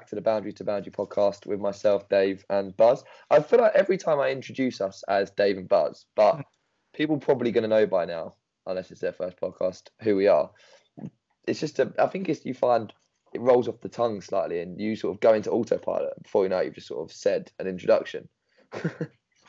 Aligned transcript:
back 0.00 0.08
to 0.08 0.14
the 0.14 0.22
Boundary 0.22 0.54
to 0.54 0.64
Boundary 0.64 0.92
podcast 0.92 1.44
with 1.44 1.60
myself, 1.60 2.08
Dave, 2.08 2.42
and 2.48 2.74
Buzz. 2.74 3.04
I 3.30 3.40
feel 3.40 3.60
like 3.60 3.74
every 3.74 3.98
time 3.98 4.18
I 4.18 4.30
introduce 4.30 4.80
us 4.80 5.04
as 5.08 5.30
Dave 5.30 5.58
and 5.58 5.68
Buzz, 5.68 6.06
but 6.16 6.36
hmm. 6.36 6.40
people 6.94 7.18
probably 7.18 7.52
going 7.52 7.64
to 7.64 7.68
know 7.68 7.86
by 7.86 8.06
now, 8.06 8.32
unless 8.66 8.90
it's 8.90 9.02
their 9.02 9.12
first 9.12 9.38
podcast, 9.38 9.88
who 10.00 10.16
we 10.16 10.26
are. 10.26 10.50
It's 11.46 11.60
just 11.60 11.80
a, 11.80 11.92
I 11.98 12.06
think 12.06 12.30
it's 12.30 12.46
you 12.46 12.54
find 12.54 12.90
it 13.34 13.42
rolls 13.42 13.68
off 13.68 13.82
the 13.82 13.90
tongue 13.90 14.22
slightly, 14.22 14.60
and 14.60 14.80
you 14.80 14.96
sort 14.96 15.14
of 15.14 15.20
go 15.20 15.34
into 15.34 15.50
autopilot 15.50 16.22
before 16.22 16.44
you 16.44 16.48
know 16.48 16.56
it, 16.56 16.64
you've 16.64 16.76
just 16.76 16.88
sort 16.88 17.06
of 17.06 17.14
said 17.14 17.52
an 17.58 17.66
introduction. 17.66 18.26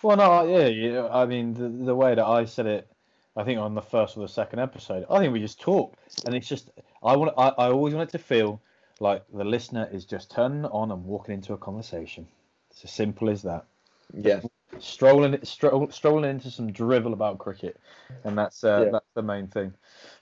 Well, 0.03 0.17
no, 0.17 0.57
yeah, 0.57 0.65
yeah. 0.65 1.07
I 1.11 1.27
mean, 1.27 1.53
the, 1.53 1.69
the 1.85 1.93
way 1.93 2.15
that 2.15 2.25
I 2.25 2.45
said 2.45 2.65
it, 2.65 2.89
I 3.35 3.43
think 3.43 3.59
on 3.59 3.75
the 3.75 3.83
first 3.83 4.17
or 4.17 4.21
the 4.21 4.27
second 4.27 4.57
episode, 4.57 5.05
I 5.11 5.19
think 5.19 5.31
we 5.31 5.39
just 5.39 5.61
talk, 5.61 5.95
and 6.25 6.33
it's 6.33 6.47
just 6.47 6.71
I 7.03 7.15
want, 7.15 7.35
I, 7.37 7.49
I 7.49 7.67
always 7.69 7.93
want 7.93 8.09
it 8.09 8.11
to 8.13 8.17
feel 8.17 8.63
like 9.01 9.23
the 9.33 9.43
listener 9.43 9.89
is 9.91 10.05
just 10.05 10.29
turning 10.31 10.65
on 10.65 10.91
and 10.91 11.03
walking 11.03 11.33
into 11.33 11.53
a 11.53 11.57
conversation. 11.57 12.27
It's 12.69 12.83
as 12.85 12.91
simple 12.91 13.29
as 13.29 13.41
that. 13.41 13.65
Yeah, 14.13 14.41
Strolling, 14.79 15.43
stroll, 15.43 15.89
strolling 15.89 16.29
into 16.29 16.49
some 16.51 16.71
drivel 16.71 17.13
about 17.13 17.39
cricket, 17.39 17.77
and 18.23 18.37
that's 18.37 18.63
uh, 18.63 18.83
Yeah. 18.85 18.91
that's 18.91 19.11
the 19.15 19.23
main 19.23 19.47
thing. 19.47 19.73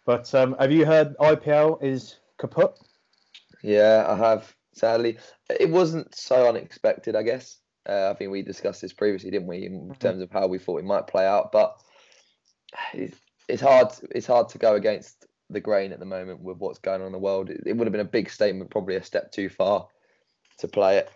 But 0.06 0.34
um, 0.34 0.56
have 0.60 0.72
you 0.72 0.86
heard 0.86 1.16
IPL 1.18 1.84
is 1.84 2.16
kaput? 2.38 2.80
yeah, 3.62 4.06
I 4.08 4.16
have. 4.16 4.56
Sadly, 4.74 5.18
it 5.50 5.70
wasn't 5.70 6.16
so 6.16 6.48
unexpected, 6.48 7.16
I 7.16 7.24
guess. 7.24 7.58
Uh, 7.88 8.12
I 8.12 8.14
think 8.14 8.32
we 8.32 8.44
discussed 8.44 8.82
this 8.82 8.94
previously, 8.94 9.32
didn't 9.32 9.48
we, 9.48 9.66
in 9.66 9.94
terms 10.00 10.22
of 10.22 10.32
how 10.32 10.48
we 10.48 10.58
thought 10.60 10.80
it 10.80 10.86
might 10.86 11.08
play 11.08 11.26
out. 11.28 11.52
But 11.52 11.76
it's, 12.94 13.18
it's 13.48 13.62
hard. 13.62 13.90
It's 14.12 14.28
hard 14.28 14.50
to 14.50 14.58
go 14.58 14.76
against 14.76 15.19
the 15.50 15.60
grain 15.60 15.92
at 15.92 16.00
the 16.00 16.06
moment 16.06 16.42
with 16.42 16.58
what's 16.58 16.80
going 16.80 17.02
on 17.02 17.08
in 17.08 17.14
the 17.14 17.20
world. 17.20 17.50
It, 17.50 17.64
it 17.66 17.74
would 17.74 17.88
have 17.88 17.92
been 17.92 18.02
a 18.02 18.06
big 18.06 18.30
statement, 18.30 18.70
probably 18.70 18.96
a 18.96 19.04
step 19.04 19.32
too 19.32 19.50
far 19.50 19.88
to 20.60 20.68
play 20.68 20.98
it. 20.98 21.12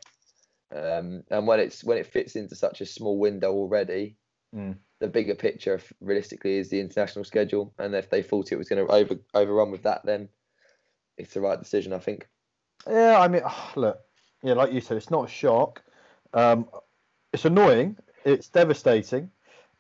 Um, 0.76 1.24
and 1.30 1.46
when 1.46 1.60
it's 1.60 1.84
when 1.84 1.98
it 1.98 2.08
fits 2.08 2.36
into 2.36 2.56
such 2.56 2.82
a 2.82 2.86
small 2.86 3.18
window 3.20 3.52
already, 3.54 4.18
Mm. 4.56 4.78
the 5.00 5.08
bigger 5.08 5.34
picture 5.34 5.82
realistically 6.00 6.58
is 6.58 6.70
the 6.70 6.80
international 6.80 7.26
schedule. 7.26 7.74
And 7.80 7.96
if 7.96 8.12
they 8.12 8.22
thought 8.22 8.52
it 8.52 8.58
was 8.58 8.70
going 8.70 8.86
to 8.86 8.92
over 8.94 9.16
overrun 9.34 9.72
with 9.72 9.82
that, 9.84 10.06
then 10.06 10.30
it's 11.18 11.34
the 11.34 11.42
right 11.42 11.58
decision, 11.60 11.92
I 11.92 11.98
think. 11.98 12.28
Yeah, 12.88 13.20
I 13.20 13.28
mean, 13.28 13.42
look, 13.76 14.00
yeah, 14.44 14.54
like 14.54 14.72
you 14.72 14.82
said, 14.82 14.98
it's 14.98 15.10
not 15.10 15.26
a 15.26 15.32
shock. 15.32 15.82
Um, 16.34 16.68
it's 17.32 17.46
annoying. 17.46 17.98
It's 18.26 18.48
devastating. 18.48 19.32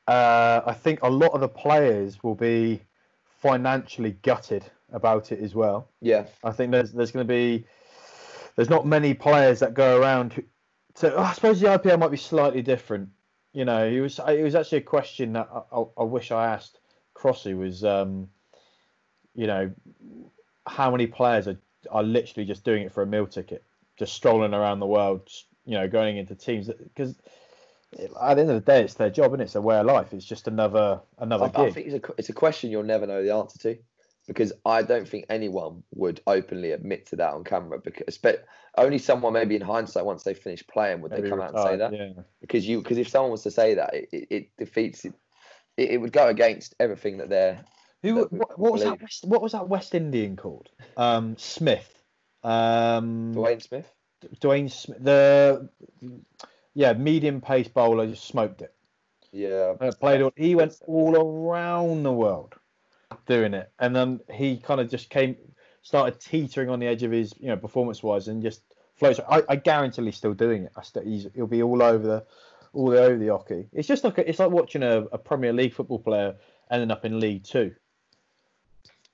Uh, 0.07 0.61
I 0.65 0.73
think 0.73 0.99
a 1.01 1.09
lot 1.09 1.33
of 1.33 1.41
the 1.41 1.47
players 1.47 2.23
will 2.23 2.35
be 2.35 2.81
financially 3.43 4.11
gutted 4.21 4.63
about 4.93 5.33
it 5.33 5.41
as 5.41 5.53
well. 5.53 5.89
Yeah, 5.99 6.25
I 6.43 6.51
think 6.51 6.71
there's 6.71 6.93
there's 6.93 7.11
going 7.11 7.27
to 7.27 7.33
be 7.33 7.65
there's 8.55 8.69
not 8.69 8.87
many 8.87 9.13
players 9.13 9.59
that 9.59 9.73
go 9.73 9.99
around. 9.99 10.33
Who, 10.33 10.43
so 10.95 11.17
I 11.17 11.33
suppose 11.33 11.59
the 11.59 11.67
IPL 11.67 11.99
might 11.99 12.11
be 12.11 12.17
slightly 12.17 12.61
different. 12.61 13.09
You 13.51 13.65
know, 13.65 13.85
it 13.85 13.99
was 13.99 14.19
it 14.27 14.43
was 14.43 14.55
actually 14.55 14.77
a 14.79 14.81
question 14.81 15.33
that 15.33 15.49
I, 15.53 15.77
I, 15.77 15.83
I 15.97 16.03
wish 16.03 16.31
I 16.31 16.47
asked 16.47 16.79
Crossy 17.13 17.55
was, 17.55 17.83
um, 17.83 18.29
you 19.35 19.45
know, 19.45 19.71
how 20.65 20.89
many 20.89 21.05
players 21.05 21.47
are 21.47 21.59
are 21.91 22.03
literally 22.03 22.45
just 22.45 22.63
doing 22.63 22.83
it 22.83 22.93
for 22.93 23.03
a 23.03 23.05
meal 23.05 23.27
ticket, 23.27 23.63
just 23.99 24.13
strolling 24.13 24.53
around 24.53 24.79
the 24.79 24.87
world, 24.87 25.29
you 25.65 25.73
know, 25.73 25.87
going 25.87 26.17
into 26.17 26.33
teams 26.33 26.69
because. 26.95 27.15
At 28.21 28.35
the 28.35 28.41
end 28.41 28.49
of 28.51 28.55
the 28.55 28.61
day, 28.61 28.83
it's 28.83 28.95
their 28.95 29.09
job, 29.09 29.33
and 29.33 29.41
it? 29.41 29.45
it's 29.45 29.55
a 29.55 29.61
way 29.61 29.77
of 29.77 29.85
life. 29.85 30.13
It's 30.13 30.25
just 30.25 30.47
another 30.47 31.01
another 31.17 31.51
I, 31.55 31.63
I 31.63 31.71
think 31.71 31.87
it's 31.87 32.07
a 32.07 32.13
it's 32.17 32.29
a 32.29 32.33
question 32.33 32.71
you'll 32.71 32.83
never 32.83 33.07
know 33.07 33.23
the 33.23 33.33
answer 33.33 33.59
to, 33.59 33.77
because 34.27 34.53
I 34.65 34.81
don't 34.83 35.07
think 35.07 35.25
anyone 35.29 35.83
would 35.93 36.21
openly 36.27 36.71
admit 36.71 37.07
to 37.07 37.15
that 37.17 37.33
on 37.33 37.43
camera. 37.43 37.79
Because 37.79 38.17
but 38.17 38.45
only 38.77 38.97
someone 38.97 39.33
maybe 39.33 39.55
in 39.55 39.61
hindsight 39.61 40.05
once 40.05 40.23
they 40.23 40.33
finish 40.33 40.65
playing 40.67 41.01
would 41.01 41.11
they 41.11 41.17
Maybe 41.17 41.29
come 41.29 41.41
out 41.41 41.53
and 41.53 41.63
say 41.63 41.75
that. 41.77 41.93
Yeah. 41.93 42.23
Because 42.41 42.67
you 42.67 42.81
because 42.81 42.97
if 42.97 43.07
someone 43.07 43.31
was 43.31 43.43
to 43.43 43.51
say 43.51 43.75
that, 43.75 43.93
it, 43.93 44.09
it, 44.11 44.27
it 44.29 44.49
defeats 44.57 45.05
it, 45.05 45.13
it. 45.77 45.91
It 45.91 45.97
would 45.97 46.11
go 46.11 46.27
against 46.27 46.75
everything 46.79 47.17
that 47.17 47.29
they're. 47.29 47.63
Who? 48.01 48.15
that 48.15 48.33
What, 48.33 48.59
what 48.59 48.73
was 48.73 48.83
that? 48.83 49.01
West, 49.01 49.25
what 49.25 49.41
was 49.41 49.51
that 49.53 49.67
West 49.67 49.95
Indian 49.95 50.35
called? 50.35 50.69
Um, 50.97 51.37
Smith. 51.37 51.89
Um, 52.43 53.33
Dwayne 53.33 53.61
Smith. 53.61 53.89
Dwayne 54.41 54.71
Smith. 54.71 54.97
The 55.01 55.69
yeah, 56.73 56.93
medium 56.93 57.41
pace 57.41 57.67
bowler 57.67 58.07
just 58.07 58.25
smoked 58.25 58.61
it. 58.61 58.73
Yeah. 59.31 59.73
Uh, 59.79 59.91
played. 59.99 60.21
All, 60.21 60.31
he 60.35 60.55
went 60.55 60.79
all 60.87 61.15
around 61.15 62.03
the 62.03 62.11
world 62.13 62.55
doing 63.25 63.53
it, 63.53 63.71
and 63.79 63.95
then 63.95 64.19
he 64.31 64.57
kind 64.57 64.79
of 64.79 64.89
just 64.89 65.09
came, 65.09 65.35
started 65.81 66.19
teetering 66.19 66.69
on 66.69 66.79
the 66.79 66.87
edge 66.87 67.03
of 67.03 67.11
his, 67.11 67.33
you 67.39 67.47
know, 67.47 67.57
performance 67.57 68.03
wise, 68.03 68.27
and 68.27 68.41
just 68.41 68.61
floats. 68.95 69.19
I, 69.29 69.43
I 69.49 69.55
guarantee 69.55 70.03
he's 70.05 70.17
still 70.17 70.33
doing 70.33 70.63
it. 70.63 70.71
I 70.75 70.83
he's, 71.03 71.27
he'll 71.35 71.47
be 71.47 71.63
all 71.63 71.81
over 71.81 72.05
the, 72.05 72.25
all 72.73 72.91
over 72.91 73.17
the 73.17 73.27
hockey. 73.29 73.67
It's 73.73 73.87
just 73.87 74.03
like 74.03 74.17
a, 74.17 74.27
it's 74.29 74.39
like 74.39 74.51
watching 74.51 74.83
a, 74.83 75.01
a 75.11 75.17
Premier 75.17 75.53
League 75.53 75.73
football 75.73 75.99
player 75.99 76.35
ending 76.71 76.91
up 76.91 77.05
in 77.05 77.19
League 77.19 77.43
Two. 77.43 77.73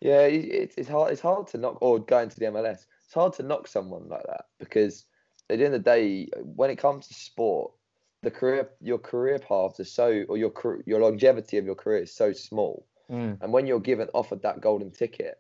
Yeah, 0.01 0.21
it- 0.21 0.45
it's 0.45 0.75
it's 0.77 0.89
hard. 0.89 1.11
It's 1.11 1.21
hard 1.21 1.47
to 1.47 1.57
knock 1.57 1.77
or 1.81 1.99
going 1.99 2.29
to 2.29 2.39
the 2.39 2.45
MLS. 2.47 2.85
It's 3.05 3.13
hard 3.13 3.33
to 3.33 3.43
knock 3.43 3.67
someone 3.67 4.07
like 4.07 4.23
that 4.27 4.45
because 4.59 5.05
at 5.49 5.57
the 5.57 5.65
end 5.65 5.73
of 5.73 5.83
the 5.83 5.89
day, 5.89 6.29
when 6.43 6.69
it 6.69 6.77
comes 6.77 7.07
to 7.07 7.13
sport, 7.13 7.71
the 8.21 8.31
career 8.31 8.69
your 8.81 8.97
career 8.97 9.39
paths 9.39 9.79
are 9.79 9.85
so 9.85 10.25
or 10.27 10.37
your 10.37 10.51
your 10.85 10.99
longevity 11.01 11.57
of 11.57 11.65
your 11.65 11.75
career 11.75 12.03
is 12.03 12.13
so 12.13 12.33
small. 12.33 12.85
And 13.41 13.51
when 13.51 13.65
you're 13.65 13.79
given 13.79 14.07
offered 14.13 14.43
that 14.43 14.61
golden 14.61 14.91
ticket, 14.91 15.39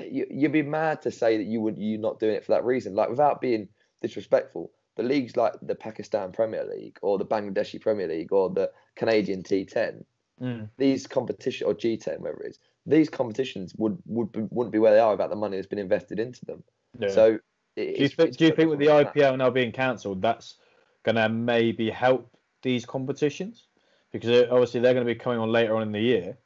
you, 0.00 0.26
you'd 0.30 0.52
be 0.52 0.62
mad 0.62 1.02
to 1.02 1.10
say 1.10 1.36
that 1.36 1.44
you 1.44 1.60
would 1.60 1.76
you 1.76 1.98
not 1.98 2.18
doing 2.18 2.34
it 2.34 2.44
for 2.46 2.52
that 2.52 2.64
reason. 2.64 2.94
Like 2.94 3.10
without 3.10 3.42
being 3.42 3.68
disrespectful, 4.00 4.70
the 4.96 5.02
leagues 5.02 5.36
like 5.36 5.52
the 5.60 5.74
Pakistan 5.74 6.32
Premier 6.32 6.64
League 6.64 6.98
or 7.02 7.18
the 7.18 7.26
Bangladeshi 7.26 7.78
Premier 7.78 8.08
League 8.08 8.32
or 8.32 8.48
the 8.48 8.70
Canadian 8.96 9.42
T10, 9.42 10.04
Mm. 10.40 10.70
these 10.78 11.06
competition 11.06 11.66
or 11.66 11.74
G10, 11.74 12.20
whatever 12.20 12.42
it 12.42 12.50
is, 12.50 12.58
these 12.86 13.10
competitions 13.10 13.74
would 13.76 13.98
would 14.06 14.32
be, 14.32 14.40
wouldn't 14.50 14.72
be 14.72 14.78
where 14.78 14.94
they 14.94 14.98
are 14.98 15.10
without 15.10 15.28
the 15.28 15.36
money 15.36 15.56
that's 15.56 15.66
been 15.66 15.78
invested 15.78 16.18
into 16.18 16.42
them. 16.46 16.64
Yeah. 16.98 17.08
So, 17.08 17.38
Do 17.76 17.82
you 17.82 18.08
think? 18.08 18.36
Do 18.36 18.46
you 18.46 18.54
think 18.54 18.70
with 18.70 18.78
the 18.78 18.86
IPL 18.86 19.38
now 19.38 19.50
being 19.50 19.72
cancelled, 19.72 20.22
that's 20.22 20.56
gonna 21.02 21.28
maybe 21.28 21.90
help 21.90 22.30
these 22.62 22.84
competitions? 22.84 23.66
Because 24.12 24.30
uh, 24.30 24.48
obviously 24.50 24.80
they're 24.80 24.94
going 24.94 25.06
to 25.06 25.14
be 25.14 25.18
coming 25.18 25.38
on 25.38 25.52
later 25.52 25.76
on 25.76 25.82
in 25.82 25.92
the 25.92 26.00
year. 26.00 26.36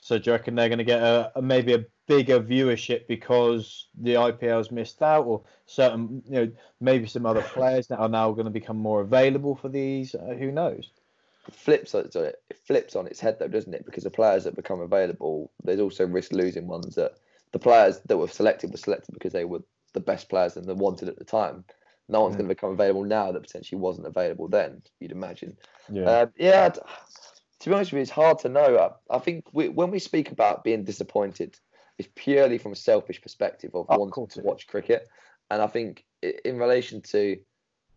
So 0.00 0.18
do 0.18 0.30
you 0.30 0.32
reckon 0.32 0.54
they're 0.54 0.68
going 0.68 0.78
to 0.78 0.84
get 0.84 1.02
a, 1.02 1.32
a 1.36 1.40
maybe 1.40 1.72
a 1.72 1.86
bigger 2.06 2.40
viewership 2.40 3.06
because 3.08 3.86
the 3.98 4.14
IPL's 4.14 4.70
missed 4.70 5.02
out, 5.02 5.24
or 5.24 5.42
certain 5.64 6.22
you 6.26 6.32
know 6.32 6.52
maybe 6.80 7.06
some 7.06 7.24
other 7.24 7.40
players 7.54 7.86
that 7.86 7.98
are 7.98 8.08
now 8.08 8.30
going 8.32 8.44
to 8.44 8.50
become 8.50 8.76
more 8.76 9.00
available 9.00 9.56
for 9.56 9.70
these? 9.70 10.14
Uh, 10.14 10.34
who 10.38 10.52
knows? 10.52 10.90
flips 11.50 11.94
on 11.94 12.04
it, 12.04 12.42
it 12.50 12.58
flips 12.64 12.96
on 12.96 13.06
its 13.06 13.20
head 13.20 13.38
though, 13.38 13.48
doesn't 13.48 13.74
it? 13.74 13.84
Because 13.84 14.04
the 14.04 14.10
players 14.10 14.44
that 14.44 14.56
become 14.56 14.80
available, 14.80 15.50
there's 15.62 15.80
also 15.80 16.06
risk 16.06 16.32
losing 16.32 16.66
ones 16.66 16.94
that 16.96 17.14
the 17.52 17.58
players 17.58 18.00
that 18.06 18.16
were 18.16 18.28
selected 18.28 18.70
were 18.70 18.76
selected 18.76 19.12
because 19.12 19.32
they 19.32 19.44
were 19.44 19.62
the 19.92 20.00
best 20.00 20.28
players 20.28 20.56
and 20.56 20.66
the 20.66 20.74
wanted 20.74 21.08
at 21.08 21.18
the 21.18 21.24
time. 21.24 21.64
No 22.08 22.22
one's 22.22 22.34
Mm. 22.34 22.38
going 22.38 22.48
to 22.48 22.54
become 22.54 22.70
available 22.72 23.04
now 23.04 23.32
that 23.32 23.42
potentially 23.42 23.80
wasn't 23.80 24.06
available 24.06 24.48
then. 24.48 24.82
You'd 25.00 25.12
imagine. 25.12 25.56
Yeah. 25.90 26.04
Um, 26.20 26.32
yeah. 26.36 26.68
To 26.70 27.68
be 27.68 27.74
honest 27.74 27.92
with 27.92 27.98
you, 27.98 28.02
it's 28.02 28.10
hard 28.10 28.38
to 28.40 28.48
know. 28.48 28.78
I, 29.10 29.16
I 29.16 29.18
think 29.18 29.44
we, 29.52 29.68
when 29.68 29.90
we 29.90 29.98
speak 29.98 30.30
about 30.30 30.64
being 30.64 30.84
disappointed, 30.84 31.58
it's 31.98 32.08
purely 32.14 32.58
from 32.58 32.72
a 32.72 32.76
selfish 32.76 33.20
perspective 33.20 33.72
of 33.74 33.90
Of 33.90 33.98
wanting 33.98 34.28
to 34.28 34.40
watch 34.42 34.68
cricket. 34.68 35.08
And 35.50 35.60
I 35.60 35.66
think 35.66 36.04
in 36.22 36.58
relation 36.58 37.00
to 37.02 37.36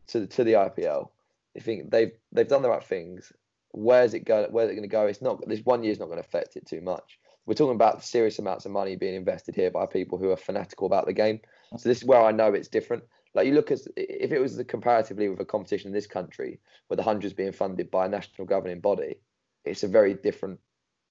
to 0.08 0.28
to 0.28 0.44
the 0.44 0.54
IPL, 0.54 1.10
I 1.56 1.60
think 1.60 1.92
they've 1.92 2.12
they've 2.32 2.48
done 2.48 2.64
the 2.64 2.70
right 2.70 2.84
things. 2.84 3.32
Where's 3.74 4.14
it 4.14 4.22
going? 4.26 4.52
Where's 4.52 4.70
it 4.70 4.74
going 4.76 4.90
to 4.90 4.90
go? 4.90 5.06
It's 5.06 5.22
not. 5.22 5.48
This 5.48 5.62
one 5.64 5.84
year's 5.84 6.00
not 6.00 6.06
going 6.08 6.18
to 6.22 6.28
affect 6.28 6.56
it 6.56 6.66
too 6.66 6.82
much. 6.82 7.20
We're 7.46 7.54
talking 7.56 7.76
about 7.76 8.04
serious 8.04 8.40
amounts 8.40 8.66
of 8.66 8.72
money 8.72 8.96
being 8.96 9.16
invested 9.16 9.56
here 9.56 9.72
by 9.72 9.86
people 9.86 10.18
who 10.18 10.32
are 10.32 10.38
fanatical 10.38 10.88
about 10.88 11.06
the 11.06 11.14
game. 11.14 11.40
So 11.78 11.88
this 11.88 12.00
is 12.00 12.06
where 12.06 12.22
I 12.22 12.32
know 12.32 12.54
it's 12.54 12.68
different. 12.68 13.04
Like 13.34 13.48
you 13.48 13.54
look 13.54 13.72
at 13.72 13.80
if 13.96 14.32
it 14.32 14.40
was 14.40 14.58
the 14.58 14.66
comparatively 14.66 15.30
with 15.30 15.40
a 15.40 15.46
competition 15.46 15.88
in 15.88 15.94
this 15.94 16.08
country 16.08 16.60
where 16.88 16.98
the 16.98 17.04
hundreds 17.04 17.34
being 17.34 17.54
funded 17.54 17.90
by 17.90 18.06
a 18.06 18.10
national 18.10 18.46
governing 18.48 18.82
body, 18.82 19.16
it's 19.64 19.84
a 19.84 19.88
very 19.88 20.14
different, 20.14 20.60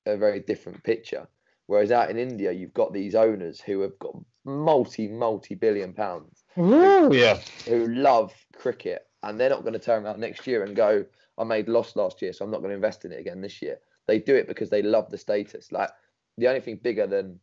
a 0.07 0.17
very 0.17 0.41
different 0.41 0.83
picture. 0.85 1.27
Whereas 1.67 1.93
out 1.93 2.11
in 2.11 2.19
India, 2.19 2.53
you've 2.53 2.75
got 2.75 2.93
these 2.93 3.15
owners 3.15 3.61
who 3.61 3.81
have 3.81 3.99
got 4.01 4.17
multi, 4.45 5.09
multi 5.09 5.55
billion 5.55 5.93
pounds 5.93 6.45
Ooh, 6.59 7.11
yeah. 7.13 7.39
who 7.67 7.87
love 7.87 8.35
cricket 8.57 9.07
and 9.23 9.39
they're 9.39 9.51
not 9.51 9.63
going 9.63 9.75
to 9.75 9.79
turn 9.79 10.05
around 10.05 10.21
next 10.21 10.47
year 10.47 10.65
and 10.65 10.75
go, 10.75 11.05
I 11.39 11.45
made 11.45 11.69
loss 11.69 11.97
last 11.97 12.21
year, 12.21 12.33
so 12.33 12.45
I'm 12.45 12.51
not 12.51 12.59
going 12.59 12.71
to 12.71 12.75
invest 12.75 13.05
in 13.05 13.13
it 13.13 13.21
again 13.21 13.41
this 13.41 13.63
year. 13.63 13.79
They 14.07 14.19
do 14.19 14.35
it 14.35 14.49
because 14.49 14.69
they 14.69 14.83
love 14.83 15.11
the 15.11 15.19
status. 15.19 15.71
Like 15.73 15.91
the 16.37 16.49
only 16.49 16.61
thing 16.61 16.81
bigger 16.83 17.07
than 17.07 17.39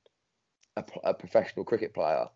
a 1.03 1.13
professional 1.13 1.65
cricket 1.65 1.93
player 1.93 2.27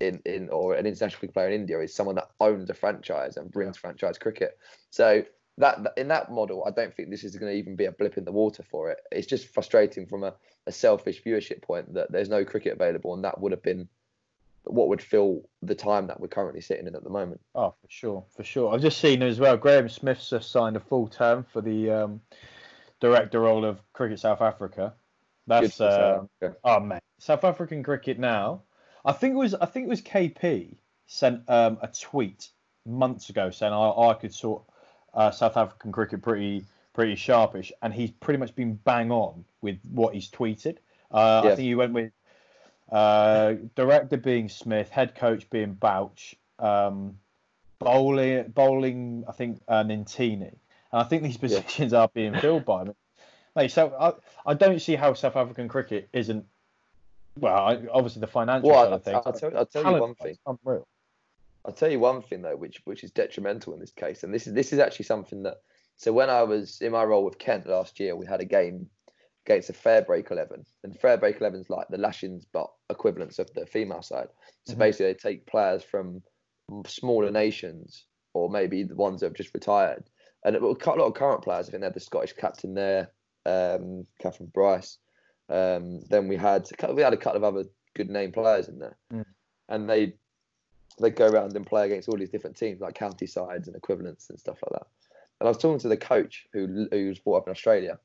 in, 0.00 0.20
in 0.24 0.48
or 0.50 0.74
an 0.74 0.86
international 0.86 1.18
cricket 1.18 1.34
player 1.34 1.48
in 1.48 1.60
India 1.60 1.80
is 1.80 1.94
someone 1.94 2.16
that 2.16 2.30
owns 2.40 2.68
a 2.70 2.74
franchise 2.74 3.36
and 3.36 3.50
brings 3.50 3.76
franchise 3.76 4.18
cricket. 4.18 4.58
So 4.90 5.24
that 5.58 5.82
that- 5.82 5.94
in 5.96 6.08
that 6.08 6.30
model, 6.30 6.64
I 6.66 6.70
don't 6.70 6.94
think 6.94 7.10
this 7.10 7.24
is 7.24 7.36
going 7.36 7.52
to 7.52 7.58
even 7.58 7.76
be 7.76 7.86
a 7.86 7.92
blip 7.92 8.18
in 8.18 8.24
the 8.24 8.32
water 8.32 8.62
for 8.62 8.90
it. 8.90 8.98
It's 9.10 9.26
just 9.26 9.48
frustrating 9.48 10.06
from 10.06 10.24
a, 10.24 10.34
a 10.66 10.72
selfish 10.72 11.22
viewership 11.22 11.62
point 11.62 11.94
that 11.94 12.12
there's 12.12 12.28
no 12.28 12.44
cricket 12.44 12.74
available, 12.74 13.14
and 13.14 13.24
that 13.24 13.40
would 13.40 13.52
have 13.52 13.62
been 13.62 13.88
what 14.64 14.88
would 14.88 15.00
fill 15.00 15.48
the 15.62 15.76
time 15.76 16.08
that 16.08 16.18
we're 16.18 16.26
currently 16.26 16.60
sitting 16.60 16.86
in 16.88 16.96
at 16.96 17.04
the 17.04 17.10
moment. 17.10 17.40
Oh, 17.54 17.70
for 17.80 17.88
sure, 17.88 18.24
for 18.36 18.42
sure. 18.42 18.74
I've 18.74 18.82
just 18.82 18.98
seen 18.98 19.22
as 19.22 19.38
well. 19.38 19.56
Graeme 19.56 19.88
Smith's 19.88 20.28
just 20.28 20.50
signed 20.50 20.76
a 20.76 20.80
full 20.80 21.06
term 21.06 21.46
for 21.52 21.60
the 21.60 21.90
um, 21.90 22.20
director 23.00 23.40
role 23.40 23.64
of 23.64 23.78
Cricket 23.92 24.20
South 24.20 24.42
Africa. 24.42 24.92
That's 25.46 25.80
uh, 25.80 26.22
oh 26.64 26.80
man, 26.80 26.98
South 27.18 27.44
African 27.44 27.82
cricket 27.82 28.18
now. 28.18 28.62
I 29.06 29.12
think 29.12 29.34
it 29.34 29.38
was 29.38 29.54
I 29.54 29.66
think 29.66 29.86
it 29.86 29.88
was 29.88 30.02
KP 30.02 30.76
sent 31.06 31.48
um, 31.48 31.78
a 31.80 31.88
tweet 31.88 32.48
months 32.84 33.30
ago 33.30 33.50
saying 33.50 33.72
I, 33.72 33.90
I 33.90 34.14
could 34.14 34.34
sort 34.34 34.62
uh, 35.14 35.30
South 35.30 35.56
African 35.56 35.92
cricket 35.92 36.22
pretty 36.22 36.64
pretty 36.92 37.14
sharpish, 37.14 37.72
and 37.82 37.94
he's 37.94 38.10
pretty 38.10 38.38
much 38.38 38.54
been 38.54 38.74
bang 38.74 39.12
on 39.12 39.44
with 39.60 39.78
what 39.92 40.14
he's 40.14 40.30
tweeted. 40.30 40.78
Uh, 41.12 41.42
I 41.44 41.48
think 41.48 41.60
he 41.60 41.74
went 41.74 41.92
with 41.92 42.10
uh, 42.90 43.54
director 43.74 44.16
being 44.16 44.48
Smith, 44.48 44.88
head 44.88 45.14
coach 45.14 45.48
being 45.50 45.74
Bouch, 45.74 46.34
um, 46.58 47.18
bowling, 47.78 48.48
bowling, 48.48 49.24
I 49.28 49.32
think 49.32 49.60
uh, 49.68 49.84
Ntini. 49.84 50.48
And 50.48 50.58
I 50.92 51.04
think 51.04 51.22
these 51.22 51.36
positions 51.36 51.92
yeah. 51.92 52.00
are 52.00 52.08
being 52.08 52.34
filled 52.34 52.64
by 52.64 52.84
him. 52.84 52.94
So 53.68 53.94
I, 53.98 54.50
I 54.50 54.54
don't 54.54 54.80
see 54.80 54.96
how 54.96 55.14
South 55.14 55.36
African 55.36 55.68
cricket 55.68 56.08
isn't. 56.12 56.44
Well, 57.38 57.82
obviously 57.92 58.20
the 58.20 58.26
financial 58.26 58.70
well, 58.70 58.84
side 58.84 58.92
of 58.92 59.04
things. 59.04 59.22
I'll, 59.26 59.32
tell, 59.32 59.56
I'll 59.56 59.66
tell 59.66 59.94
you 59.94 60.00
one 60.00 60.14
thing. 60.14 60.36
Unreal. 60.46 60.86
I'll 61.64 61.72
tell 61.72 61.90
you 61.90 61.98
one 61.98 62.22
thing 62.22 62.42
though, 62.42 62.56
which 62.56 62.80
which 62.84 63.02
is 63.02 63.10
detrimental 63.10 63.74
in 63.74 63.80
this 63.80 63.90
case, 63.90 64.22
and 64.22 64.32
this 64.32 64.46
is 64.46 64.54
this 64.54 64.72
is 64.72 64.78
actually 64.78 65.06
something 65.06 65.42
that. 65.42 65.58
So 65.98 66.12
when 66.12 66.28
I 66.28 66.42
was 66.42 66.82
in 66.82 66.92
my 66.92 67.04
role 67.04 67.24
with 67.24 67.38
Kent 67.38 67.66
last 67.66 67.98
year, 67.98 68.14
we 68.14 68.26
had 68.26 68.40
a 68.40 68.44
game 68.44 68.90
against 69.46 69.70
a 69.70 69.72
fair 69.72 70.02
break 70.02 70.30
11. 70.30 70.64
And 70.84 71.00
fair 71.00 71.16
break 71.16 71.40
11 71.40 71.60
is 71.60 71.70
like 71.70 71.88
the 71.88 71.98
lashings, 71.98 72.44
but 72.52 72.66
equivalents 72.90 73.38
of 73.38 73.52
the 73.54 73.64
female 73.66 74.02
side. 74.02 74.28
So 74.64 74.72
mm-hmm. 74.72 74.80
basically, 74.80 75.06
they 75.06 75.14
take 75.14 75.46
players 75.46 75.82
from 75.82 76.22
smaller 76.86 77.30
nations 77.30 78.06
or 78.34 78.50
maybe 78.50 78.82
the 78.82 78.96
ones 78.96 79.20
that 79.20 79.26
have 79.26 79.34
just 79.34 79.54
retired. 79.54 80.04
And 80.44 80.56
it, 80.56 80.62
a 80.62 80.66
lot 80.66 81.06
of 81.06 81.14
current 81.14 81.42
players, 81.42 81.68
I 81.68 81.70
think 81.70 81.80
they 81.80 81.86
had 81.86 81.94
the 81.94 82.00
Scottish 82.00 82.34
captain 82.34 82.74
there, 82.74 83.10
um, 83.46 84.06
Kathryn 84.22 84.52
Bryce. 84.52 84.98
Um, 85.48 86.00
then 86.08 86.28
we 86.28 86.36
had 86.36 86.68
we 86.90 87.02
had 87.02 87.12
a 87.12 87.16
couple 87.16 87.38
of 87.38 87.44
other 87.44 87.68
good 87.94 88.10
name 88.10 88.32
players 88.32 88.68
in 88.68 88.78
there, 88.78 88.96
mm. 89.12 89.24
and 89.68 89.88
they 89.88 90.14
they 91.00 91.10
go 91.10 91.28
around 91.28 91.54
and 91.54 91.66
play 91.66 91.86
against 91.86 92.08
all 92.08 92.16
these 92.16 92.30
different 92.30 92.56
teams 92.56 92.80
like 92.80 92.94
county 92.94 93.26
sides 93.26 93.68
and 93.68 93.76
equivalents 93.76 94.30
and 94.30 94.38
stuff 94.38 94.58
like 94.62 94.80
that. 94.80 94.86
And 95.40 95.46
I 95.46 95.50
was 95.50 95.58
talking 95.58 95.78
to 95.80 95.88
the 95.88 95.96
coach 95.96 96.46
who 96.52 96.88
who 96.90 97.08
was 97.08 97.18
brought 97.18 97.38
up 97.38 97.46
in 97.46 97.52
Australia, 97.52 97.98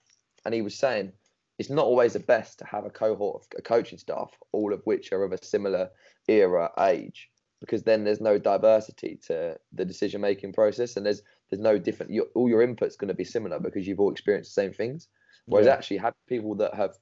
and 0.46 0.54
he 0.54 0.62
was 0.62 0.76
saying 0.76 1.14
it's 1.58 1.70
not 1.70 1.86
always 1.86 2.14
the 2.14 2.20
best 2.20 2.60
to 2.60 2.66
have 2.66 2.86
a 2.86 2.90
cohort 2.90 3.42
of 3.42 3.48
a 3.58 3.62
coaching 3.62 3.98
staff, 3.98 4.32
all 4.52 4.74
of 4.74 4.82
which 4.86 5.12
are 5.12 5.24
of 5.24 5.32
a 5.32 5.44
similar 5.44 5.90
era, 6.28 6.72
age, 6.80 7.30
because 7.60 7.84
then 7.84 8.04
there's 8.04 8.22
no 8.22 8.38
diversity 8.38 9.20
to 9.28 9.58
the 9.72 9.86
decision 9.86 10.22
making 10.22 10.54
process, 10.54 10.98
and 10.98 11.06
there's 11.06 11.22
there's 11.50 11.62
no 11.62 11.78
different. 11.78 12.12
Your, 12.12 12.26
all 12.36 12.50
your 12.50 12.62
input's 12.62 12.96
going 12.96 13.10
to 13.10 13.14
be 13.14 13.24
similar 13.24 13.60
because 13.60 13.88
you've 13.88 14.00
all 14.00 14.12
experienced 14.12 14.56
the 14.56 14.62
same 14.62 14.74
things. 14.74 15.08
Whereas 15.46 15.68
yeah. 15.68 15.74
actually, 15.74 15.98
have 15.98 16.14
people 16.28 16.56
that 16.56 16.74
have 16.74 16.96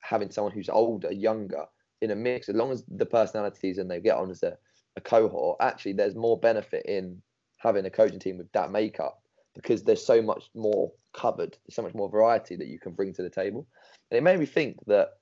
having 0.00 0.30
someone 0.30 0.52
who's 0.52 0.68
older, 0.68 1.12
younger 1.12 1.64
in 2.00 2.10
a 2.10 2.16
mix, 2.16 2.48
as 2.48 2.56
long 2.56 2.72
as 2.72 2.84
the 2.88 3.06
personalities 3.06 3.78
and 3.78 3.90
they 3.90 4.00
get 4.00 4.16
on 4.16 4.30
as 4.30 4.42
a, 4.42 4.56
a 4.96 5.00
cohort, 5.00 5.58
actually, 5.60 5.92
there's 5.92 6.14
more 6.14 6.38
benefit 6.38 6.84
in 6.86 7.20
having 7.58 7.84
a 7.84 7.90
coaching 7.90 8.18
team 8.18 8.38
with 8.38 8.50
that 8.52 8.70
makeup 8.70 9.20
because 9.54 9.82
there's 9.82 10.04
so 10.04 10.22
much 10.22 10.48
more 10.54 10.90
covered, 11.12 11.56
there's 11.66 11.74
so 11.74 11.82
much 11.82 11.94
more 11.94 12.08
variety 12.08 12.56
that 12.56 12.68
you 12.68 12.78
can 12.78 12.92
bring 12.92 13.12
to 13.12 13.22
the 13.22 13.30
table. 13.30 13.66
And 14.10 14.18
it 14.18 14.22
made 14.22 14.38
me 14.38 14.46
think 14.46 14.78
that 14.86 15.18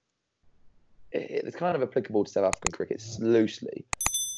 it's 1.11 1.57
kind 1.57 1.75
of 1.75 1.83
applicable 1.83 2.25
to 2.25 2.31
South 2.31 2.45
African 2.45 2.73
cricket 2.73 3.03
loosely, 3.19 3.85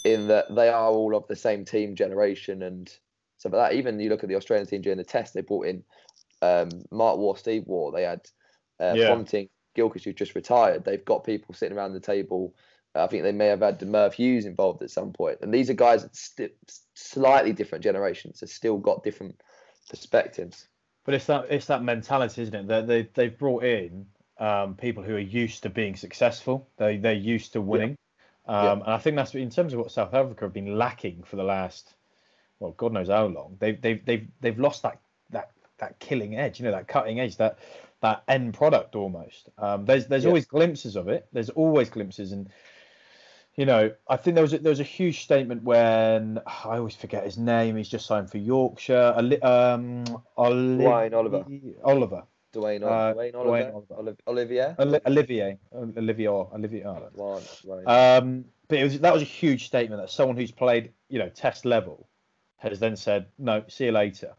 in 0.04 0.28
that 0.28 0.54
they 0.54 0.68
are 0.68 0.90
all 0.90 1.14
of 1.14 1.26
the 1.28 1.36
same 1.36 1.64
team 1.64 1.94
generation 1.94 2.62
and 2.62 2.88
stuff 3.38 3.52
like 3.52 3.70
that. 3.70 3.76
Even 3.76 3.98
you 4.00 4.08
look 4.08 4.22
at 4.22 4.28
the 4.28 4.36
Australian 4.36 4.66
team 4.66 4.80
during 4.80 4.98
the 4.98 5.04
test, 5.04 5.34
they 5.34 5.40
brought 5.40 5.66
in 5.66 5.82
um, 6.42 6.70
Mark 6.90 7.18
Waugh, 7.18 7.34
Steve 7.34 7.64
Waugh. 7.66 7.90
They 7.90 8.04
had 8.04 8.20
uh, 8.78 8.94
yeah. 8.96 9.08
Ponting, 9.08 9.48
Gilchrist, 9.74 10.04
who 10.04 10.12
just 10.12 10.34
retired. 10.34 10.84
They've 10.84 11.04
got 11.04 11.24
people 11.24 11.54
sitting 11.54 11.76
around 11.76 11.92
the 11.92 12.00
table. 12.00 12.54
I 12.94 13.06
think 13.06 13.22
they 13.22 13.32
may 13.32 13.46
have 13.46 13.60
had 13.60 13.80
Merv 13.82 14.14
Hughes 14.14 14.46
involved 14.46 14.82
at 14.82 14.90
some 14.90 15.12
point. 15.12 15.38
And 15.42 15.54
these 15.54 15.70
are 15.70 15.74
guys 15.74 16.02
that 16.02 16.16
st- 16.16 16.52
slightly 16.94 17.52
different 17.52 17.84
generations, 17.84 18.40
have 18.40 18.50
still 18.50 18.78
got 18.78 19.04
different 19.04 19.40
perspectives. 19.88 20.66
But 21.04 21.14
it's 21.14 21.26
that 21.26 21.46
it's 21.50 21.66
that 21.66 21.82
mentality, 21.82 22.42
isn't 22.42 22.54
it? 22.54 22.68
That 22.68 22.86
they 22.86 23.08
they've 23.14 23.36
brought 23.36 23.64
in 23.64 24.06
um, 24.38 24.74
people 24.74 25.02
who 25.02 25.14
are 25.14 25.18
used 25.18 25.62
to 25.62 25.70
being 25.70 25.96
successful. 25.96 26.68
They 26.76 26.96
they're 26.96 27.12
used 27.12 27.52
to 27.54 27.60
winning, 27.60 27.96
yeah. 28.48 28.54
Um, 28.54 28.64
yeah. 28.64 28.84
and 28.84 28.94
I 28.94 28.98
think 28.98 29.16
that's 29.16 29.34
in 29.34 29.50
terms 29.50 29.72
of 29.72 29.80
what 29.80 29.92
South 29.92 30.14
Africa 30.14 30.44
have 30.44 30.52
been 30.52 30.76
lacking 30.76 31.22
for 31.22 31.36
the 31.36 31.44
last, 31.44 31.94
well, 32.58 32.72
God 32.72 32.92
knows 32.92 33.08
how 33.08 33.26
long. 33.26 33.56
They've 33.58 33.80
they've 33.80 34.04
they've 34.04 34.28
they've 34.40 34.58
lost 34.58 34.82
that 34.82 35.00
that 35.30 35.50
that 35.78 35.98
killing 36.00 36.36
edge. 36.36 36.58
You 36.58 36.66
know, 36.66 36.72
that 36.72 36.88
cutting 36.88 37.20
edge. 37.20 37.36
That 37.36 37.58
that 38.00 38.22
end 38.28 38.54
product 38.54 38.96
almost. 38.96 39.48
Um, 39.58 39.84
there's 39.84 40.06
there's 40.06 40.24
yes. 40.24 40.28
always 40.28 40.46
glimpses 40.46 40.96
of 40.96 41.08
it. 41.08 41.26
There's 41.32 41.50
always 41.50 41.90
glimpses, 41.90 42.32
and 42.32 42.48
you 43.56 43.66
know, 43.66 43.92
I 44.08 44.16
think 44.16 44.34
there 44.34 44.44
was 44.44 44.52
a, 44.52 44.58
there 44.58 44.70
was 44.70 44.80
a 44.80 44.84
huge 44.84 45.22
statement 45.22 45.62
when 45.64 46.40
I 46.46 46.78
always 46.78 46.94
forget 46.94 47.24
his 47.24 47.36
name. 47.38 47.76
He's 47.76 47.88
just 47.88 48.06
signed 48.06 48.30
for 48.30 48.38
Yorkshire. 48.38 49.14
Um, 49.42 50.04
Oliver. 50.36 51.14
Oliver. 51.14 51.44
Oliver. 51.84 52.22
Duanne, 52.52 52.82
uh, 52.82 53.14
Duanne 53.14 53.34
Oliver, 53.34 53.86
Duanne 53.88 54.16
Olivier, 54.26 54.74
Olivier, 55.06 55.58
Olivier, 55.72 56.28
Olivier. 56.28 56.84
Oh, 56.84 57.40
um, 57.86 58.44
but 58.66 58.78
it 58.78 58.82
was 58.82 58.98
that 59.00 59.12
was 59.12 59.22
a 59.22 59.26
huge 59.26 59.66
statement 59.66 60.02
that 60.02 60.10
someone 60.10 60.36
who's 60.36 60.50
played, 60.50 60.92
you 61.08 61.20
know, 61.20 61.28
test 61.28 61.64
level, 61.64 62.08
has 62.56 62.80
then 62.80 62.96
said, 62.96 63.26
no, 63.38 63.64
see 63.68 63.86
you 63.86 63.92
later. 63.92 64.34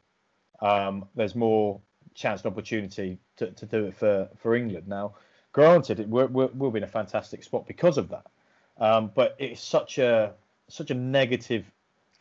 Um, 0.61 1.05
there's 1.15 1.35
more 1.35 1.81
chance 2.13 2.43
and 2.43 2.51
opportunity 2.51 3.17
to, 3.37 3.51
to 3.51 3.65
do 3.65 3.85
it 3.85 3.95
for, 3.95 4.29
for 4.37 4.55
England 4.55 4.87
now. 4.87 5.15
Granted, 5.53 5.99
it 5.99 6.07
will 6.07 6.27
will 6.27 6.71
be 6.71 6.77
in 6.77 6.83
a 6.83 6.87
fantastic 6.87 7.43
spot 7.43 7.67
because 7.67 7.97
of 7.97 8.09
that, 8.09 8.25
um, 8.77 9.11
but 9.13 9.35
it's 9.37 9.61
such 9.61 9.97
a 9.97 10.33
such 10.69 10.91
a 10.91 10.93
negative 10.93 11.65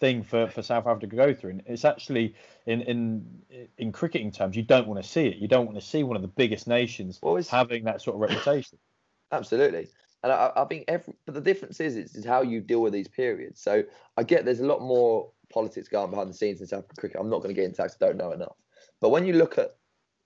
thing 0.01 0.25
for, 0.25 0.49
for 0.49 0.63
South 0.63 0.87
Africa 0.87 1.07
to 1.07 1.15
go 1.15 1.33
through. 1.33 1.51
And 1.51 1.63
it's 1.67 1.85
actually 1.85 2.35
in 2.67 2.81
in 2.83 3.43
in 3.79 3.93
cricketing 3.93 4.33
terms, 4.33 4.57
you 4.57 4.65
don't 4.65 4.89
want 4.89 5.01
to 5.01 5.09
see 5.09 5.27
it. 5.27 5.37
You 5.37 5.47
don't 5.47 5.67
want 5.67 5.79
to 5.79 5.85
see 5.85 6.03
one 6.03 6.17
of 6.17 6.23
the 6.23 6.29
biggest 6.29 6.67
nations 6.67 7.21
well, 7.23 7.41
having 7.49 7.85
that 7.85 8.03
sort 8.03 8.17
of 8.17 8.21
reputation. 8.21 8.79
Absolutely. 9.32 9.89
And 10.23 10.32
I, 10.32 10.51
I 10.56 10.65
think 10.65 10.85
every, 10.89 11.15
but 11.25 11.35
the 11.35 11.41
difference 11.41 11.81
is, 11.81 11.97
is, 11.97 12.15
is 12.15 12.25
how 12.25 12.43
you 12.43 12.61
deal 12.61 12.82
with 12.82 12.93
these 12.93 13.09
periods. 13.09 13.61
So 13.61 13.85
I 14.17 14.23
get 14.23 14.44
there's 14.44 14.61
a 14.61 14.67
lot 14.67 14.82
more 14.82 15.31
politics 15.51 15.89
going 15.89 16.11
behind 16.11 16.29
the 16.29 16.35
scenes 16.35 16.61
in 16.61 16.67
South 16.67 16.81
African 16.81 16.97
cricket. 16.97 17.20
I'm 17.20 17.31
not 17.31 17.39
going 17.39 17.55
to 17.55 17.59
get 17.59 17.65
into 17.65 17.79
that. 17.79 17.93
I 18.01 18.06
don't 18.06 18.17
know 18.17 18.32
enough. 18.32 18.56
But 19.01 19.11
when 19.11 19.27
you 19.27 19.35
look 19.35 19.56
at, 19.59 19.77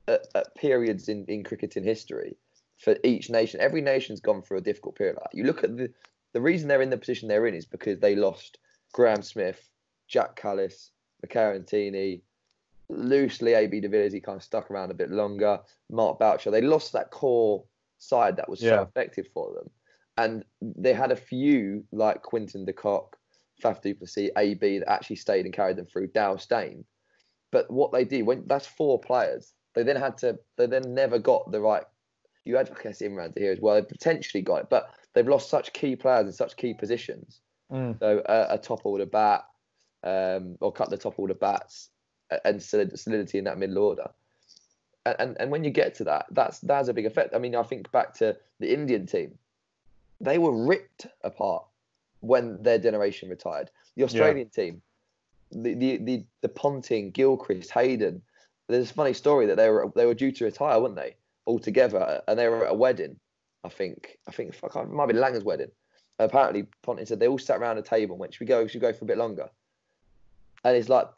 at, 0.09 0.27
at 0.35 0.55
periods 0.55 1.09
in, 1.09 1.25
in 1.27 1.45
cricket 1.45 1.77
in 1.77 1.85
history 1.85 2.37
for 2.79 2.97
each 3.05 3.31
nation, 3.31 3.61
every 3.61 3.81
nation's 3.81 4.21
gone 4.21 4.43
through 4.43 4.59
a 4.59 4.63
difficult 4.63 4.97
period. 4.97 5.17
Like 5.17 5.35
you 5.35 5.45
look 5.45 5.65
at 5.65 5.77
the 5.77 5.91
the 6.33 6.41
reason 6.41 6.69
they're 6.69 6.83
in 6.83 6.91
the 6.91 6.99
position 6.99 7.29
they're 7.29 7.47
in 7.47 7.55
is 7.55 7.65
because 7.65 8.01
they 8.01 8.17
lost 8.17 8.59
Graeme 8.93 9.23
Smith, 9.23 9.71
Jacques 10.09 10.41
Kallis, 10.41 10.91
Makhaya 11.25 11.65
Ntini, 11.65 12.21
loosely 12.89 13.55
AB 13.55 13.81
de 13.81 13.89
Villiers, 13.89 14.13
he 14.13 14.21
kind 14.21 14.37
of 14.37 14.43
stuck 14.43 14.71
around 14.71 14.91
a 14.91 14.95
bit 14.95 15.11
longer. 15.11 15.61
Mark 15.91 16.19
Boucher, 16.19 16.51
they 16.51 16.61
lost 16.61 16.93
that 16.93 17.11
core 17.11 17.65
side 17.99 18.37
that 18.37 18.49
was 18.49 18.61
yeah. 18.61 18.71
so 18.71 18.83
effective 18.83 19.27
for 19.33 19.55
them. 19.55 19.71
And 20.17 20.45
they 20.61 20.93
had 20.93 21.13
a 21.13 21.17
few 21.17 21.85
like 21.93 22.23
Quinton 22.23 22.65
de 22.65 22.73
Kock, 22.73 23.17
Faf 23.63 23.81
du 23.81 23.95
Plessis, 23.95 24.31
AB 24.37 24.79
that 24.81 24.91
actually 24.91 25.17
stayed 25.17 25.45
and 25.45 25.55
carried 25.55 25.77
them 25.77 25.87
through. 25.87 26.09
Dale 26.09 26.39
Steyn. 26.39 26.85
But 27.51 27.71
what 27.71 27.93
they 27.93 28.05
did, 28.05 28.27
when 28.27 28.45
that's 28.47 28.67
four 28.67 29.01
players, 29.01 29.53
they 29.75 29.83
then 29.83 29.97
had 29.97 30.19
to, 30.19 30.39
they 30.57 30.67
then 30.67 30.95
never 30.95 31.19
got 31.19 31.51
the 31.51 31.61
right. 31.61 31.85
You 32.45 32.57
had, 32.57 32.71
I 32.71 32.83
guess, 32.83 33.01
Imran 33.01 33.35
Tahir 33.35 33.53
as 33.53 33.61
well. 33.61 33.75
They 33.75 33.83
potentially 33.83 34.43
got 34.43 34.57
it, 34.57 34.71
but 34.71 34.95
they've 35.13 35.27
lost 35.27 35.49
such 35.49 35.73
key 35.73 35.97
players 35.97 36.27
in 36.27 36.33
such 36.33 36.57
key 36.57 36.75
positions. 36.75 37.41
Mm. 37.73 37.99
So 37.99 38.19
uh, 38.19 38.47
a 38.51 38.59
top 38.59 38.85
order 38.85 39.07
bat, 39.07 39.47
um, 40.03 40.57
or 40.61 40.71
cut 40.71 40.91
the 40.91 40.99
top 40.99 41.19
order 41.19 41.35
bats 41.35 41.89
and 42.45 42.63
solidity 42.63 43.39
in 43.39 43.45
that 43.45 43.59
middle 43.59 43.79
order. 43.79 44.11
And, 45.07 45.17
and 45.19 45.37
and 45.41 45.51
when 45.51 45.65
you 45.65 45.71
get 45.71 45.95
to 45.97 46.05
that, 46.05 46.27
that's 46.31 46.59
that's 46.61 46.89
a 46.89 46.95
big 46.95 47.07
effect. 47.07 47.35
I 47.35 47.39
mean, 47.39 47.55
I 47.57 47.63
think 47.63 47.91
back 47.91 48.15
to 48.15 48.37
the 48.61 48.73
Indian 48.73 49.07
team, 49.07 49.39
they 50.21 50.39
were 50.39 50.67
ripped 50.67 51.07
apart 51.23 51.65
when 52.21 52.63
their 52.63 52.79
generation 52.79 53.29
retired. 53.29 53.71
The 53.97 54.05
Australian 54.05 54.51
yeah. 54.57 54.65
team, 54.65 54.83
the, 55.51 55.75
the 55.75 55.97
the 55.99 56.25
the 56.43 56.49
Ponting, 56.49 57.11
Gilchrist, 57.11 57.71
Hayden. 57.71 58.23
There's 58.69 58.91
a 58.91 58.95
funny 58.95 59.13
story 59.13 59.47
that 59.47 59.57
they 59.57 59.69
were 59.71 59.91
they 59.95 60.07
were 60.07 60.15
due 60.15 60.33
to 60.33 60.45
retire, 60.45 60.81
weren't 60.81 60.97
they, 60.97 61.17
all 61.45 61.59
together, 61.59 62.23
and 62.27 62.39
they 62.39 62.49
were 62.49 62.67
at 62.67 62.73
a 62.73 62.77
wedding. 62.77 63.17
I 63.63 63.69
think 63.69 64.19
I 64.29 64.33
think 64.33 64.55
fuck, 64.55 64.77
it 64.77 64.89
might 64.91 65.09
be 65.09 65.15
Langer's 65.15 65.45
wedding. 65.45 65.71
Apparently, 66.19 66.67
Ponting 66.83 67.07
said 67.07 67.19
they 67.19 67.29
all 67.29 67.39
sat 67.39 67.59
around 67.59 67.79
a 67.79 67.83
table 67.83 68.15
and 68.15 68.21
went, 68.21 68.35
"Should 68.35 68.41
we 68.41 68.47
go? 68.47 68.67
Should 68.67 68.81
we 68.81 68.89
go 68.89 68.93
for 68.93 69.05
a 69.05 69.09
bit 69.09 69.19
longer?" 69.19 69.51
and 70.65 70.77
it's 70.77 70.89
like 70.89 71.09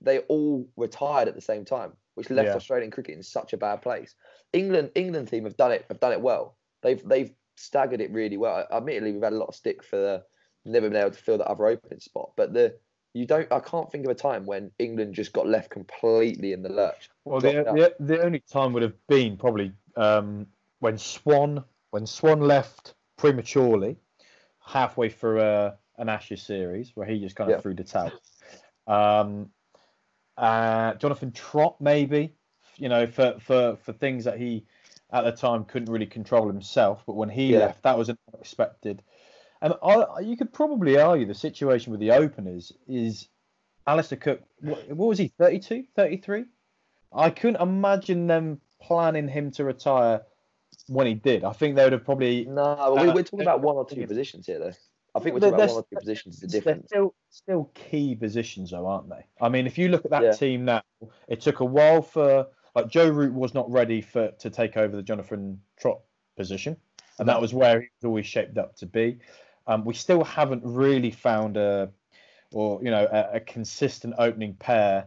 they 0.00 0.20
all 0.20 0.66
retired 0.76 1.28
at 1.28 1.34
the 1.34 1.40
same 1.40 1.64
time, 1.64 1.92
which 2.14 2.30
left 2.30 2.48
yeah. 2.48 2.54
Australian 2.54 2.90
cricket 2.90 3.16
in 3.16 3.22
such 3.22 3.52
a 3.52 3.56
bad 3.56 3.82
place. 3.82 4.14
England 4.52 4.90
England 4.94 5.28
team 5.28 5.44
have 5.44 5.56
done 5.56 5.72
it 5.72 5.84
have 5.88 6.00
done 6.00 6.12
it 6.12 6.20
well. 6.20 6.56
They've 6.82 7.06
they've 7.06 7.32
staggered 7.56 8.00
it 8.00 8.10
really 8.10 8.36
well. 8.36 8.66
Admittedly, 8.72 9.12
we've 9.12 9.22
had 9.22 9.32
a 9.32 9.36
lot 9.36 9.48
of 9.48 9.54
stick 9.54 9.82
for 9.84 9.96
the 9.96 10.24
never 10.64 10.88
been 10.88 11.00
able 11.00 11.10
to 11.10 11.18
fill 11.18 11.38
that 11.38 11.48
other 11.48 11.66
opening 11.66 12.00
spot. 12.00 12.30
But 12.36 12.54
the 12.54 12.76
you 13.14 13.26
don't. 13.26 13.50
I 13.50 13.60
can't 13.60 13.90
think 13.90 14.04
of 14.04 14.10
a 14.10 14.14
time 14.14 14.44
when 14.44 14.70
England 14.78 15.14
just 15.14 15.32
got 15.32 15.46
left 15.46 15.70
completely 15.70 16.52
in 16.52 16.62
the 16.62 16.68
lurch. 16.68 17.08
Well, 17.24 17.40
the, 17.40 17.94
the, 17.98 18.04
the 18.04 18.22
only 18.22 18.40
time 18.40 18.72
would 18.72 18.82
have 18.82 19.06
been 19.06 19.36
probably 19.36 19.72
um, 19.96 20.46
when 20.80 20.98
Swann 20.98 21.64
when 21.90 22.06
Swann 22.06 22.40
left 22.40 22.94
prematurely, 23.16 23.96
halfway 24.60 25.08
through 25.08 25.40
a, 25.40 25.66
uh, 25.66 25.74
an 25.96 26.08
Ashes 26.08 26.42
series 26.42 26.90
where 26.96 27.06
he 27.06 27.20
just 27.20 27.36
kind 27.36 27.50
of 27.50 27.58
yeah. 27.58 27.60
threw 27.62 27.74
the 27.74 27.84
towel. 27.84 28.12
Um, 28.86 29.50
uh, 30.36 30.94
Jonathan 30.94 31.30
Trott 31.30 31.80
maybe, 31.80 32.34
you 32.76 32.88
know, 32.88 33.06
for, 33.06 33.36
for 33.38 33.76
for 33.76 33.92
things 33.92 34.24
that 34.24 34.38
he 34.38 34.66
at 35.12 35.22
the 35.22 35.30
time 35.30 35.64
couldn't 35.64 35.90
really 35.90 36.06
control 36.06 36.48
himself, 36.48 37.04
but 37.06 37.14
when 37.14 37.28
he 37.28 37.52
yeah. 37.52 37.60
left, 37.60 37.82
that 37.84 37.96
was 37.96 38.08
an 38.08 38.18
unexpected. 38.34 39.00
And 39.64 39.72
I, 39.82 40.20
you 40.20 40.36
could 40.36 40.52
probably 40.52 40.98
argue 40.98 41.24
the 41.24 41.34
situation 41.34 41.90
with 41.90 41.98
the 41.98 42.10
openers 42.10 42.70
is 42.86 43.28
Alastair 43.86 44.18
Cook, 44.18 44.42
what, 44.60 44.86
what 44.90 45.08
was 45.08 45.16
he, 45.16 45.32
32, 45.38 45.84
33? 45.96 46.44
I 47.14 47.30
couldn't 47.30 47.62
imagine 47.62 48.26
them 48.26 48.60
planning 48.82 49.26
him 49.26 49.50
to 49.52 49.64
retire 49.64 50.20
when 50.88 51.06
he 51.06 51.14
did. 51.14 51.44
I 51.44 51.54
think 51.54 51.76
they 51.76 51.84
would 51.84 51.94
have 51.94 52.04
probably. 52.04 52.44
No, 52.44 52.94
we, 52.94 53.08
are 53.08 53.22
talking 53.22 53.40
about 53.40 53.62
one 53.62 53.76
or 53.76 53.88
two 53.88 54.06
positions 54.06 54.46
here, 54.46 54.58
though. 54.58 54.72
I 55.14 55.20
think 55.20 55.32
we're 55.32 55.40
talking 55.40 55.54
about 55.54 55.68
one 55.70 55.78
or 55.78 55.86
two 55.88 55.96
positions. 55.96 56.40
The 56.40 56.46
difference. 56.46 56.88
Still, 56.88 57.14
still 57.30 57.70
key 57.72 58.16
positions, 58.16 58.72
though, 58.72 58.86
aren't 58.86 59.08
they? 59.08 59.24
I 59.40 59.48
mean, 59.48 59.66
if 59.66 59.78
you 59.78 59.88
look 59.88 60.04
at 60.04 60.10
that 60.10 60.22
yeah. 60.24 60.32
team 60.32 60.66
now, 60.66 60.82
it 61.26 61.40
took 61.40 61.60
a 61.60 61.64
while 61.64 62.02
for 62.02 62.48
like 62.74 62.88
Joe 62.88 63.08
Root 63.08 63.32
was 63.32 63.54
not 63.54 63.70
ready 63.70 64.02
for 64.02 64.30
to 64.30 64.50
take 64.50 64.76
over 64.76 64.94
the 64.94 65.02
Jonathan 65.02 65.58
Trott 65.78 66.00
position, 66.36 66.76
and 67.18 67.26
that 67.30 67.40
was 67.40 67.54
where 67.54 67.80
he 67.80 67.88
was 68.02 68.04
always 68.06 68.26
shaped 68.26 68.58
up 68.58 68.76
to 68.76 68.86
be. 68.86 69.20
Um, 69.66 69.84
we 69.84 69.94
still 69.94 70.24
haven't 70.24 70.62
really 70.64 71.10
found 71.10 71.56
a, 71.56 71.90
or 72.52 72.82
you 72.82 72.90
know, 72.90 73.06
a, 73.10 73.36
a 73.36 73.40
consistent 73.40 74.14
opening 74.18 74.54
pair. 74.54 75.06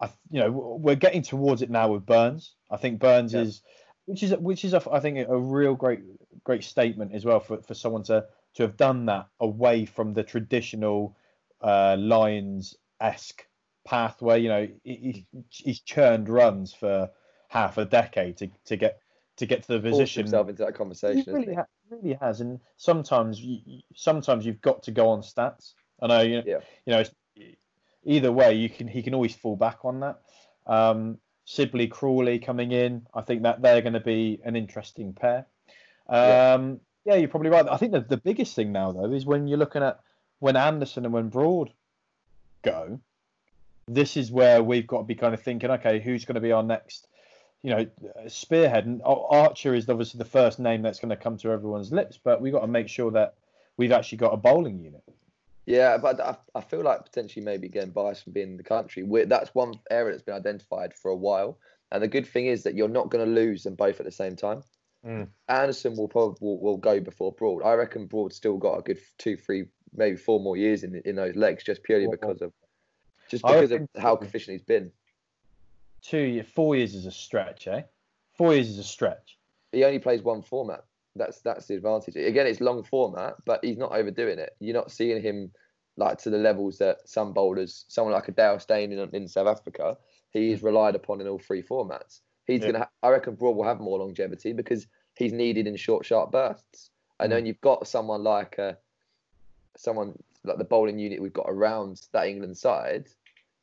I, 0.00 0.10
you 0.30 0.40
know, 0.40 0.50
we're 0.50 0.96
getting 0.96 1.22
towards 1.22 1.62
it 1.62 1.70
now 1.70 1.88
with 1.88 2.04
Burns. 2.04 2.54
I 2.70 2.76
think 2.76 2.98
Burns 2.98 3.32
yeah. 3.32 3.42
is, 3.42 3.62
which 4.06 4.22
is 4.22 4.32
which 4.32 4.64
is 4.64 4.74
a, 4.74 4.82
I 4.90 5.00
think 5.00 5.26
a 5.28 5.38
real 5.38 5.74
great 5.74 6.00
great 6.44 6.64
statement 6.64 7.14
as 7.14 7.24
well 7.24 7.40
for, 7.40 7.62
for 7.62 7.74
someone 7.74 8.02
to 8.04 8.26
to 8.54 8.62
have 8.64 8.76
done 8.76 9.06
that 9.06 9.28
away 9.40 9.86
from 9.86 10.12
the 10.12 10.22
traditional 10.22 11.16
uh, 11.60 11.96
Lions 11.98 12.76
esque 13.00 13.46
pathway. 13.84 14.40
You 14.40 14.48
know, 14.48 14.68
he, 14.82 15.26
he's 15.48 15.80
churned 15.80 16.28
runs 16.28 16.74
for 16.74 17.10
half 17.48 17.78
a 17.78 17.84
decade 17.84 18.38
to, 18.38 18.50
to 18.66 18.76
get 18.76 19.00
to 19.36 19.46
get 19.46 19.62
to 19.62 19.72
the 19.72 19.80
position. 19.80 20.24
himself 20.24 20.48
into 20.48 20.64
that 20.64 20.74
conversation. 20.74 21.22
He 21.24 21.30
really, 21.30 21.54
ha- 21.54 21.66
really 21.92 22.18
has, 22.20 22.40
and 22.40 22.60
sometimes 22.76 23.40
you, 23.40 23.80
sometimes 23.94 24.46
you've 24.46 24.60
got 24.60 24.82
to 24.84 24.90
go 24.90 25.08
on 25.08 25.22
stats. 25.22 25.74
I 26.00 26.06
know, 26.06 26.20
you, 26.20 26.42
yeah. 26.44 26.58
you 26.86 26.94
know, 26.94 27.04
either 28.04 28.32
way, 28.32 28.54
you 28.54 28.68
can 28.68 28.88
he 28.88 29.02
can 29.02 29.14
always 29.14 29.34
fall 29.34 29.56
back 29.56 29.84
on 29.84 30.00
that. 30.00 30.20
Um, 30.66 31.18
Sibley 31.44 31.88
Crawley 31.88 32.38
coming 32.38 32.72
in, 32.72 33.06
I 33.14 33.22
think 33.22 33.42
that 33.42 33.62
they're 33.62 33.82
going 33.82 33.94
to 33.94 34.00
be 34.00 34.40
an 34.44 34.56
interesting 34.56 35.12
pair. 35.12 35.46
Um, 36.08 36.80
yeah. 37.04 37.14
yeah. 37.14 37.14
you're 37.16 37.28
probably 37.28 37.50
right. 37.50 37.66
I 37.68 37.76
think 37.76 37.92
that 37.92 38.08
the 38.08 38.16
biggest 38.16 38.54
thing 38.54 38.72
now 38.72 38.92
though 38.92 39.12
is 39.12 39.26
when 39.26 39.48
you're 39.48 39.58
looking 39.58 39.82
at 39.82 40.00
when 40.38 40.56
Anderson 40.56 41.04
and 41.04 41.14
when 41.14 41.28
Broad 41.28 41.72
go, 42.62 43.00
this 43.88 44.16
is 44.16 44.30
where 44.30 44.62
we've 44.62 44.86
got 44.86 44.98
to 44.98 45.04
be 45.04 45.14
kind 45.14 45.34
of 45.34 45.42
thinking, 45.42 45.70
okay, 45.70 46.00
who's 46.00 46.24
going 46.24 46.34
to 46.36 46.40
be 46.40 46.52
our 46.52 46.62
next, 46.62 47.08
you 47.62 47.70
know, 47.70 47.86
spearhead? 48.28 48.86
And 48.86 49.00
Archer 49.04 49.74
is 49.74 49.88
obviously 49.88 50.18
the 50.18 50.24
first 50.24 50.58
name 50.58 50.82
that's 50.82 51.00
going 51.00 51.10
to 51.10 51.16
come 51.16 51.36
to 51.38 51.50
everyone's 51.50 51.92
lips, 51.92 52.18
but 52.22 52.40
we've 52.40 52.52
got 52.52 52.60
to 52.60 52.66
make 52.66 52.88
sure 52.88 53.10
that 53.12 53.34
we've 53.76 53.92
actually 53.92 54.18
got 54.18 54.34
a 54.34 54.36
bowling 54.36 54.78
unit. 54.80 55.02
Yeah, 55.64 55.96
but 55.96 56.20
I, 56.20 56.36
I 56.54 56.60
feel 56.60 56.82
like 56.82 57.04
potentially 57.04 57.44
maybe 57.44 57.68
getting 57.68 57.90
biased 57.90 58.24
from 58.24 58.32
being 58.32 58.52
in 58.52 58.56
the 58.56 58.64
country. 58.64 59.04
We're, 59.04 59.26
that's 59.26 59.54
one 59.54 59.74
area 59.90 60.12
that's 60.12 60.24
been 60.24 60.34
identified 60.34 60.92
for 60.94 61.10
a 61.10 61.16
while. 61.16 61.58
And 61.92 62.02
the 62.02 62.08
good 62.08 62.26
thing 62.26 62.46
is 62.46 62.64
that 62.64 62.74
you're 62.74 62.88
not 62.88 63.10
going 63.10 63.24
to 63.24 63.30
lose 63.30 63.62
them 63.62 63.74
both 63.74 64.00
at 64.00 64.06
the 64.06 64.12
same 64.12 64.34
time. 64.34 64.62
Mm. 65.06 65.28
Anderson 65.48 65.96
will 65.96 66.08
probably 66.08 66.36
will, 66.40 66.60
will, 66.60 66.76
go 66.76 67.00
before 67.00 67.32
Broad. 67.32 67.62
I 67.62 67.74
reckon 67.74 68.06
Broad 68.06 68.32
still 68.32 68.56
got 68.56 68.78
a 68.78 68.82
good 68.82 68.98
two, 69.18 69.36
three, 69.36 69.66
maybe 69.94 70.16
four 70.16 70.40
more 70.40 70.56
years 70.56 70.84
in 70.84 71.02
in 71.04 71.16
those 71.16 71.34
legs, 71.34 71.64
just 71.64 71.82
purely 71.82 72.06
because 72.08 72.40
of 72.40 72.52
just 73.28 73.44
because 73.44 73.72
of 73.72 73.88
how 73.98 74.14
efficient 74.16 74.52
he's 74.52 74.62
been. 74.62 74.92
Two, 76.02 76.18
years, 76.18 76.46
four 76.54 76.74
years 76.76 76.94
is 76.94 77.06
a 77.06 77.10
stretch, 77.10 77.68
eh? 77.68 77.82
Four 78.36 78.54
years 78.54 78.68
is 78.68 78.78
a 78.78 78.84
stretch. 78.84 79.38
He 79.70 79.84
only 79.84 79.98
plays 79.98 80.22
one 80.22 80.42
format. 80.42 80.84
That's 81.14 81.40
that's 81.42 81.66
the 81.66 81.74
advantage. 81.74 82.16
Again, 82.16 82.46
it's 82.46 82.60
long 82.60 82.82
format, 82.82 83.34
but 83.44 83.64
he's 83.64 83.76
not 83.76 83.92
overdoing 83.92 84.38
it. 84.38 84.56
You're 84.60 84.74
not 84.74 84.90
seeing 84.90 85.22
him 85.22 85.52
like 85.96 86.18
to 86.18 86.30
the 86.30 86.38
levels 86.38 86.78
that 86.78 87.06
some 87.08 87.32
bowlers, 87.32 87.84
someone 87.88 88.14
like 88.14 88.28
a 88.28 88.32
Dale 88.32 88.58
Steyn 88.58 88.92
in, 88.92 88.98
in 89.14 89.28
South 89.28 89.46
Africa, 89.46 89.98
he 90.30 90.52
is 90.52 90.60
hmm. 90.60 90.66
relied 90.66 90.94
upon 90.94 91.20
in 91.20 91.28
all 91.28 91.38
three 91.38 91.62
formats. 91.62 92.20
He's 92.46 92.62
yeah. 92.62 92.72
gonna. 92.72 92.88
I 93.02 93.08
reckon 93.10 93.34
Broad 93.34 93.56
will 93.56 93.64
have 93.64 93.80
more 93.80 93.98
longevity 93.98 94.52
because 94.52 94.86
he's 95.16 95.32
needed 95.32 95.66
in 95.66 95.76
short, 95.76 96.04
sharp 96.04 96.32
bursts. 96.32 96.90
And 97.20 97.30
mm. 97.30 97.36
then 97.36 97.46
you've 97.46 97.60
got 97.60 97.86
someone 97.86 98.24
like 98.24 98.58
uh, 98.58 98.72
someone 99.76 100.18
like 100.44 100.58
the 100.58 100.64
bowling 100.64 100.98
unit 100.98 101.22
we've 101.22 101.32
got 101.32 101.46
around 101.48 102.00
that 102.12 102.26
England 102.26 102.56
side 102.56 103.08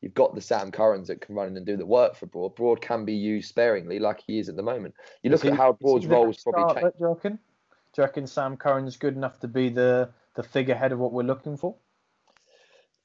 you've 0.02 0.14
got 0.14 0.36
the 0.36 0.42
Sam 0.42 0.72
Currans 0.72 1.08
that 1.08 1.22
can 1.22 1.36
run 1.36 1.48
in 1.48 1.58
and 1.58 1.66
do 1.66 1.78
the 1.78 1.86
work 1.86 2.16
for 2.16 2.26
Broad. 2.26 2.56
Broad 2.56 2.82
can 2.82 3.06
be 3.06 3.14
used 3.14 3.50
sparingly, 3.50 4.00
like 4.00 4.22
he 4.26 4.40
is 4.40 4.50
at 4.50 4.56
the 4.56 4.64
moment. 4.64 4.96
You 5.24 5.32
look 5.32 5.44
he, 5.44 5.50
at 5.50 5.58
how 5.58 5.74
Broad's 5.74 6.08
role 6.08 6.26
roles 6.26 6.44
probably 6.44 6.82
change. 6.82 6.94
Do 6.98 7.00
you, 7.00 7.08
reckon? 7.08 7.34
do 7.34 8.02
you 8.02 8.04
reckon 8.04 8.28
Sam 8.28 8.58
Curran's 8.58 8.98
good 8.98 9.16
enough 9.16 9.40
to 9.40 9.48
be 9.48 9.70
the 9.70 10.10
the 10.36 10.44
figurehead 10.44 10.92
of 10.92 11.00
what 11.00 11.12
we're 11.12 11.24
looking 11.24 11.58
for? 11.58 11.76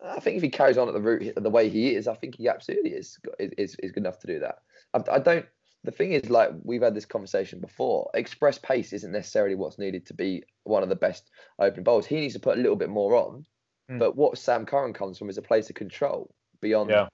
I 0.04 0.20
think 0.20 0.36
if 0.36 0.42
he 0.42 0.50
carries 0.50 0.76
on 0.76 0.88
at 0.88 0.94
the 0.94 1.00
route 1.00 1.34
the 1.36 1.50
way 1.50 1.68
he 1.68 1.94
is, 1.94 2.06
I 2.06 2.14
think 2.14 2.36
he 2.36 2.48
absolutely 2.48 2.90
is 2.90 3.18
is, 3.38 3.76
is 3.76 3.92
good 3.92 4.02
enough 4.02 4.20
to 4.20 4.26
do 4.26 4.40
that. 4.40 4.58
I, 4.92 5.16
I 5.16 5.18
don't. 5.18 5.46
The 5.82 5.90
thing 5.90 6.12
is, 6.12 6.30
like 6.30 6.50
we've 6.62 6.82
had 6.82 6.94
this 6.94 7.04
conversation 7.04 7.60
before, 7.60 8.10
express 8.14 8.58
pace 8.58 8.92
isn't 8.94 9.12
necessarily 9.12 9.54
what's 9.54 9.78
needed 9.78 10.06
to 10.06 10.14
be 10.14 10.44
one 10.62 10.82
of 10.82 10.88
the 10.88 10.96
best 10.96 11.30
opening 11.58 11.84
bowls. 11.84 12.06
He 12.06 12.16
needs 12.16 12.34
to 12.34 12.40
put 12.40 12.56
a 12.56 12.60
little 12.60 12.76
bit 12.76 12.88
more 12.88 13.14
on. 13.16 13.44
Mm. 13.90 13.98
But 13.98 14.16
what 14.16 14.38
Sam 14.38 14.64
Curran 14.64 14.94
comes 14.94 15.18
from 15.18 15.28
is 15.28 15.36
a 15.36 15.42
place 15.42 15.68
of 15.68 15.76
control 15.76 16.34
beyond 16.64 16.90
yeah. 16.90 17.06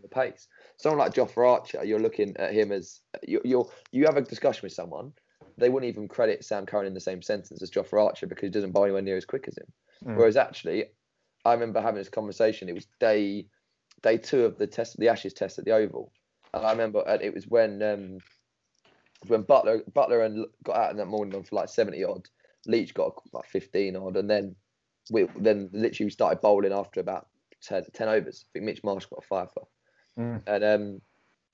the 0.00 0.08
pace. 0.08 0.46
Someone 0.76 1.00
like 1.00 1.14
Jofra 1.14 1.50
Archer, 1.50 1.84
you're 1.84 1.98
looking 1.98 2.36
at 2.36 2.52
him 2.52 2.70
as 2.70 3.00
you 3.26 3.40
you 3.44 3.68
you 3.90 4.04
have 4.04 4.16
a 4.16 4.22
discussion 4.22 4.60
with 4.62 4.72
someone, 4.72 5.12
they 5.56 5.68
wouldn't 5.68 5.90
even 5.90 6.06
credit 6.06 6.44
Sam 6.44 6.66
Curran 6.66 6.86
in 6.86 6.94
the 6.94 7.00
same 7.00 7.22
sentence 7.22 7.62
as 7.62 7.70
Jofra 7.70 8.04
Archer 8.04 8.26
because 8.26 8.46
he 8.46 8.50
doesn't 8.50 8.72
bowl 8.72 8.84
anywhere 8.84 9.02
near 9.02 9.16
as 9.16 9.24
quick 9.24 9.46
as 9.48 9.56
him. 9.58 9.72
Mm. 10.04 10.16
Whereas 10.16 10.36
actually, 10.36 10.84
I 11.44 11.54
remember 11.54 11.80
having 11.80 11.98
this 11.98 12.08
conversation. 12.08 12.68
It 12.68 12.74
was 12.74 12.86
day 13.00 13.46
day 14.02 14.18
two 14.18 14.44
of 14.44 14.58
the 14.58 14.66
test, 14.66 14.98
the 14.98 15.08
Ashes 15.08 15.34
test 15.34 15.58
at 15.58 15.64
the 15.64 15.72
Oval, 15.72 16.12
and 16.54 16.64
I 16.64 16.70
remember 16.70 17.02
it 17.20 17.34
was 17.34 17.46
when 17.48 17.82
um, 17.82 18.18
when 19.26 19.42
Buttler 19.44 19.80
Buttler 19.90 20.24
and 20.24 20.46
got 20.62 20.76
out 20.76 20.90
in 20.92 20.96
that 20.98 21.06
morning 21.06 21.34
on 21.34 21.44
for 21.44 21.56
like 21.56 21.68
seventy 21.68 22.04
odd. 22.04 22.28
Leach 22.66 22.92
got 22.92 23.14
like 23.32 23.46
fifteen 23.46 23.96
odd, 23.96 24.16
and 24.16 24.28
then 24.28 24.54
we 25.10 25.26
then 25.38 25.70
literally 25.72 26.06
we 26.06 26.10
started 26.10 26.40
bowling 26.40 26.72
after 26.72 27.00
about 27.00 27.28
10, 27.62 27.84
10 27.92 28.08
overs. 28.08 28.44
I 28.46 28.48
think 28.52 28.64
Mitch 28.64 28.84
Marsh 28.84 29.06
got 29.06 29.24
a 29.24 29.26
five 29.26 29.52
for. 29.52 29.66
Mm. 30.18 30.42
And 30.46 30.64
um, 30.64 31.00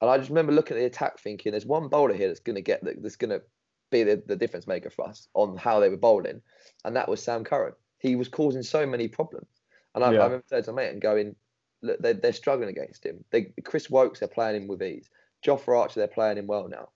and 0.00 0.10
I 0.10 0.18
just 0.18 0.30
remember 0.30 0.52
looking 0.52 0.76
at 0.76 0.80
the 0.80 0.86
attack, 0.86 1.18
thinking, 1.18 1.52
"There's 1.52 1.66
one 1.66 1.88
bowler 1.88 2.14
here 2.14 2.28
that's 2.28 2.40
going 2.40 2.56
to 2.56 2.62
get 2.62 2.82
that's 2.82 3.16
going 3.16 3.30
to 3.30 3.42
be 3.90 4.02
the, 4.02 4.22
the 4.26 4.36
difference 4.36 4.66
maker 4.66 4.90
for 4.90 5.08
us 5.08 5.28
on 5.34 5.56
how 5.56 5.80
they 5.80 5.88
were 5.88 5.96
bowling," 5.96 6.42
and 6.84 6.96
that 6.96 7.08
was 7.08 7.22
Sam 7.22 7.44
Curran. 7.44 7.74
He 7.98 8.16
was 8.16 8.28
causing 8.28 8.62
so 8.62 8.86
many 8.86 9.08
problems, 9.08 9.48
and 9.94 10.04
I, 10.04 10.12
yeah. 10.12 10.20
I 10.20 10.24
remember 10.24 10.44
saying 10.48 10.64
to 10.64 10.72
my 10.72 10.82
mate 10.82 10.92
and 10.92 11.00
going, 11.00 11.36
"Look, 11.82 12.00
they're, 12.00 12.14
they're 12.14 12.32
struggling 12.32 12.70
against 12.70 13.04
him. 13.04 13.24
They, 13.30 13.52
Chris 13.64 13.88
Woakes, 13.90 14.20
they're 14.20 14.28
playing 14.28 14.62
him 14.62 14.68
with 14.68 14.82
ease. 14.82 15.10
Jofra 15.44 15.80
Archer, 15.80 16.00
they're 16.00 16.08
playing 16.08 16.38
him 16.38 16.46
well 16.46 16.68
now. 16.68 16.88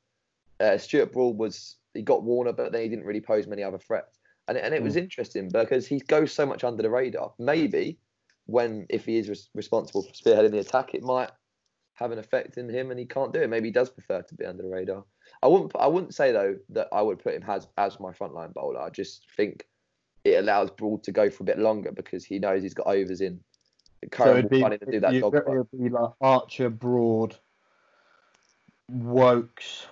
Uh, 0.61 0.79
Stuart 0.79 1.13
Broad 1.13 1.37
was 1.37 1.77
he 1.95 2.03
got 2.03 2.23
Warner, 2.23 2.53
but 2.53 2.73
then 2.73 2.83
he 2.83 2.89
didn't 2.89 3.05
really 3.05 3.21
pose 3.21 3.47
many 3.47 3.63
other 3.63 3.79
threats. 3.79 4.19
And, 4.49 4.57
and 4.57 4.75
it 4.75 4.81
mm. 4.81 4.85
was 4.85 4.97
interesting 4.97 5.51
because 5.51 5.87
he 5.87 6.01
goes 6.01 6.33
so 6.33 6.47
much 6.47 6.65
under 6.65 6.83
the 6.83 6.91
radar. 6.91 7.33
Maybe 7.39 7.99
when 8.49 8.87
if 8.89 9.05
he 9.05 9.19
is 9.19 9.29
res- 9.29 9.51
responsible 9.55 10.03
for 10.03 10.13
spearheading 10.13 10.51
the 10.51 10.59
attack, 10.59 10.95
it 10.95 11.03
might 11.03 11.31
have 11.95 12.13
an 12.13 12.19
effect 12.19 12.57
in 12.57 12.69
him, 12.69 12.91
and 12.91 12.99
he 12.99 13.05
can't 13.05 13.33
do 13.33 13.41
it. 13.41 13.51
Maybe 13.51 13.69
he 13.69 13.73
does 13.73 13.91
prefer 13.91 14.23
to 14.23 14.35
be 14.35 14.47
under 14.47 14.63
the 14.63 14.69
radar. 14.69 15.05
I 15.43 15.49
wouldn't. 15.49 15.73
I 15.79 15.87
wouldn't 15.87 16.15
say 16.15 16.33
though 16.33 16.57
that 16.71 16.89
I 16.91 17.03
would 17.03 17.19
put 17.19 17.35
him 17.35 17.45
as 17.47 17.69
as 17.77 18.01
my 18.01 18.13
frontline 18.13 18.55
bowler. 18.55 18.81
I 18.81 18.89
just 18.91 19.27
think 19.37 19.67
it 20.25 20.39
allows 20.39 20.71
Broad 20.71 21.05
to 21.05 21.13
go 21.13 21.29
for 21.29 21.43
a 21.43 21.47
bit 21.47 21.59
longer 21.59 21.93
because 21.93 22.25
he 22.25 22.39
knows 22.39 22.63
he's 22.63 22.75
got 22.75 22.87
overs 22.87 23.21
in. 23.21 23.41
So 24.17 24.37
it'd 24.37 24.49
be, 24.49 24.61
to 24.63 24.79
do 24.91 25.01
that 25.01 25.15
it, 25.15 25.25
would 25.25 25.71
be 25.73 25.89
like 25.89 26.11
Archer, 26.21 26.71
Broad, 26.71 27.37
Woakes, 28.89 29.87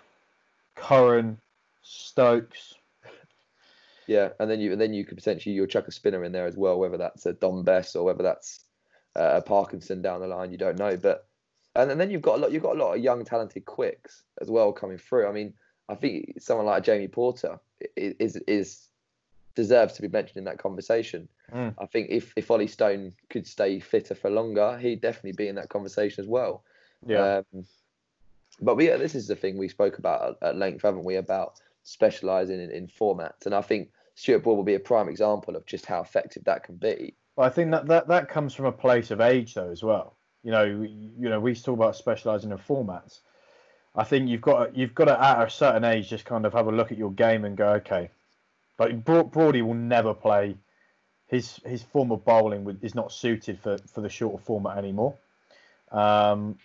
Curran, 0.77 1.39
Stokes, 1.83 2.75
yeah, 4.07 4.31
and 4.39 4.51
then 4.51 4.61
you 4.61 4.73
and 4.73 4.81
then 4.81 4.95
you 4.95 5.05
could 5.05 5.17
potentially 5.17 5.55
you'll 5.55 5.67
chuck 5.67 5.89
a 5.89 5.93
spinner 5.93 6.25
in 6.25 6.33
there 6.33 6.47
as 6.47 6.57
well, 6.57 6.79
whether 6.79 6.97
that's 6.97 7.27
a 7.27 7.33
Dom 7.33 7.63
Bess 7.63 7.97
or 7.97 8.05
whether 8.05 8.23
that's 8.23 8.65
uh, 9.17 9.35
a 9.37 9.43
Parkinson 9.43 10.03
down 10.03 10.21
the 10.21 10.27
line. 10.27 10.53
You 10.53 10.59
don't 10.59 10.79
know, 10.79 10.97
but 10.97 11.27
and, 11.75 11.91
and 11.91 12.01
then 12.01 12.11
you've 12.11 12.23
got 12.23 12.37
a 12.37 12.41
lot 12.43 12.53
you've 12.53 12.63
got 12.63 12.77
a 12.77 12.79
lot 12.79 12.95
of 12.95 13.03
young 13.03 13.25
talented 13.25 13.65
quicks 13.65 14.23
as 14.41 14.51
well 14.51 14.73
coming 14.73 14.99
through. 14.99 15.27
I 15.27 15.33
mean, 15.33 15.55
I 15.89 15.95
think 15.95 16.41
someone 16.41 16.67
like 16.67 16.85
Jamie 16.85 17.09
Porter 17.09 17.59
is 17.97 18.37
is 18.47 18.89
deserves 19.55 19.95
to 19.95 20.03
be 20.03 20.09
mentioned 20.09 20.37
in 20.37 20.45
that 20.45 20.59
conversation. 20.59 21.29
Mm. 21.53 21.75
I 21.79 21.87
think 21.87 22.09
if 22.11 22.33
if 22.37 22.51
Ollie 22.51 22.67
Stone 22.67 23.13
could 23.31 23.47
stay 23.47 23.81
fitter 23.81 24.15
for 24.15 24.31
longer, 24.31 24.79
he'd 24.79 25.01
definitely 25.01 25.33
be 25.33 25.49
in 25.49 25.57
that 25.57 25.69
conversation 25.69 26.23
as 26.23 26.29
well. 26.29 26.63
Yeah. 27.07 27.43
Um, 27.55 27.65
but 28.61 28.77
we, 28.77 28.89
yeah, 28.89 28.97
this 28.97 29.15
is 29.15 29.29
the 29.29 29.37
thing 29.37 29.59
we 29.59 29.69
spoke 29.69 29.99
about 29.99 30.39
at, 30.43 30.49
at 30.49 30.57
length, 30.57 30.83
haven't 30.83 31.05
we? 31.05 31.17
About 31.17 31.61
specialising 31.83 32.61
in, 32.61 32.71
in 32.71 32.87
formats, 32.87 33.47
and 33.47 33.55
I 33.55 33.63
think 33.63 33.91
Stuart 34.17 34.41
Broad 34.41 34.57
will 34.57 34.65
be 34.65 34.75
a 34.75 34.81
prime 34.81 35.09
example 35.09 35.55
of 35.55 35.67
just 35.67 35.87
how 35.87 36.01
effective 36.01 36.45
that 36.45 36.65
can 36.65 36.77
be. 36.77 37.15
Well, 37.37 37.47
I 37.47 37.51
think 37.51 37.71
that, 37.71 37.87
that 37.87 38.09
that 38.09 38.29
comes 38.29 38.55
from 38.55 38.65
a 38.65 38.73
place 38.73 39.11
of 39.11 39.21
age 39.21 39.55
though 39.55 39.71
as 39.71 39.83
well. 39.83 40.17
You 40.43 40.51
know, 40.51 40.65
you 40.65 41.29
know, 41.29 41.39
we 41.39 41.55
talk 41.55 41.77
about 41.77 41.97
specialising 41.97 42.51
in 42.51 42.59
formats. 42.59 43.21
I 43.95 44.05
think 44.05 44.29
you've 44.29 44.41
got 44.41 44.75
you've 44.75 44.95
got 44.95 45.05
to 45.07 45.23
at 45.23 45.47
a 45.47 45.51
certain 45.51 45.85
age 45.85 46.09
just 46.09 46.25
kind 46.25 46.47
of 46.47 46.55
have 46.55 46.67
a 46.67 46.73
look 46.73 46.93
at 46.93 46.99
your 46.99 47.13
game 47.13 47.45
and 47.45 47.57
go, 47.57 47.75
okay, 47.75 48.11
like 48.79 49.05
Broad, 49.05 49.31
Broady 49.31 49.63
will 49.63 49.75
never 49.75 50.15
play. 50.15 50.57
His 51.27 51.61
his 51.67 51.83
form 51.83 52.11
of 52.11 52.25
bowling 52.25 52.79
is 52.83 52.95
not 52.95 53.13
suited 53.13 53.61
for, 53.61 53.77
for 53.93 54.01
the 54.01 54.09
shorter 54.09 54.43
format 54.43 54.79
anymore. 54.79 55.17
Um, 55.93 56.59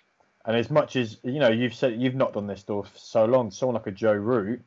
and 0.46 0.56
as 0.56 0.72
much 0.72 0.96
as 0.96 1.18
you 1.24 1.40
know, 1.40 1.50
you've 1.50 1.74
said 1.74 2.00
you've 2.00 2.16
knocked 2.16 2.38
on 2.38 2.48
this 2.48 2.64
door 2.64 2.86
for 2.86 2.98
so 2.98 3.26
long. 3.26 3.52
Someone 3.52 3.76
like 3.76 3.88
a 3.88 3.92
Joe 3.92 4.14
Root, 4.14 4.62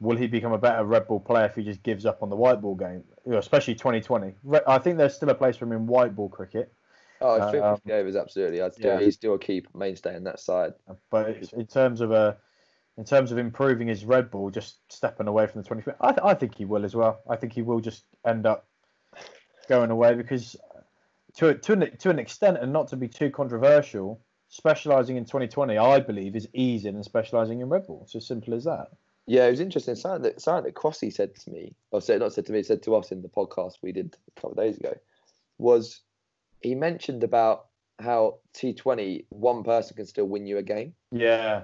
will 0.00 0.16
he 0.16 0.26
become 0.26 0.52
a 0.52 0.58
better 0.58 0.84
red 0.84 1.06
ball 1.06 1.20
player 1.20 1.46
if 1.46 1.54
he 1.54 1.62
just 1.62 1.82
gives 1.82 2.06
up 2.06 2.22
on 2.22 2.30
the 2.30 2.36
white 2.36 2.60
ball 2.60 2.74
game, 2.74 3.04
especially 3.32 3.74
2020? 3.74 4.34
I 4.66 4.78
think 4.78 4.96
there's 4.96 5.14
still 5.14 5.28
a 5.28 5.34
place 5.34 5.56
for 5.56 5.66
him 5.66 5.72
in 5.72 5.86
white 5.86 6.16
ball 6.16 6.28
cricket. 6.28 6.72
Oh, 7.20 7.38
I 7.38 7.50
think 7.52 7.62
Um, 7.62 7.76
50 7.76 7.92
overs 7.92 8.16
absolutely. 8.16 8.62
I'd 8.62 8.72
still, 8.72 8.98
yeah. 8.98 9.04
He's 9.04 9.14
still 9.14 9.34
a 9.34 9.38
key 9.38 9.64
mainstay 9.74 10.16
in 10.16 10.24
that 10.24 10.40
side. 10.40 10.72
But 11.10 11.52
in 11.52 11.66
terms 11.66 12.00
of 12.00 12.12
a, 12.12 12.38
in 12.96 13.04
terms 13.04 13.30
of 13.30 13.38
improving 13.38 13.88
his 13.88 14.04
red 14.06 14.30
ball, 14.30 14.50
just 14.50 14.78
stepping 14.90 15.28
away 15.28 15.46
from 15.46 15.60
the 15.62 15.68
20. 15.68 15.90
I, 16.00 16.12
th- 16.12 16.20
I 16.24 16.34
think 16.34 16.54
he 16.54 16.64
will 16.64 16.84
as 16.84 16.94
well. 16.94 17.20
I 17.28 17.36
think 17.36 17.52
he 17.52 17.62
will 17.62 17.80
just 17.80 18.04
end 18.26 18.46
up 18.46 18.66
going 19.68 19.90
away 19.90 20.14
because, 20.14 20.56
to 21.36 21.54
to 21.54 21.72
an, 21.74 21.96
to 21.98 22.10
an 22.10 22.18
extent, 22.18 22.56
and 22.60 22.72
not 22.72 22.88
to 22.88 22.96
be 22.96 23.06
too 23.06 23.30
controversial, 23.30 24.20
specialising 24.48 25.16
in 25.16 25.24
2020, 25.24 25.76
I 25.76 26.00
believe, 26.00 26.36
is 26.36 26.48
easier 26.54 26.92
than 26.92 27.04
specialising 27.04 27.60
in 27.60 27.68
red 27.68 27.86
ball. 27.86 28.00
It's 28.04 28.14
as 28.16 28.26
simple 28.26 28.54
as 28.54 28.64
that. 28.64 28.88
Yeah, 29.30 29.46
it 29.46 29.52
was 29.52 29.60
interesting. 29.60 29.94
Something 29.94 30.22
that 30.22 30.40
something 30.40 30.64
that 30.64 30.74
Crossy 30.74 31.12
said 31.12 31.36
to 31.36 31.50
me, 31.52 31.72
or 31.92 32.00
said 32.00 32.18
not 32.18 32.32
said 32.32 32.46
to 32.46 32.52
me, 32.52 32.64
said 32.64 32.82
to 32.82 32.96
us 32.96 33.12
in 33.12 33.22
the 33.22 33.28
podcast 33.28 33.74
we 33.80 33.92
did 33.92 34.16
a 34.26 34.40
couple 34.40 34.50
of 34.50 34.56
days 34.56 34.76
ago, 34.76 34.92
was 35.56 36.00
he 36.62 36.74
mentioned 36.74 37.22
about 37.22 37.66
how 38.00 38.38
T20 38.54 39.26
one 39.28 39.62
person 39.62 39.94
can 39.94 40.06
still 40.06 40.24
win 40.24 40.48
you 40.48 40.58
a 40.58 40.64
game, 40.64 40.94
Yeah, 41.12 41.62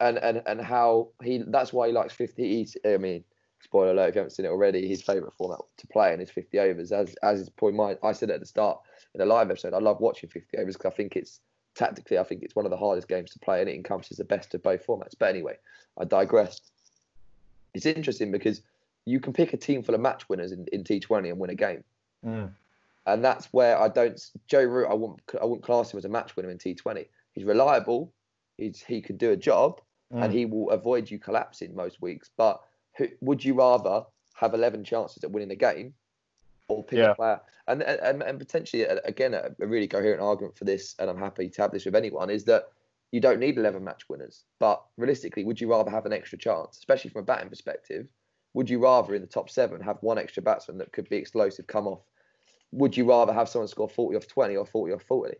and 0.00 0.18
and 0.18 0.42
and 0.46 0.60
how 0.60 1.10
he 1.22 1.44
that's 1.46 1.72
why 1.72 1.86
he 1.86 1.92
likes 1.92 2.12
50. 2.12 2.42
He's, 2.42 2.76
I 2.84 2.96
mean, 2.96 3.22
spoiler 3.60 3.92
alert 3.92 4.08
if 4.08 4.14
you 4.16 4.18
haven't 4.18 4.32
seen 4.32 4.46
it 4.46 4.50
already, 4.50 4.88
his 4.88 5.00
favourite 5.00 5.34
format 5.34 5.60
to 5.76 5.86
play 5.86 6.12
in 6.12 6.20
is 6.20 6.32
50 6.32 6.58
overs. 6.58 6.90
As 6.90 7.14
as 7.22 7.38
is 7.38 7.50
probably 7.50 7.76
my 7.76 7.96
I 8.02 8.10
said 8.10 8.32
at 8.32 8.40
the 8.40 8.46
start 8.46 8.80
in 9.14 9.20
the 9.20 9.26
live 9.26 9.48
episode, 9.48 9.74
I 9.74 9.78
love 9.78 10.00
watching 10.00 10.28
50 10.28 10.58
overs 10.58 10.76
because 10.76 10.90
I 10.92 10.96
think 10.96 11.14
it's 11.14 11.38
tactically 11.76 12.18
I 12.18 12.24
think 12.24 12.42
it's 12.42 12.56
one 12.56 12.66
of 12.66 12.72
the 12.72 12.76
hardest 12.76 13.06
games 13.06 13.30
to 13.30 13.38
play, 13.38 13.60
and 13.60 13.70
it 13.70 13.76
encompasses 13.76 14.16
the 14.16 14.24
best 14.24 14.52
of 14.56 14.64
both 14.64 14.84
formats. 14.84 15.14
But 15.16 15.28
anyway, 15.28 15.54
I 16.00 16.04
digress. 16.04 16.60
It's 17.76 17.86
interesting 17.86 18.30
because 18.30 18.62
you 19.04 19.20
can 19.20 19.32
pick 19.32 19.52
a 19.52 19.56
team 19.56 19.82
full 19.82 19.94
of 19.94 20.00
match 20.00 20.28
winners 20.28 20.52
in, 20.52 20.66
in 20.72 20.82
T20 20.82 21.28
and 21.28 21.38
win 21.38 21.50
a 21.50 21.54
game. 21.54 21.84
Mm. 22.24 22.50
And 23.06 23.24
that's 23.24 23.46
where 23.52 23.78
I 23.78 23.88
don't. 23.88 24.20
Joe 24.48 24.64
Root, 24.64 24.88
I 24.90 24.94
wouldn't, 24.94 25.20
I 25.40 25.44
wouldn't 25.44 25.62
class 25.62 25.92
him 25.92 25.98
as 25.98 26.04
a 26.04 26.08
match 26.08 26.34
winner 26.34 26.50
in 26.50 26.58
T20. 26.58 27.06
He's 27.34 27.44
reliable. 27.44 28.12
He's 28.56 28.80
he 28.82 29.00
could 29.00 29.18
do 29.18 29.30
a 29.30 29.36
job, 29.36 29.80
and 30.10 30.32
Mm. 30.32 30.36
he 30.36 30.46
will 30.46 30.70
avoid 30.70 31.10
you 31.10 31.18
collapsing 31.18 31.74
most 31.74 32.02
weeks. 32.02 32.30
But 32.36 32.60
who, 32.96 33.06
would 33.20 33.44
you 33.44 33.54
rather 33.54 34.04
have 34.34 34.54
11 34.54 34.82
chances 34.84 35.22
at 35.22 35.30
winning 35.30 35.50
a 35.52 35.56
game, 35.56 35.94
or 36.68 36.82
pick 36.82 36.98
Yeah. 36.98 37.10
a 37.12 37.14
player? 37.14 37.40
And 37.68 37.82
and, 37.82 38.22
and 38.22 38.38
potentially 38.38 38.82
again 38.82 39.34
a, 39.34 39.50
a 39.60 39.66
really 39.66 39.86
coherent 39.86 40.20
argument 40.22 40.56
for 40.56 40.64
this, 40.64 40.96
and 40.98 41.08
I'm 41.08 41.18
happy 41.18 41.48
to 41.48 41.62
have 41.62 41.70
this 41.70 41.84
with 41.84 41.94
anyone, 41.94 42.30
is 42.30 42.44
that 42.44 42.70
you 43.12 43.20
don't 43.20 43.40
need 43.40 43.56
11 43.56 43.82
match 43.84 44.08
winners. 44.08 44.44
But 44.58 44.82
realistically, 44.96 45.44
would 45.44 45.60
you 45.60 45.70
rather 45.70 45.90
have 45.90 46.06
an 46.06 46.12
extra 46.12 46.38
chance, 46.38 46.78
especially 46.78 47.10
from 47.10 47.22
a 47.22 47.24
batting 47.24 47.48
perspective? 47.48 48.06
Would 48.54 48.70
you 48.70 48.78
rather 48.78 49.14
in 49.14 49.20
the 49.20 49.28
top 49.28 49.50
seven 49.50 49.80
have 49.82 49.98
one 50.00 50.18
extra 50.18 50.42
batsman 50.42 50.78
that 50.78 50.92
could 50.92 51.08
be 51.08 51.16
explosive 51.16 51.66
come 51.66 51.86
off? 51.86 52.00
Would 52.72 52.96
you 52.96 53.08
rather 53.08 53.32
have 53.32 53.48
someone 53.48 53.68
score 53.68 53.88
40 53.88 54.16
off 54.16 54.26
20 54.26 54.56
or 54.56 54.66
40 54.66 54.94
off 54.94 55.02
40? 55.02 55.36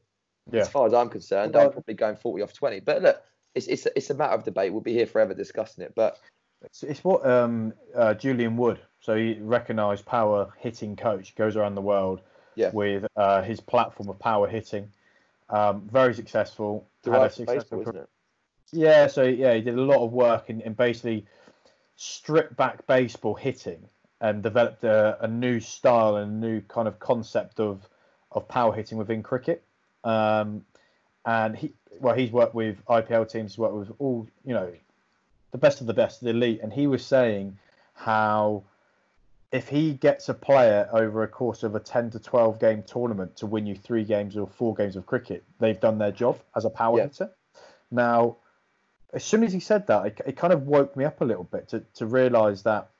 Yeah. 0.52 0.60
As 0.60 0.68
far 0.68 0.86
as 0.86 0.94
I'm 0.94 1.08
concerned, 1.08 1.54
Well- 1.54 1.66
I'm 1.66 1.72
probably 1.72 1.94
going 1.94 2.16
40 2.16 2.42
off 2.42 2.52
20. 2.52 2.80
But 2.80 3.02
look, 3.02 3.22
it's, 3.54 3.66
it's, 3.66 3.86
it's 3.96 4.10
a 4.10 4.14
matter 4.14 4.34
of 4.34 4.44
debate. 4.44 4.72
We'll 4.72 4.82
be 4.82 4.92
here 4.92 5.06
forever 5.06 5.34
discussing 5.34 5.82
it. 5.84 5.92
But 5.96 6.18
It's, 6.62 6.82
it's 6.82 7.02
what 7.02 7.26
um, 7.26 7.72
uh, 7.94 8.14
Julian 8.14 8.56
Wood, 8.56 8.78
so 9.00 9.16
he 9.16 9.38
recognised 9.40 10.04
power 10.04 10.52
hitting 10.58 10.94
coach, 10.94 11.34
goes 11.34 11.56
around 11.56 11.74
the 11.74 11.80
world 11.82 12.20
Yeah. 12.54 12.70
with 12.72 13.06
uh, 13.16 13.42
his 13.42 13.60
platform 13.60 14.08
of 14.08 14.18
power 14.18 14.46
hitting. 14.46 14.90
Um, 15.48 15.88
very 15.90 16.12
successful. 16.14 16.86
Had 17.12 17.18
derived 17.18 17.34
from 17.34 17.46
successful 17.46 17.78
baseball, 17.78 17.94
isn't 17.94 18.02
it? 18.02 18.08
Yeah, 18.72 19.06
so 19.06 19.22
yeah, 19.22 19.54
he 19.54 19.60
did 19.60 19.78
a 19.78 19.82
lot 19.82 20.04
of 20.04 20.12
work 20.12 20.50
in, 20.50 20.60
in 20.60 20.74
basically 20.74 21.26
stripped 21.96 22.56
back 22.56 22.86
baseball 22.86 23.34
hitting 23.34 23.88
and 24.20 24.42
developed 24.42 24.84
a, 24.84 25.18
a 25.20 25.28
new 25.28 25.60
style 25.60 26.16
and 26.16 26.42
a 26.42 26.46
new 26.46 26.60
kind 26.62 26.88
of 26.88 26.98
concept 26.98 27.60
of 27.60 27.88
of 28.32 28.48
power 28.48 28.72
hitting 28.72 28.98
within 28.98 29.22
cricket. 29.22 29.64
Um, 30.04 30.64
and 31.24 31.56
he, 31.56 31.72
well, 32.00 32.14
he's 32.14 32.30
worked 32.30 32.54
with 32.54 32.84
IPL 32.86 33.30
teams, 33.30 33.52
he's 33.52 33.58
worked 33.58 33.74
with 33.74 33.92
all, 33.98 34.28
you 34.44 34.54
know, 34.54 34.72
the 35.50 35.58
best 35.58 35.80
of 35.80 35.86
the 35.86 35.94
best, 35.94 36.20
the 36.20 36.30
elite. 36.30 36.60
And 36.62 36.72
he 36.72 36.86
was 36.86 37.04
saying 37.04 37.58
how 37.94 38.64
if 39.52 39.68
he 39.68 39.92
gets 39.94 40.28
a 40.28 40.34
player 40.34 40.88
over 40.92 41.22
a 41.22 41.28
course 41.28 41.62
of 41.62 41.74
a 41.74 41.80
10 41.80 42.10
to 42.10 42.18
12 42.18 42.58
game 42.58 42.82
tournament 42.82 43.36
to 43.36 43.46
win 43.46 43.66
you 43.66 43.74
three 43.76 44.04
games 44.04 44.36
or 44.36 44.46
four 44.46 44.74
games 44.74 44.96
of 44.96 45.06
cricket, 45.06 45.44
they've 45.58 45.80
done 45.80 45.98
their 45.98 46.12
job 46.12 46.38
as 46.56 46.64
a 46.64 46.70
power 46.70 46.98
Yeah. 46.98 47.04
hitter. 47.04 47.30
Now, 47.90 48.36
as 49.12 49.24
soon 49.24 49.44
as 49.44 49.52
he 49.52 49.60
said 49.60 49.86
that, 49.86 50.06
it, 50.06 50.20
it 50.26 50.36
kind 50.36 50.52
of 50.52 50.62
woke 50.62 50.96
me 50.96 51.04
up 51.04 51.20
a 51.20 51.24
little 51.24 51.44
bit 51.44 51.68
to, 51.68 51.80
to 51.94 52.06
realise 52.06 52.62
that, 52.62 52.90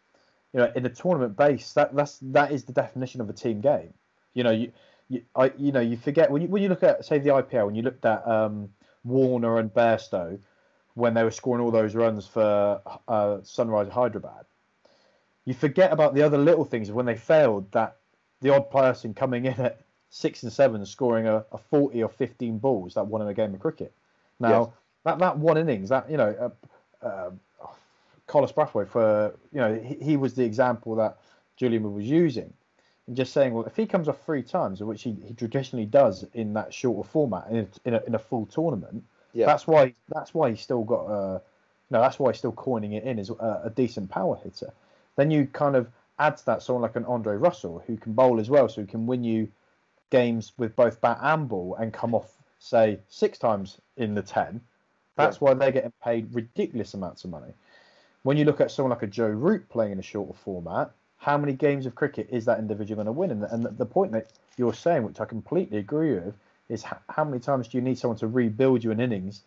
you 0.53 0.61
know, 0.61 0.73
in 0.75 0.87
a 0.87 0.89
tournament 0.89 1.37
base, 1.37 1.73
that 1.75 1.95
that's 1.95 2.19
that 2.23 2.53
is 2.53 2.65
the 2.65 2.73
definition 2.73 3.21
of 3.21 3.29
a 3.29 3.33
team 3.33 3.61
game. 3.61 3.93
You 4.33 4.45
know, 4.45 4.53
you 4.53 4.73
you, 5.09 5.23
I, 5.35 5.53
you 5.59 5.73
know, 5.73 5.81
you 5.81 5.97
forget 5.97 6.31
when 6.31 6.43
you 6.43 6.49
when 6.49 6.63
you 6.63 6.69
look 6.69 6.83
at 6.83 7.05
say 7.05 7.19
the 7.19 7.31
IPL, 7.31 7.67
when 7.67 7.75
you 7.75 7.83
looked 7.83 8.05
at 8.05 8.27
um, 8.27 8.71
Warner 9.05 9.59
and 9.59 9.73
Bairstow 9.73 10.39
when 10.95 11.13
they 11.13 11.23
were 11.23 11.31
scoring 11.31 11.63
all 11.63 11.71
those 11.71 11.95
runs 11.95 12.27
for 12.27 12.81
uh, 13.07 13.39
Sunrise 13.43 13.89
Hyderabad, 13.93 14.47
you 15.47 15.55
forget 15.55 15.93
about 15.93 16.15
the 16.15 16.23
other 16.23 16.37
little 16.37 16.65
things 16.65 16.93
when 16.93 17.07
they 17.07 17.17
failed. 17.17 17.73
That 17.73 17.97
the 18.43 18.51
odd 18.55 18.71
person 18.71 19.15
coming 19.15 19.47
in 19.47 19.55
at 19.55 19.81
six 20.11 20.43
and 20.43 20.53
seven, 20.53 20.85
scoring 20.85 21.27
a, 21.27 21.45
a 21.53 21.59
forty 21.59 22.03
or 22.03 22.11
fifteen 22.11 22.59
balls 22.59 22.95
that 22.95 23.07
won 23.07 23.23
in 23.23 23.29
a 23.29 23.35
game 23.35 23.55
of 23.55 23.61
cricket. 23.61 23.95
Now 24.39 24.67
Yes. 24.67 24.75
that 25.05 25.19
that 25.21 25.39
one 25.39 25.57
innings, 25.57 25.89
that 25.89 26.11
you 26.11 26.19
know, 26.19 26.53
uh, 27.03 27.07
uh, 27.07 27.31
Carlos 28.27 28.53
Brathwaite 28.53 28.89
for 28.89 29.35
you 29.53 29.61
know 29.61 29.75
he, 29.75 29.95
he 29.95 30.17
was 30.17 30.35
the 30.35 30.45
example 30.45 30.97
that 30.97 31.19
Julian 31.57 31.95
was 31.95 32.05
using, 32.05 32.53
and 33.07 33.17
just 33.17 33.33
saying, 33.33 33.55
well, 33.55 33.65
if 33.65 33.77
he 33.77 33.87
comes 33.87 34.09
off 34.09 34.23
three 34.25 34.43
times, 34.43 34.83
which 34.83 35.03
he, 35.03 35.17
he 35.25 35.33
traditionally 35.33 35.87
does 35.87 36.25
in 36.35 36.53
that 36.55 36.75
shorter 36.75 37.09
format 37.09 37.47
in 37.51 37.57
a, 37.57 37.67
in 37.89 37.95
a, 37.95 38.03
in 38.09 38.15
a 38.15 38.19
full 38.19 38.47
tournament, 38.47 39.05
Yeah. 39.33 39.47
that's 39.47 39.67
why 39.67 39.95
that's 40.09 40.35
why 40.35 40.51
he's 40.51 40.61
still 40.61 40.83
got 40.85 41.05
uh, 41.07 41.39
no, 41.91 42.01
that's 42.01 42.19
why 42.19 42.33
he's 42.33 42.39
still 42.39 42.53
coining 42.53 42.93
it 42.93 43.05
in 43.05 43.19
as 43.19 43.31
a, 43.31 43.63
a 43.65 43.71
decent 43.71 44.11
power 44.11 44.37
hitter. 44.43 44.73
Then 45.17 45.31
you 45.31 45.47
kind 45.47 45.77
of 45.77 45.89
add 46.19 46.37
to 46.39 46.47
that 46.47 46.63
someone 46.63 46.83
like 46.83 46.97
an 46.97 47.05
Andre 47.05 47.37
Russell 47.37 47.83
who 47.87 47.97
can 47.97 48.13
bowl 48.13 48.41
as 48.41 48.49
well, 48.49 48.69
so 48.69 48.81
he 48.81 48.87
can 48.87 49.07
win 49.07 49.25
you 49.25 49.49
games 50.11 50.53
with 50.57 50.77
both 50.77 51.01
bat 51.01 51.19
and 51.21 51.49
ball 51.49 51.77
and 51.79 51.93
come 51.93 52.15
off 52.15 52.31
say 52.59 53.01
six 53.09 53.39
times 53.39 53.79
in 53.97 54.15
the 54.15 54.23
ten. 54.23 54.61
That's 55.17 55.41
why 55.41 55.55
they're 55.55 55.73
getting 55.73 55.93
paid 56.05 56.35
ridiculous 56.35 56.95
amounts 56.95 57.25
of 57.25 57.31
money. 57.31 57.53
When 58.23 58.37
you 58.37 58.45
look 58.45 58.61
at 58.61 58.71
someone 58.71 58.91
like 58.91 59.03
a 59.03 59.07
Joe 59.07 59.29
Root 59.29 59.69
playing 59.69 59.93
in 59.93 59.99
a 59.99 60.03
shorter 60.03 60.35
format, 60.35 60.91
how 61.17 61.39
many 61.39 61.55
games 61.55 61.87
of 61.87 61.95
cricket 61.95 62.29
is 62.31 62.45
that 62.45 62.59
individual 62.59 62.97
going 62.97 63.07
to 63.07 63.13
win? 63.13 63.31
And, 63.31 63.43
and 63.45 63.65
the, 63.65 63.71
the 63.71 63.87
point 63.87 64.13
that 64.13 64.31
you're 64.57 64.75
saying, 64.75 65.05
which 65.05 65.21
I 65.21 65.25
completely 65.25 65.79
agree 65.79 66.15
with, 66.15 66.35
is 66.69 66.83
how 66.83 67.25
many 67.25 67.39
times 67.39 67.69
do 67.69 67.79
you 67.79 67.83
need 67.83 67.99
someone 67.99 68.19
to 68.19 68.27
rebuild 68.27 68.85
you 68.85 68.91
an 68.91 69.01
innings 69.01 69.43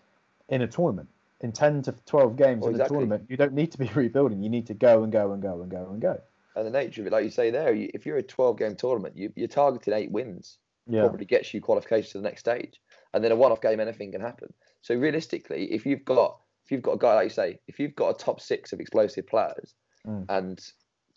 in 0.48 0.62
a 0.62 0.68
tournament? 0.68 1.10
In 1.42 1.52
10 1.52 1.84
to 1.84 1.92
12 2.06 2.36
games 2.36 2.62
Well, 2.62 2.70
in 2.70 2.76
exactly. 2.76 2.98
a 2.98 3.00
tournament, 3.00 3.26
you 3.30 3.38
don't 3.38 3.54
need 3.54 3.72
to 3.72 3.78
be 3.78 3.88
rebuilding. 3.96 4.44
You 4.44 4.50
need 4.50 4.68
to 4.68 4.74
go 4.74 5.04
and 5.04 5.12
go 5.12 5.32
and 5.32 5.42
go 5.42 5.62
and 5.62 5.72
go 5.72 5.90
and 5.92 6.02
go. 6.02 6.20
And 6.56 6.66
the 6.66 6.72
nature 6.72 7.02
of 7.02 7.08
it, 7.08 7.14
like 7.14 7.24
you 7.24 7.30
say 7.30 7.50
there, 7.52 7.74
you, 7.74 7.90
if 7.94 8.06
you're 8.06 8.18
a 8.18 8.24
12 8.24 8.58
game 8.58 8.76
tournament, 8.76 9.16
you, 9.16 9.32
you're 9.36 9.48
targeting 9.48 9.94
eight 9.94 10.12
wins. 10.12 10.58
Yeah. 10.88 11.02
probably 11.02 11.26
gets 11.26 11.54
you 11.54 11.62
qualification 11.62 12.12
to 12.14 12.18
the 12.18 12.24
next 12.24 12.40
stage. 12.42 12.82
And 13.14 13.24
then 13.24 13.32
a 13.32 13.36
one-off 13.36 13.62
game, 13.62 13.80
anything 13.80 14.12
can 14.12 14.22
happen. 14.22 14.52
So 14.82 14.96
realistically, 14.96 15.72
if 15.72 15.86
you've 15.86 16.04
got 16.04 16.40
if 16.66 16.72
you've 16.72 16.82
got 16.82 16.94
a 16.94 16.98
guy 16.98 17.14
like 17.16 17.24
you 17.26 17.30
say, 17.30 17.60
if 17.68 17.80
you've 17.80 17.96
got 17.96 18.10
a 18.10 18.14
top 18.24 18.40
six 18.42 18.74
of 18.74 18.80
explosive 18.80 19.28
players, 19.28 19.76
Mm. 20.08 20.26
and 20.30 20.60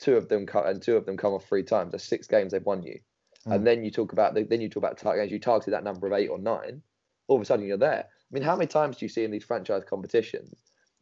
two 0.01 0.17
of 0.17 0.29
them 0.29 0.45
co- 0.47 0.65
and 0.65 0.83
two 0.83 0.97
of 0.97 1.07
them 1.07 1.17
come 1.17 1.33
off 1.35 1.45
three 1.47 1.63
times, 1.63 1.93
that's 1.93 2.05
six 2.05 2.27
games 2.27 2.53
they've 2.53 2.65
won 2.65 2.83
you. 2.83 2.99
Mm. 3.47 3.55
And 3.55 3.67
then 3.67 3.85
you 3.85 3.91
talk 3.91 4.13
about 4.13 4.35
the, 4.35 4.43
then 4.45 4.61
you 4.61 4.69
talk 4.69 4.83
about 4.83 4.99
target 4.99 5.23
games. 5.23 5.33
You 5.33 5.39
targeted 5.39 5.73
that 5.75 5.85
number 5.85 6.07
of 6.07 6.13
eight 6.15 6.29
or 6.29 6.39
nine. 6.39 6.83
All 7.29 7.37
of 7.37 7.43
a 7.43 7.45
sudden, 7.45 7.65
you're 7.67 7.77
there. 7.79 8.07
I 8.33 8.35
mean, 8.35 8.43
how 8.43 8.57
many 8.57 8.67
times 8.67 8.97
do 8.97 9.05
you 9.05 9.11
see 9.11 9.25
in 9.25 9.31
these 9.31 9.45
franchise 9.45 9.83
competitions 9.89 10.55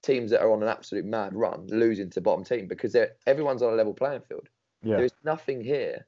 teams 0.02 0.30
that 0.30 0.40
are 0.40 0.50
on 0.50 0.62
an 0.62 0.68
absolute 0.68 1.04
mad 1.04 1.34
run 1.34 1.66
losing 1.68 2.10
to 2.10 2.20
bottom 2.20 2.42
team 2.42 2.66
because 2.66 2.92
they're 2.92 3.12
everyone's 3.26 3.62
on 3.62 3.72
a 3.72 3.76
level 3.76 3.94
playing 3.94 4.22
field? 4.22 4.48
Yeah. 4.82 4.96
There 4.96 5.04
is 5.04 5.12
nothing 5.24 5.62
here 5.62 6.06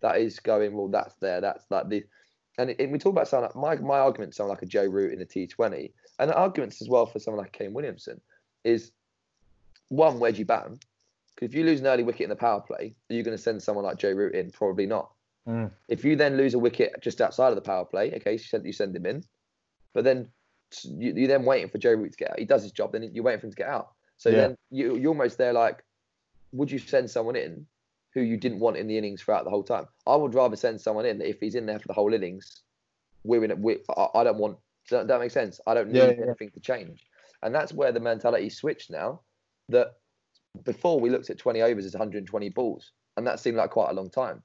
that 0.00 0.18
is 0.18 0.38
going 0.38 0.74
well. 0.74 0.88
That's 0.88 1.14
there. 1.16 1.40
That's 1.40 1.64
like 1.70 1.88
the. 1.88 2.04
And, 2.58 2.70
it, 2.78 2.90
we 2.90 2.98
talk 2.98 3.12
about 3.12 3.28
someone 3.28 3.50
like 3.54 3.80
my 3.82 3.86
my 3.86 3.98
argument, 3.98 4.34
someone 4.34 4.54
like 4.54 4.62
a 4.62 4.66
Joe 4.66 4.84
Root 4.84 5.12
in 5.12 5.22
a 5.22 5.24
T20, 5.24 5.90
and 6.18 6.30
the 6.30 6.34
arguments 6.34 6.82
as 6.82 6.88
well 6.88 7.06
for 7.06 7.18
someone 7.18 7.42
like 7.42 7.52
Kane 7.52 7.72
Williamson 7.72 8.20
is 8.64 8.92
one, 9.88 10.20
where 10.20 10.30
do 10.30 10.38
you 10.38 10.44
bat 10.44 10.66
him? 10.66 10.78
Because 11.34 11.52
if 11.52 11.54
you 11.54 11.64
lose 11.64 11.80
an 11.80 11.86
early 11.86 12.02
wicket 12.02 12.22
in 12.22 12.30
the 12.30 12.36
power 12.36 12.60
play, 12.60 12.94
are 13.08 13.14
you 13.14 13.22
going 13.22 13.36
to 13.36 13.42
send 13.42 13.62
someone 13.62 13.84
like 13.84 13.98
Joe 13.98 14.12
Root 14.12 14.34
in? 14.34 14.50
Probably 14.50 14.86
not. 14.86 15.10
Mm. 15.48 15.70
If 15.88 16.04
you 16.04 16.16
then 16.16 16.36
lose 16.36 16.54
a 16.54 16.58
wicket 16.58 16.94
just 17.00 17.20
outside 17.20 17.48
of 17.48 17.54
the 17.54 17.62
power 17.62 17.84
play, 17.84 18.12
okay, 18.14 18.32
you 18.32 18.38
send, 18.38 18.66
you 18.66 18.72
send 18.72 18.94
him 18.94 19.06
in, 19.06 19.24
but 19.94 20.04
then 20.04 20.28
you, 20.84 21.12
you're 21.14 21.28
then 21.28 21.44
waiting 21.44 21.68
for 21.68 21.78
Joe 21.78 21.92
Root 21.92 22.12
to 22.12 22.18
get 22.18 22.30
out. 22.32 22.38
He 22.38 22.44
does 22.44 22.62
his 22.62 22.72
job, 22.72 22.92
then 22.92 23.10
you're 23.12 23.24
waiting 23.24 23.40
for 23.40 23.46
him 23.46 23.52
to 23.52 23.56
get 23.56 23.68
out. 23.68 23.92
So 24.16 24.30
Yeah. 24.30 24.36
then 24.36 24.56
you, 24.70 24.96
you're 24.96 25.10
almost 25.10 25.38
there 25.38 25.52
like, 25.52 25.82
would 26.52 26.70
you 26.70 26.78
send 26.78 27.10
someone 27.10 27.36
in 27.36 27.66
who 28.12 28.20
you 28.20 28.36
didn't 28.36 28.60
want 28.60 28.76
in 28.76 28.86
the 28.86 28.98
innings 28.98 29.22
throughout 29.22 29.44
the 29.44 29.50
whole 29.50 29.62
time? 29.62 29.86
I 30.06 30.16
would 30.16 30.34
rather 30.34 30.56
send 30.56 30.80
someone 30.80 31.06
in 31.06 31.20
if 31.20 31.40
he's 31.40 31.54
in 31.54 31.66
there 31.66 31.78
for 31.78 31.88
the 31.88 31.94
whole 31.94 32.12
innings, 32.12 32.62
we're 33.24 33.44
in 33.44 33.50
it. 33.50 33.58
We, 33.58 33.78
I, 33.96 34.08
I 34.16 34.24
don't 34.24 34.38
want. 34.38 34.58
Does 34.88 35.00
that, 35.00 35.08
that 35.08 35.20
make 35.20 35.30
sense? 35.30 35.60
I 35.66 35.74
don't 35.74 35.90
need 35.90 35.98
Yeah, 35.98 36.06
yeah, 36.06 36.24
anything 36.24 36.50
to 36.50 36.60
change, 36.60 37.06
and 37.42 37.54
that's 37.54 37.72
where 37.72 37.92
the 37.92 38.00
mentality 38.00 38.50
switched 38.50 38.90
now. 38.90 39.20
That 39.68 39.94
before 40.64 40.98
we 40.98 41.10
looked 41.10 41.30
at 41.30 41.38
20 41.38 41.62
overs 41.62 41.84
as 41.84 41.92
120 41.92 42.48
balls, 42.50 42.92
and 43.16 43.26
that 43.26 43.38
seemed 43.40 43.56
like 43.56 43.70
quite 43.70 43.90
a 43.90 43.94
long 43.94 44.10
time. 44.10 44.42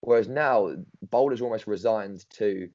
Whereas 0.00 0.28
now 0.28 0.74
bowlers 1.10 1.40
are 1.40 1.44
almost 1.44 1.66
resigned 1.66 2.24
to 2.30 2.68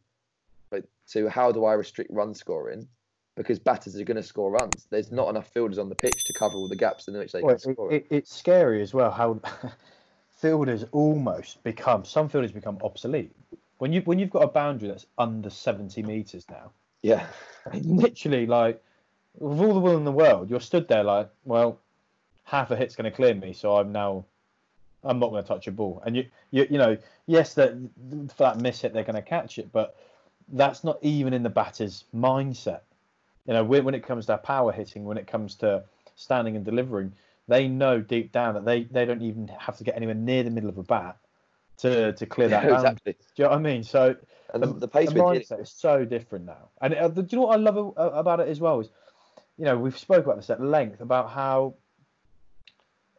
to 1.10 1.30
how 1.30 1.52
do 1.52 1.66
I 1.66 1.74
restrict 1.74 2.12
run 2.12 2.34
scoring 2.34 2.88
because 3.36 3.58
batters 3.58 3.96
are 3.96 4.04
going 4.04 4.18
to 4.18 4.24
score 4.24 4.52
runs. 4.52 4.88
There's 4.90 5.12
not 5.12 5.30
enough 5.30 5.48
fielders 5.54 5.78
on 5.78 5.88
the 5.88 5.96
pitch 5.96 6.26
to 6.26 6.34
cover 6.34 6.56
all 6.56 6.68
the 6.68 6.76
gaps 6.76 7.08
in 7.08 7.18
which 7.18 7.32
they 7.32 7.42
Well, 7.42 7.58
can 7.58 7.72
it, 7.72 7.74
score. 7.74 7.92
It. 7.92 7.96
it, 8.10 8.16
it's 8.16 8.36
scary 8.36 8.82
as 8.82 8.94
well 8.94 9.12
how 9.12 9.40
fielders 10.32 10.86
almost 10.92 11.64
become 11.64 12.04
some 12.06 12.30
fielders 12.30 12.52
become 12.52 12.78
obsolete 12.84 13.32
when 13.78 13.94
you 13.94 14.02
when 14.02 14.20
you've 14.20 14.30
got 14.30 14.44
a 14.44 14.48
boundary 14.48 14.90
that's 14.90 15.06
under 15.18 15.50
70 15.50 16.04
meters 16.04 16.46
now. 16.50 16.72
Yeah, 17.02 17.26
Literally, 17.74 18.46
like 18.46 18.84
with 19.38 19.60
all 19.60 19.74
the 19.74 19.80
will 19.80 19.98
in 19.98 20.04
the 20.04 20.12
world, 20.12 20.50
you're 20.50 20.60
stood 20.60 20.88
there 20.88 21.04
like, 21.04 21.30
well, 21.46 21.80
half 22.44 22.72
a 22.72 22.76
hit's 22.76 22.96
going 22.96 23.10
to 23.10 23.16
clear 23.16 23.34
me, 23.34 23.54
so 23.54 23.78
I'm 23.78 23.92
now. 23.92 24.26
I'm 25.02 25.18
not 25.18 25.30
going 25.30 25.42
to 25.42 25.48
touch 25.48 25.66
a 25.68 25.72
ball, 25.72 26.04
and 26.06 26.18
you, 26.18 26.26
you, 26.52 26.68
you 26.70 26.78
know, 26.78 26.98
yes, 27.26 27.54
that 27.54 27.72
for 28.36 28.44
that 28.44 28.58
miss 28.60 28.82
hit 28.82 28.92
they're 28.92 29.06
going 29.06 29.16
to 29.16 29.22
catch 29.22 29.58
it, 29.58 29.72
but 29.72 29.96
that's 30.52 30.84
not 30.84 30.98
even 31.02 31.34
in 31.34 31.44
the 31.44 31.50
batter's 31.50 32.06
mindset. 32.16 32.82
You 33.46 33.54
know, 33.54 33.64
when, 33.64 33.96
it 33.96 34.06
comes 34.06 34.28
to 34.28 34.38
power 34.38 34.72
hitting, 34.72 35.06
when 35.06 35.18
it 35.18 35.28
comes 35.28 35.56
to 35.56 35.84
standing 36.16 36.56
and 36.56 36.64
delivering, 36.64 37.14
they 37.48 37.68
know 37.68 38.00
deep 38.00 38.32
down 38.32 38.54
that 38.54 38.66
they, 38.66 38.84
they 38.84 39.06
don't 39.06 39.22
even 39.22 39.48
have 39.48 39.78
to 39.78 39.84
get 39.84 39.96
anywhere 39.96 40.16
near 40.16 40.44
the 40.44 40.52
middle 40.52 40.70
of 40.70 40.78
a 40.78 40.84
bat 40.84 41.18
to 41.80 42.14
to 42.14 42.26
clear 42.26 42.50
that 42.50 42.64
Yeah, 42.64 42.76
exactly. 42.76 43.14
Do 43.14 43.20
you 43.38 43.44
know 43.46 43.52
what 43.52 43.60
I 43.60 43.62
mean? 43.62 43.84
So 43.84 44.16
And 44.54 44.64
the, 44.64 44.74
the 44.74 44.88
pace 44.88 45.10
the 45.10 45.20
mindset 45.20 45.62
is 45.62 45.72
so 45.72 46.06
different 46.06 46.46
now. 46.46 46.70
And 46.82 46.94
uh, 46.94 47.08
do 47.08 47.26
you 47.30 47.38
know 47.38 47.48
what 47.48 47.58
I 47.58 47.62
love 47.62 47.94
about 47.98 48.40
it 48.40 48.48
as 48.48 48.60
well 48.60 48.80
is, 48.80 48.90
you 49.58 49.66
know, 49.66 49.78
we've 49.78 49.98
spoke 49.98 50.26
about 50.26 50.38
this 50.38 50.50
at 50.50 50.62
length 50.62 51.02
about 51.02 51.32
how 51.32 51.76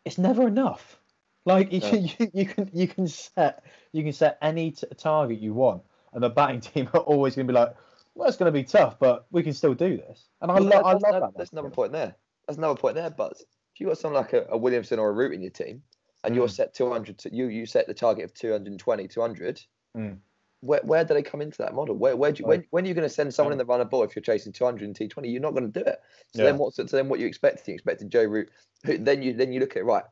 it's 0.04 0.18
never 0.18 0.46
enough. 0.46 0.98
Like 1.44 1.72
you, 1.72 1.80
No. 1.80 1.92
you, 1.92 2.30
you 2.32 2.46
can 2.46 2.70
you 2.72 2.86
can 2.86 3.08
set 3.08 3.64
you 3.92 4.02
can 4.02 4.12
set 4.12 4.38
any 4.42 4.72
t- 4.72 4.86
target 4.96 5.40
you 5.40 5.54
want, 5.54 5.82
and 6.12 6.22
the 6.22 6.28
batting 6.30 6.60
team 6.70 6.88
are 6.94 7.00
always 7.00 7.34
going 7.34 7.46
to 7.46 7.52
be 7.52 7.58
like, 7.58 7.74
well, 8.14 8.28
it's 8.28 8.36
going 8.36 8.52
to 8.52 8.58
be 8.58 8.64
tough, 8.64 8.98
but 8.98 9.26
we 9.30 9.42
can 9.42 9.52
still 9.52 9.74
do 9.74 9.96
this. 9.96 10.28
And 10.40 10.50
I 10.50 10.54
Well, 10.54 10.64
love 10.64 10.72
that- 10.72 10.84
I 10.84 10.92
that's, 10.92 11.02
love 11.04 11.12
that- 11.12 11.20
that. 11.20 11.38
That's 11.38 11.52
another 11.52 11.70
point 11.70 11.92
there. 11.92 12.14
That's 12.46 12.58
another 12.58 12.74
point 12.78 12.96
there. 12.96 13.10
But 13.10 13.32
if 13.72 13.80
you 13.80 13.86
got 13.86 13.98
someone 13.98 14.20
like 14.22 14.32
a, 14.32 14.46
a 14.50 14.58
Williamson 14.58 14.98
or 14.98 15.10
a 15.10 15.12
Root 15.12 15.32
in 15.32 15.40
your 15.42 15.50
team, 15.52 15.82
and 16.24 16.34
you're 16.34 16.48
Mm. 16.48 16.50
set 16.50 16.74
200, 16.74 17.16
to, 17.18 17.34
you 17.34 17.46
you 17.46 17.64
set 17.64 17.86
the 17.86 17.94
target 17.94 18.24
of 18.24 18.34
220, 18.34 19.08
200. 19.08 19.62
Mm. 19.96 20.18
Where, 20.62 20.80
where 20.82 21.02
do 21.04 21.14
they 21.14 21.22
come 21.22 21.40
into 21.40 21.56
that 21.58 21.72
model? 21.74 21.94
Where, 21.96 22.14
where 22.14 22.30
do 22.32 22.42
you, 22.42 22.46
when, 22.46 22.64
when 22.68 22.84
are 22.84 22.88
you 22.88 22.92
going 22.92 23.08
to 23.08 23.14
send 23.14 23.32
someone 23.32 23.52
in 23.52 23.58
the 23.58 23.64
runner 23.64 23.86
ball 23.86 24.02
if 24.02 24.14
you're 24.14 24.22
chasing 24.22 24.52
200 24.52 24.84
and 24.84 24.94
T20? 24.94 25.32
You're 25.32 25.40
not 25.40 25.52
going 25.54 25.72
to 25.72 25.82
do 25.82 25.86
it. 25.88 25.98
So 26.34 26.42
Yeah. 26.42 26.50
then 26.50 26.58
what's 26.58 26.76
so 26.76 26.82
then 26.84 27.08
what 27.08 27.20
you 27.20 27.26
expected? 27.26 27.66
You 27.68 27.74
expected 27.74 28.10
Joe 28.10 28.24
Root. 28.24 28.50
Who, 28.84 28.98
then 28.98 29.22
you 29.22 29.32
then 29.32 29.52
you 29.54 29.60
look 29.60 29.76
at 29.76 29.84
right. 29.86 30.04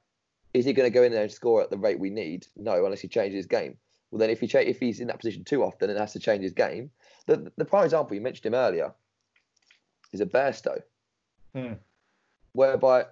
Is 0.55 0.65
he 0.65 0.73
going 0.73 0.91
to 0.91 0.95
go 0.95 1.03
in 1.03 1.13
there 1.13 1.25
and 1.25 1.31
score 1.33 1.61
at 1.61 1.69
the 1.69 1.77
rate 1.77 2.01
we 2.01 2.09
need? 2.09 2.47
No, 2.57 2.83
unless 2.87 3.01
he 3.01 3.09
changes 3.09 3.37
his 3.37 3.47
game. 3.47 3.77
Well, 4.11 4.19
then 4.19 4.31
if 4.31 4.41
he 4.41 4.47
cha- 4.47 4.59
if 4.61 4.79
he's 4.79 5.01
in 5.01 5.09
that 5.09 5.21
position 5.21 5.45
too 5.45 5.63
often 5.63 5.91
and 5.91 5.99
has 5.99 6.13
to 6.15 6.19
change 6.19 6.43
his 6.43 6.53
game, 6.53 6.91
the 7.27 7.53
the 7.57 7.65
prime 7.65 7.85
example 7.85 8.15
you 8.15 8.21
mentioned 8.23 8.47
him 8.47 8.55
earlier 8.55 8.95
is 10.13 10.21
a 10.21 10.27
Bairstow, 10.27 10.81
Hmm. 11.55 11.75
whereby 12.53 13.07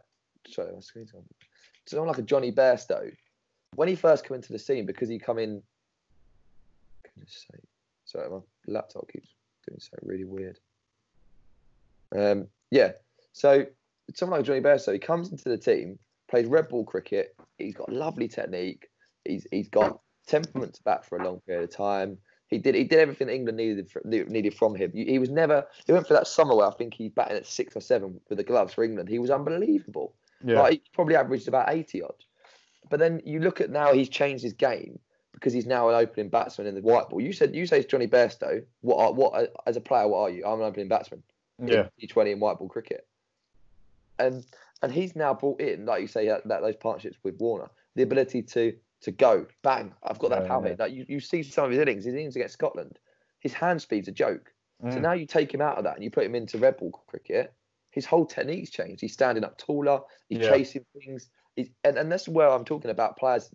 sorry 0.49 0.73
my 0.73 0.81
screen's 0.81 1.13
on. 1.15 1.23
Someone 1.87 2.09
like 2.09 2.19
a 2.19 2.23
Johnny 2.23 2.51
Bairstow, 2.51 3.15
when 3.75 3.89
he 3.89 3.95
first 3.95 4.27
came 4.27 4.35
into 4.37 4.53
the 4.53 4.59
scene 4.59 4.87
because 4.87 5.09
he 5.09 5.19
come 5.19 5.39
in. 5.39 5.63
Can 7.05 7.13
I 7.21 7.25
just 7.25 7.43
say, 7.43 7.59
sorry, 8.07 8.31
my 8.31 8.39
laptop 8.67 9.09
keeps 9.13 9.29
doing 9.69 9.79
something 9.79 10.09
really 10.09 10.25
weird. 10.25 10.59
Um, 12.17 12.49
yeah, 12.71 12.93
so 13.33 13.67
someone 14.15 14.39
like 14.39 14.47
Johnny 14.47 14.61
Bairstow, 14.61 14.93
he 14.93 14.99
comes 14.99 15.31
into 15.31 15.49
the 15.49 15.59
team, 15.59 15.99
plays 16.29 16.47
red 16.47 16.69
ball 16.69 16.85
cricket. 16.85 17.37
He's 17.59 17.75
got 17.75 17.93
lovely 17.93 18.29
technique. 18.29 18.89
He's 19.25 19.47
he's 19.51 19.69
got 19.69 20.01
temperament 20.27 20.75
to 20.75 20.83
bat 20.83 21.05
for 21.05 21.19
a 21.19 21.25
long 21.25 21.41
period 21.41 21.65
of 21.65 21.75
time. 21.75 22.19
He 22.49 22.59
did 22.59 22.75
he 22.75 22.85
did 22.85 23.01
everything 23.01 23.27
that 23.27 23.35
England 23.35 23.57
needed 23.57 23.91
needed 24.05 24.55
from 24.55 24.75
him. 24.75 24.93
He 24.93 25.19
was 25.19 25.31
never 25.31 25.67
he 25.87 25.93
went 25.93 26.07
for 26.07 26.15
that 26.15 26.29
summer 26.29 26.55
where 26.55 26.69
I 26.69 26.73
think 26.73 26.95
he 26.95 27.09
batted 27.09 27.37
at 27.37 27.47
six 27.47 27.77
or 27.77 27.81
seven 27.81 28.21
with 28.29 28.39
the 28.39 28.45
gloves 28.45 28.75
for 28.75 28.85
England. 28.85 29.09
He 29.09 29.19
was 29.19 29.31
unbelievable. 29.31 30.15
Yeah. 30.45 30.61
Like, 30.61 30.73
he 30.75 30.83
probably 30.93 31.17
averaged 31.17 31.49
about 31.49 31.71
80 31.71 32.03
odd. 32.03 32.25
But 32.89 33.01
then 33.01 33.21
you 33.25 33.41
look 33.41 33.61
at 33.61 33.71
now 33.71 33.93
he's 33.93 34.09
changed 34.09 34.45
his 34.45 34.53
game 34.53 34.99
because 35.33 35.53
he's 35.53 35.67
now 35.67 35.89
an 35.89 35.97
opening 35.97 36.29
batsman 36.29 36.67
in 36.67 36.75
the 36.75 36.83
white 36.83 37.09
ball. 37.09 37.21
You 37.21 37.33
said 37.33 37.55
you 37.55 37.67
say 37.67 37.81
it's 37.81 37.91
Johnny 37.91 38.07
Bairstow. 38.07 38.65
What 38.83 38.99
are, 38.99 39.13
what 39.13 39.53
as 39.67 39.77
a 39.77 39.81
player? 39.81 40.07
What 40.07 40.21
are 40.21 40.31
you? 40.31 40.45
I'm 40.47 40.61
an 40.61 40.67
opening 40.67 40.89
batsman. 40.89 41.23
Yeah. 41.65 41.89
T 41.99 42.07
Twenty 42.07 42.33
and 42.33 42.41
white 42.41 42.59
ball 42.59 42.69
cricket. 42.69 43.07
And 44.19 44.45
and 44.83 44.93
he's 44.93 45.17
now 45.17 45.35
brought 45.35 45.61
in, 45.61 45.87
like 45.87 46.03
you 46.03 46.07
say, 46.07 46.27
that, 46.29 46.47
that 46.47 46.63
those 46.63 46.77
partnerships 46.77 47.17
with 47.23 47.39
Warner, 47.39 47.71
the 47.97 48.03
ability 48.03 48.43
to 48.43 48.75
to 49.07 49.13
go 49.13 49.47
bang. 49.63 49.95
I've 50.03 50.19
got 50.19 50.31
that 50.31 50.43
Yeah, 50.43 50.49
power 50.49 50.63
yeah. 50.65 50.69
hit. 50.71 50.79
Like 50.81 50.93
you, 50.93 51.07
you 51.09 51.21
see 51.21 51.43
some 51.43 51.65
of 51.67 51.71
his 51.71 51.81
innings. 51.81 52.05
His 52.05 52.15
innings 52.15 52.35
against 52.37 52.55
Scotland, 52.55 52.99
his 53.41 53.53
hand 53.55 53.81
speed's 53.81 54.09
a 54.09 54.13
joke. 54.13 54.53
So 54.91 54.99
Mm. 54.99 55.03
now 55.03 55.13
you 55.13 55.27
take 55.27 55.53
him 55.55 55.63
out 55.63 55.79
of 55.79 55.85
that 55.85 55.95
and 55.95 56.05
you 56.05 56.11
put 56.11 56.25
him 56.25 56.35
into 56.35 56.59
red 56.59 56.77
ball 56.77 56.91
cricket. 57.07 57.55
His 57.93 58.05
whole 58.05 58.27
technique's 58.27 58.71
changed. 58.71 59.01
He's 59.01 59.15
standing 59.15 59.45
up 59.45 59.57
taller. 59.59 60.01
He's 60.29 60.41
Yeah. 60.41 60.51
chasing 60.51 60.85
things. 60.93 61.31
He's, 61.55 61.71
and, 61.85 61.97
and 61.97 62.11
that's 62.13 62.29
where 62.29 62.51
I'm 62.51 62.65
talking 62.65 62.91
about 62.91 63.17
players, 63.17 63.49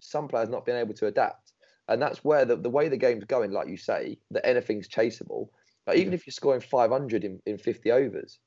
some 0.00 0.28
players 0.28 0.48
not 0.48 0.64
being 0.64 0.78
able 0.78 0.94
to 0.94 1.06
adapt. 1.06 1.52
And 1.88 2.00
that's 2.00 2.24
where 2.24 2.44
the, 2.44 2.56
the 2.56 2.70
way 2.70 2.88
the 2.88 2.96
game's 2.96 3.24
going, 3.24 3.50
like 3.50 3.68
you 3.68 3.76
say, 3.76 4.18
that 4.30 4.46
anything's 4.46 4.88
chaseable. 4.88 5.48
Like 5.86 5.98
even 5.98 6.14
if 6.14 6.26
you're 6.26 6.32
scoring 6.32 6.60
500 6.60 7.24
in, 7.24 7.40
in 7.44 7.58
50 7.58 7.90
overs, 7.92 8.38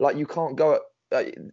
like 0.00 0.16
you 0.16 0.26
can't 0.26 0.56
go 0.56 0.80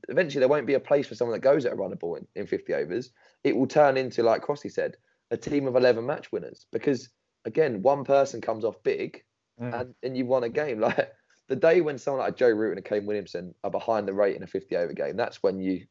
eventually, 0.09 0.39
there 0.39 0.49
won't 0.49 0.67
be 0.67 0.73
a 0.73 0.79
place 0.79 1.07
for 1.07 1.15
someone 1.15 1.35
that 1.35 1.43
goes 1.43 1.65
at 1.65 1.73
a 1.73 1.75
runner 1.75 1.95
ball 1.95 2.15
in, 2.15 2.27
in 2.35 2.47
50 2.47 2.73
overs. 2.73 3.11
It 3.43 3.55
will 3.55 3.67
turn 3.67 3.97
into, 3.97 4.23
like 4.23 4.41
Crossley 4.41 4.69
said, 4.69 4.97
a 5.29 5.37
team 5.37 5.67
of 5.67 5.75
11 5.75 6.05
match 6.05 6.31
winners 6.31 6.65
because 6.71 7.09
again, 7.45 7.81
one 7.81 8.03
person 8.03 8.41
comes 8.41 8.65
off 8.65 8.81
big 8.83 9.23
Mm. 9.61 9.79
and, 9.79 9.95
and 10.01 10.17
you 10.17 10.25
won 10.25 10.43
a 10.43 10.49
game. 10.49 10.79
Like 10.91 11.13
the 11.47 11.55
day 11.55 11.81
when 11.81 11.97
someone 11.97 12.23
like 12.23 12.37
Joe 12.37 12.49
Root 12.49 12.77
and 12.77 12.79
a 12.79 12.81
Kane 12.81 13.05
Williamson 13.05 13.53
are 13.63 13.69
behind 13.71 14.07
the 14.07 14.13
rate 14.13 14.37
in 14.37 14.43
a 14.43 14.47
50 14.47 14.75
over 14.77 14.93
game, 14.93 15.17
that's 15.17 15.43
when 15.43 15.59
you 15.59 15.85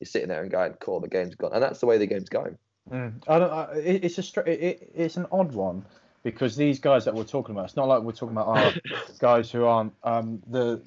you're 0.00 0.06
sitting 0.06 0.28
there 0.28 0.42
and 0.42 0.50
going, 0.50 0.72
"Cool, 0.80 1.00
the 1.00 1.08
game's 1.08 1.34
gone," 1.34 1.52
and 1.52 1.62
that's 1.62 1.80
the 1.80 1.86
way 1.86 1.98
the 1.98 2.06
game's 2.06 2.30
going. 2.30 2.56
Mm. 2.90 3.22
I 3.28 3.38
don't. 3.38 3.52
I, 3.52 3.64
it's 3.74 4.18
a 4.18 4.40
it, 4.50 4.90
it's 4.94 5.16
an 5.16 5.26
odd 5.30 5.52
one 5.52 5.84
because 6.22 6.56
these 6.56 6.78
guys 6.78 7.04
that 7.04 7.14
we're 7.14 7.24
talking 7.24 7.54
about, 7.54 7.66
it's 7.66 7.76
not 7.76 7.88
like 7.88 8.02
we're 8.02 8.12
talking 8.12 8.36
about 8.36 8.48
our 8.48 8.72
guys 9.18 9.50
who 9.50 9.64
aren't 9.64 9.92
um, 10.04 10.42
the 10.48 10.80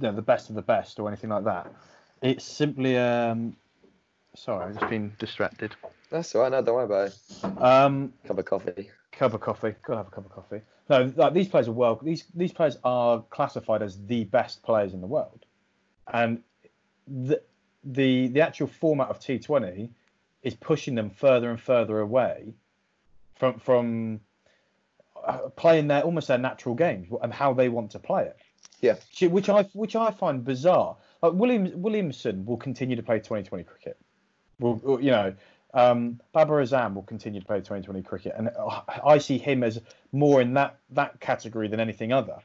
you 0.00 0.02
know, 0.08 0.12
the 0.12 0.22
best 0.22 0.48
of 0.50 0.56
the 0.56 0.62
best 0.62 0.98
or 0.98 1.08
anything 1.08 1.30
like 1.30 1.44
that. 1.44 1.72
It's 2.22 2.44
simply 2.44 2.96
um, 2.98 3.56
sorry, 4.34 4.66
I've 4.66 4.78
just 4.78 4.90
been 4.90 5.12
distracted. 5.18 5.74
That's 6.10 6.34
all 6.34 6.42
right. 6.42 6.52
No, 6.52 6.62
don't 6.62 6.74
worry 6.74 6.84
about 6.84 7.08
it. 7.08 7.62
Um, 7.62 8.12
Cup 8.26 8.38
of 8.38 8.44
coffee. 8.44 8.90
cup 9.12 9.34
of 9.34 9.40
coffee. 9.40 9.74
Gotta 9.82 9.98
have 9.98 10.08
a 10.08 10.10
cup 10.10 10.26
of 10.26 10.32
coffee. 10.32 10.60
No, 10.90 11.12
like 11.16 11.32
these 11.32 11.48
players 11.48 11.68
are 11.68 11.72
well. 11.72 11.98
These 12.02 12.24
these 12.34 12.52
players 12.52 12.76
are 12.84 13.22
classified 13.30 13.82
as 13.82 13.98
the 14.06 14.24
best 14.24 14.62
players 14.62 14.92
in 14.94 15.00
the 15.00 15.06
world, 15.06 15.44
and 16.12 16.42
the 17.08 17.40
the 17.84 18.28
the 18.28 18.40
actual 18.42 18.66
format 18.66 19.08
of 19.08 19.18
T20 19.20 19.88
is 20.42 20.54
pushing 20.54 20.94
them 20.94 21.08
further 21.10 21.50
and 21.50 21.58
further 21.60 22.00
away 22.00 22.52
from 23.36 23.58
from 23.58 24.20
playing 25.56 25.88
their 25.88 26.02
almost 26.02 26.28
their 26.28 26.38
natural 26.38 26.74
games 26.74 27.08
and 27.22 27.32
how 27.32 27.52
they 27.52 27.68
want 27.68 27.90
to 27.92 27.98
play 27.98 28.24
it. 28.24 28.36
Yeah. 28.80 28.94
Which- 29.20 29.30
Which 29.30 29.48
I 29.48 29.62
which 29.72 29.96
I 29.96 30.10
find 30.10 30.44
bizarre. 30.44 30.96
Like 31.22 31.34
Williams 31.34 31.74
Williamson 31.74 32.44
will 32.44 32.56
continue 32.56 32.96
to 32.96 33.02
play 33.02 33.18
2020 33.18 33.64
cricket. 33.64 33.96
Will 34.58 35.00
you 35.00 35.10
know? 35.10 35.34
Um, 35.74 36.20
Babar 36.34 36.60
Azam 36.62 36.92
will 36.94 37.02
continue 37.02 37.40
to 37.40 37.46
play 37.46 37.56
2020 37.56 38.02
cricket, 38.02 38.34
and 38.36 38.50
uh, 38.58 38.82
I 39.06 39.16
see 39.18 39.38
him 39.38 39.62
as 39.64 39.80
more 40.12 40.42
in 40.42 40.52
that 40.54 40.76
that 40.90 41.18
category 41.20 41.68
than 41.68 41.80
anything 41.80 42.12
other. 42.12 42.36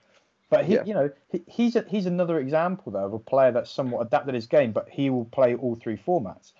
But 0.49 0.63
he, 0.65 0.75
Yeah. 0.75 0.85
you 0.85 0.93
know, 0.93 1.09
he, 1.29 1.43
he's 1.45 1.75
a, 1.75 1.83
he's 1.89 2.05
another 2.05 2.39
example 2.39 2.93
though 2.93 3.03
of 3.05 3.11
a 3.13 3.19
player 3.19 3.51
that's 3.51 3.69
somewhat 3.69 4.07
adapted 4.07 4.33
his 4.33 4.47
game, 4.47 4.71
but 4.71 4.87
he 4.87 5.09
will 5.09 5.25
play 5.25 5.55
all 5.55 5.75
three 5.75 5.97
formats. 5.97 6.53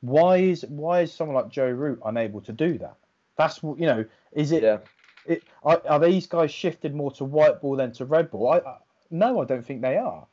Why 0.00 0.38
is 0.38 0.64
why 0.68 1.02
is 1.02 1.12
someone 1.12 1.34
like 1.36 1.50
Joe 1.50 1.68
Root 1.68 2.00
unable 2.04 2.40
to 2.42 2.52
do 2.52 2.78
that? 2.78 2.96
That's 3.36 3.62
you 3.62 3.76
know, 3.80 4.04
is 4.32 4.52
it? 4.52 4.62
Yeah. 4.62 4.78
It 5.28 5.44
are, 5.62 5.82
are 5.88 6.00
these 6.00 6.26
guys 6.26 6.50
shifted 6.50 6.94
more 6.94 7.10
to 7.12 7.24
white 7.24 7.60
ball 7.60 7.76
than 7.76 7.92
to 7.92 8.04
red 8.04 8.30
ball? 8.30 8.52
I, 8.52 8.58
I 8.58 8.76
no, 9.10 9.40
I 9.40 9.44
don't 9.44 9.64
think 9.64 9.82
they 9.82 9.96
are. 9.96 10.26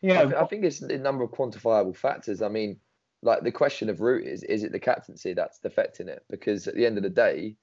You 0.00 0.14
I, 0.14 0.22
th- 0.22 0.34
I 0.34 0.44
think 0.46 0.64
it's 0.64 0.82
a 0.82 0.98
number 0.98 1.24
of 1.24 1.30
quantifiable 1.30 1.96
factors. 1.96 2.42
I 2.42 2.48
mean, 2.48 2.78
like 3.22 3.42
the 3.42 3.52
question 3.52 3.88
of 3.88 4.00
root 4.00 4.26
is: 4.26 4.42
is 4.42 4.64
it 4.64 4.72
the 4.72 4.80
captaincy 4.80 5.32
that's 5.32 5.60
defecting 5.60 6.08
it? 6.08 6.24
Because 6.28 6.66
at 6.66 6.74
the 6.74 6.84
end 6.86 6.96
of 6.96 7.04
the 7.04 7.10
day, 7.10 7.56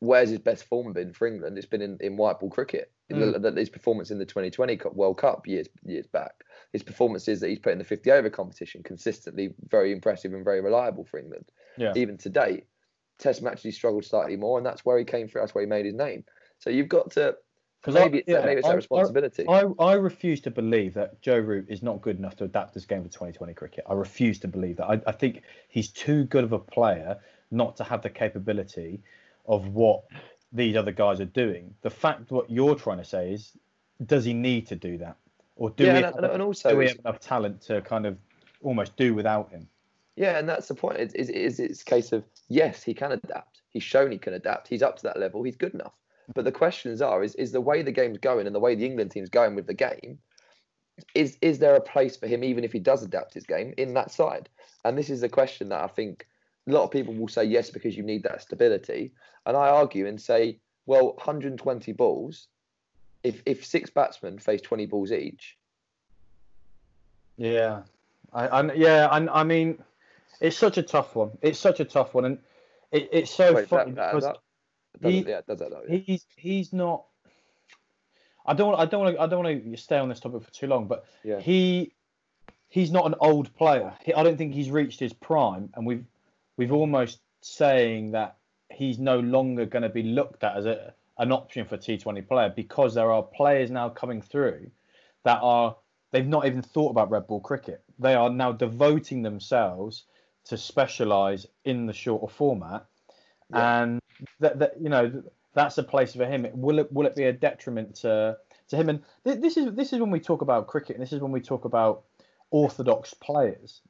where's 0.00 0.30
his 0.30 0.40
best 0.40 0.64
form 0.64 0.92
been 0.92 1.12
for 1.12 1.26
England? 1.26 1.56
It's 1.56 1.66
been 1.66 1.82
in, 1.82 1.98
in 2.00 2.16
white 2.16 2.40
ball 2.40 2.50
cricket. 2.50 2.90
Mm. 3.10 3.58
His 3.58 3.68
performance 3.68 4.10
in 4.10 4.18
the 4.18 4.24
2020 4.24 4.80
World 4.92 5.18
Cup 5.18 5.46
years 5.46 5.68
years 5.84 6.06
back, 6.06 6.32
his 6.72 6.82
performances 6.82 7.40
that 7.40 7.48
he's 7.48 7.58
put 7.58 7.72
in 7.72 7.78
the 7.78 7.84
50 7.84 8.10
over 8.10 8.30
competition, 8.30 8.82
consistently 8.82 9.54
very 9.68 9.92
impressive 9.92 10.32
and 10.32 10.44
very 10.44 10.60
reliable 10.60 11.04
for 11.04 11.18
England. 11.18 11.44
yeah. 11.76 11.92
Even 11.94 12.16
to 12.18 12.30
date, 12.30 12.64
Test 13.18 13.42
matches 13.42 13.62
he 13.62 13.70
struggled 13.70 14.04
slightly 14.04 14.36
more, 14.36 14.58
and 14.58 14.66
that's 14.66 14.84
where 14.84 14.98
he 14.98 15.04
came 15.04 15.28
through. 15.28 15.42
That's 15.42 15.54
where 15.54 15.62
he 15.62 15.68
made 15.68 15.84
his 15.84 15.94
name. 15.94 16.24
So 16.58 16.70
you've 16.70 16.88
got 16.88 17.12
to 17.12 17.36
maybe 17.86 18.18
I- 18.18 18.20
it's, 18.20 18.28
yeah, 18.28 18.44
maybe 18.44 18.58
it's 18.58 18.66
I- 18.66 18.70
that 18.70 18.76
responsibility. 18.76 19.46
I, 19.48 19.64
I 19.78 19.94
refuse 19.94 20.40
to 20.42 20.50
believe 20.50 20.94
that 20.94 21.20
Joe 21.20 21.38
Root 21.38 21.66
is 21.68 21.82
not 21.82 22.00
good 22.00 22.18
enough 22.18 22.36
to 22.36 22.44
adapt 22.44 22.74
this 22.74 22.86
game 22.86 23.02
for 23.02 23.08
2020 23.08 23.54
cricket. 23.54 23.84
I 23.88 23.94
refuse 23.94 24.38
to 24.40 24.48
believe 24.48 24.76
that. 24.76 24.86
I, 24.86 25.00
I 25.06 25.12
think 25.12 25.42
he's 25.68 25.88
too 25.88 26.24
good 26.24 26.44
of 26.44 26.52
a 26.52 26.58
player 26.58 27.18
not 27.50 27.76
to 27.76 27.84
have 27.84 28.02
the 28.02 28.10
capability 28.10 29.02
of 29.46 29.68
what 29.68 30.04
these 30.52 30.76
other 30.76 30.92
guys 30.92 31.20
are 31.20 31.26
doing. 31.26 31.74
The 31.82 31.90
fact 31.90 32.30
what 32.30 32.50
you're 32.50 32.74
trying 32.74 32.98
to 32.98 33.04
say 33.04 33.32
is, 33.32 33.52
does 34.06 34.24
he 34.24 34.32
need 34.32 34.66
to 34.68 34.76
do 34.76 34.98
that, 34.98 35.16
or 35.56 35.70
do 35.70 35.84
yeah, 35.84 35.92
we 35.92 36.02
and, 36.02 36.14
have, 36.14 36.24
and 36.24 36.42
also 36.42 36.70
do 36.70 36.76
we 36.76 36.88
have 36.88 36.98
enough 36.98 37.20
talent 37.20 37.62
to 37.62 37.80
kind 37.82 38.06
of 38.06 38.16
almost 38.62 38.96
do 38.96 39.14
without 39.14 39.50
him? 39.50 39.68
Yeah, 40.16 40.38
and 40.38 40.48
that's 40.48 40.68
the 40.68 40.74
point. 40.74 40.98
Is 40.98 41.30
is 41.30 41.58
it's 41.58 41.82
a 41.82 41.84
case 41.84 42.12
of 42.12 42.24
yes, 42.48 42.82
he 42.82 42.94
can 42.94 43.12
adapt. 43.12 43.62
He's 43.70 43.82
shown 43.82 44.12
he 44.12 44.18
can 44.18 44.34
adapt. 44.34 44.68
He's 44.68 44.82
up 44.82 44.96
to 44.96 45.02
that 45.04 45.18
level. 45.18 45.42
He's 45.42 45.56
good 45.56 45.74
enough. 45.74 45.94
But 46.34 46.44
the 46.44 46.52
questions 46.52 47.00
are: 47.00 47.22
is 47.22 47.34
is 47.36 47.52
the 47.52 47.60
way 47.60 47.82
the 47.82 47.92
game's 47.92 48.18
going 48.18 48.46
and 48.46 48.54
the 48.54 48.60
way 48.60 48.74
the 48.74 48.86
England 48.86 49.10
team's 49.10 49.30
going 49.30 49.54
with 49.54 49.66
the 49.66 49.74
game? 49.74 50.18
Is 51.14 51.38
is 51.40 51.58
there 51.58 51.74
a 51.74 51.80
place 51.80 52.16
for 52.16 52.26
him 52.26 52.44
even 52.44 52.64
if 52.64 52.72
he 52.72 52.78
does 52.78 53.02
adapt 53.02 53.34
his 53.34 53.46
game 53.46 53.72
in 53.78 53.94
that 53.94 54.10
side? 54.10 54.48
And 54.84 54.98
this 54.98 55.10
is 55.10 55.22
the 55.22 55.28
question 55.28 55.70
that 55.70 55.82
I 55.82 55.88
think 55.88 56.26
a 56.68 56.72
lot 56.72 56.84
of 56.84 56.90
people 56.90 57.14
will 57.14 57.28
say 57.28 57.44
yes 57.44 57.70
because 57.70 57.96
you 57.96 58.02
need 58.02 58.22
that 58.24 58.42
stability. 58.42 59.12
And 59.46 59.56
I 59.56 59.68
argue 59.68 60.06
and 60.06 60.20
say, 60.20 60.58
well, 60.86 61.14
120 61.14 61.92
balls. 61.92 62.48
If 63.24 63.42
if 63.46 63.64
six 63.64 63.88
batsmen 63.88 64.38
face 64.38 64.60
20 64.60 64.86
balls 64.86 65.12
each, 65.12 65.56
Yeah, 67.36 67.82
I, 68.32 68.48
I 68.48 68.72
yeah, 68.74 69.06
I, 69.06 69.40
I 69.40 69.44
mean, 69.44 69.82
it's 70.42 70.56
such 70.56 70.76
a 70.78 70.82
tough 70.82 71.14
one. 71.14 71.30
It's 71.40 71.58
such 71.58 71.80
a 71.80 71.84
tough 71.84 72.14
one, 72.14 72.24
and 72.24 72.38
it, 72.90 73.08
it's 73.12 73.30
so 73.30 73.54
wait, 73.54 73.68
funny 73.68 73.92
that, 73.92 73.96
that, 73.96 74.10
because 74.12 74.24
that, 74.24 74.38
does 75.00 75.12
he- 75.12 75.28
yeah, 75.28 75.40
does 75.46 75.58
that 75.60 75.70
yeah. 75.88 75.96
he's 75.98 76.26
he's 76.36 76.72
not. 76.72 77.04
I 78.44 78.54
don't. 78.54 78.74
I 78.74 78.86
don't 78.86 79.04
want. 79.04 79.18
I 79.18 79.26
don't 79.26 79.44
want 79.44 79.64
to 79.64 79.76
stay 79.76 79.98
on 79.98 80.08
this 80.08 80.20
topic 80.20 80.42
for 80.42 80.50
too 80.50 80.66
long, 80.66 80.86
but 80.86 81.04
Yeah. 81.24 81.40
he 81.40 81.92
he's 82.68 82.90
not 82.90 83.06
an 83.06 83.14
old 83.20 83.54
player. 83.54 83.94
He, 84.04 84.12
I 84.14 84.22
don't 84.22 84.36
think 84.36 84.52
he's 84.54 84.70
reached 84.70 84.98
his 84.98 85.12
prime, 85.12 85.70
and 85.74 85.86
we've 85.86 86.04
we've 86.56 86.72
almost 86.72 87.20
saying 87.40 88.12
that 88.12 88.36
he's 88.70 88.98
no 88.98 89.20
longer 89.20 89.66
going 89.66 89.82
to 89.82 89.88
be 89.88 90.02
looked 90.02 90.42
at 90.44 90.56
as 90.56 90.66
a 90.66 90.94
an 91.18 91.30
option 91.30 91.66
for 91.66 91.76
T20 91.76 92.26
player 92.26 92.52
because 92.54 92.94
there 92.94 93.12
are 93.12 93.22
players 93.22 93.70
now 93.70 93.88
coming 93.90 94.22
through 94.22 94.70
that 95.24 95.38
are 95.42 95.76
they've 96.10 96.26
not 96.26 96.46
even 96.46 96.62
thought 96.62 96.90
about 96.90 97.10
red 97.10 97.26
ball 97.26 97.40
cricket. 97.40 97.82
They 97.98 98.14
are 98.14 98.30
now 98.30 98.52
devoting 98.52 99.22
themselves 99.22 100.04
to 100.44 100.56
specialise 100.56 101.46
in 101.64 101.86
the 101.86 101.92
shorter 101.92 102.32
format, 102.32 102.86
Yeah. 103.50 103.82
and 103.82 104.00
that, 104.40 104.58
that 104.58 104.80
you 104.80 104.88
know 104.88 105.22
that's 105.54 105.78
a 105.78 105.82
place 105.82 106.14
for 106.14 106.24
him. 106.26 106.46
Will 106.54 106.78
it 106.78 106.92
will 106.92 107.06
it 107.06 107.14
be 107.16 107.24
a 107.24 107.32
detriment 107.32 107.94
to 107.96 108.36
to 108.68 108.76
him? 108.76 108.88
And 108.88 109.02
th- 109.24 109.40
this 109.40 109.56
is 109.56 109.74
this 109.74 109.92
is 109.92 110.00
when 110.00 110.10
we 110.10 110.20
talk 110.20 110.42
about 110.42 110.66
cricket, 110.66 110.96
and 110.96 111.02
this 111.02 111.12
is 111.12 111.20
when 111.20 111.32
we 111.32 111.40
talk 111.40 111.64
about 111.64 112.04
orthodox 112.50 113.14
players, 113.14 113.80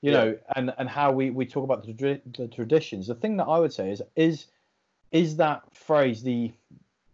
you 0.00 0.12
Yeah. 0.12 0.24
know, 0.24 0.38
and 0.56 0.74
and 0.78 0.88
how 0.88 1.12
we 1.12 1.30
we 1.30 1.46
talk 1.46 1.64
about 1.64 1.84
the, 1.84 2.20
the 2.36 2.48
traditions. 2.48 3.06
The 3.06 3.14
thing 3.14 3.36
that 3.38 3.44
I 3.46 3.58
would 3.58 3.72
say 3.72 3.90
is 3.90 4.02
is 4.16 4.46
is 5.12 5.36
that 5.36 5.62
phrase 5.74 6.22
the 6.22 6.52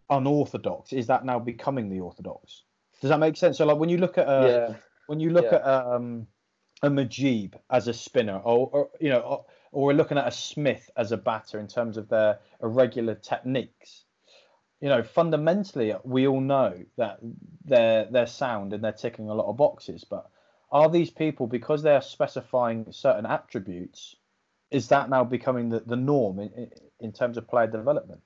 unorthodox? 0.09 0.93
Is 0.93 1.07
that 1.07 1.25
now 1.25 1.39
becoming 1.39 1.89
the 1.89 1.99
orthodox? 1.99 2.63
Does 3.01 3.09
that 3.09 3.19
make 3.19 3.37
sense? 3.37 3.57
So 3.57 3.65
like 3.65 3.77
when 3.77 3.89
you 3.89 3.97
look 3.97 4.17
at 4.17 4.27
a, 4.27 4.67
yeah. 4.69 4.75
when 5.07 5.19
you 5.19 5.29
look 5.31 5.45
Yeah. 5.45 5.55
at 5.57 5.65
um, 5.65 6.27
a 6.85 6.89
Mujeeb 6.89 7.53
as 7.69 7.87
a 7.87 7.93
spinner, 7.93 8.37
or, 8.37 8.69
or 8.71 8.89
you 8.99 9.09
know, 9.09 9.19
or, 9.19 9.45
or 9.71 9.85
we're 9.87 9.93
looking 9.93 10.17
at 10.17 10.27
a 10.27 10.31
Smith 10.31 10.89
as 10.97 11.11
a 11.11 11.17
batter 11.17 11.59
in 11.59 11.67
terms 11.67 11.97
of 11.97 12.09
their 12.09 12.39
irregular 12.61 13.15
techniques. 13.15 14.05
You 14.81 14.89
know, 14.89 15.03
fundamentally, 15.03 15.93
we 16.03 16.27
all 16.27 16.41
know 16.41 16.83
that 16.97 17.19
they're 17.63 18.07
they're 18.11 18.27
sound 18.27 18.73
and 18.73 18.83
they're 18.83 18.91
ticking 18.91 19.29
a 19.29 19.33
lot 19.33 19.49
of 19.49 19.57
boxes. 19.57 20.03
But 20.03 20.29
are 20.71 20.89
these 20.89 21.11
people 21.11 21.47
because 21.47 21.83
they 21.83 21.95
are 21.95 22.01
specifying 22.01 22.87
certain 22.91 23.25
attributes? 23.25 24.15
Is 24.71 24.87
that 24.89 25.09
now 25.09 25.23
becoming 25.23 25.69
the, 25.69 25.79
the 25.79 25.95
norm 25.95 26.39
in, 26.39 26.51
in, 26.53 26.71
in 26.99 27.11
terms 27.13 27.37
of 27.37 27.47
player 27.47 27.67
development? 27.67 28.21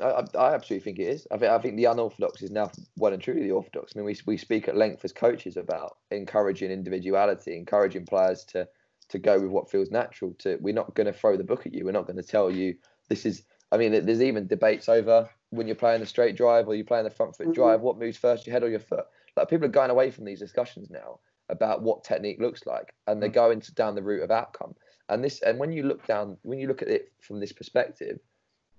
I, 0.00 0.24
I 0.36 0.54
absolutely 0.54 0.84
think 0.84 0.98
it 0.98 1.08
is. 1.08 1.26
I 1.30 1.38
think 1.38 1.50
I 1.52 1.58
think 1.58 1.76
the 1.76 1.86
unorthodox 1.86 2.42
is 2.42 2.50
now 2.50 2.70
well 2.96 3.12
and 3.12 3.22
truly 3.22 3.42
the 3.42 3.52
orthodox. 3.52 3.92
I 3.94 3.98
mean, 3.98 4.06
we 4.06 4.16
we 4.26 4.36
speak 4.36 4.68
at 4.68 4.76
length 4.76 5.04
as 5.04 5.12
coaches 5.12 5.56
about 5.56 5.98
encouraging 6.10 6.70
individuality, 6.70 7.56
encouraging 7.56 8.06
players 8.06 8.44
to 8.46 8.68
to 9.08 9.18
go 9.18 9.40
with 9.40 9.50
what 9.50 9.70
feels 9.70 9.90
natural. 9.90 10.34
To 10.40 10.58
we're 10.60 10.74
not 10.74 10.94
going 10.94 11.06
to 11.06 11.12
throw 11.12 11.36
the 11.36 11.44
book 11.44 11.66
at 11.66 11.74
you. 11.74 11.84
We're 11.84 11.92
not 11.92 12.06
going 12.06 12.16
to 12.16 12.22
tell 12.22 12.50
you 12.50 12.74
this 13.08 13.24
is. 13.24 13.42
I 13.70 13.76
mean, 13.76 13.92
there's 13.92 14.22
even 14.22 14.46
debates 14.46 14.88
over 14.88 15.28
when 15.50 15.66
you're 15.66 15.76
playing 15.76 16.00
the 16.00 16.06
straight 16.06 16.36
drive 16.36 16.68
or 16.68 16.74
you're 16.74 16.86
playing 16.86 17.04
the 17.04 17.10
front 17.10 17.36
foot 17.36 17.52
drive. 17.54 17.76
Mm-hmm. 17.76 17.84
What 17.84 17.98
moves 17.98 18.16
first, 18.16 18.46
your 18.46 18.54
head 18.54 18.62
or 18.62 18.70
your 18.70 18.80
foot? 18.80 19.04
Like 19.36 19.50
people 19.50 19.66
are 19.66 19.70
going 19.70 19.90
away 19.90 20.10
from 20.10 20.24
these 20.24 20.40
discussions 20.40 20.90
now 20.90 21.20
about 21.50 21.82
what 21.82 22.02
technique 22.02 22.40
looks 22.40 22.66
like, 22.66 22.94
and 23.06 23.22
they're 23.22 23.28
mm-hmm. 23.28 23.34
going 23.34 23.60
to, 23.60 23.74
down 23.74 23.94
the 23.94 24.02
route 24.02 24.22
of 24.22 24.30
outcome. 24.30 24.74
And 25.08 25.24
this, 25.24 25.40
and 25.42 25.58
when 25.58 25.72
you 25.72 25.84
look 25.84 26.06
down, 26.06 26.36
when 26.42 26.58
you 26.58 26.68
look 26.68 26.82
at 26.82 26.88
it 26.88 27.12
from 27.20 27.40
this 27.40 27.52
perspective, 27.52 28.18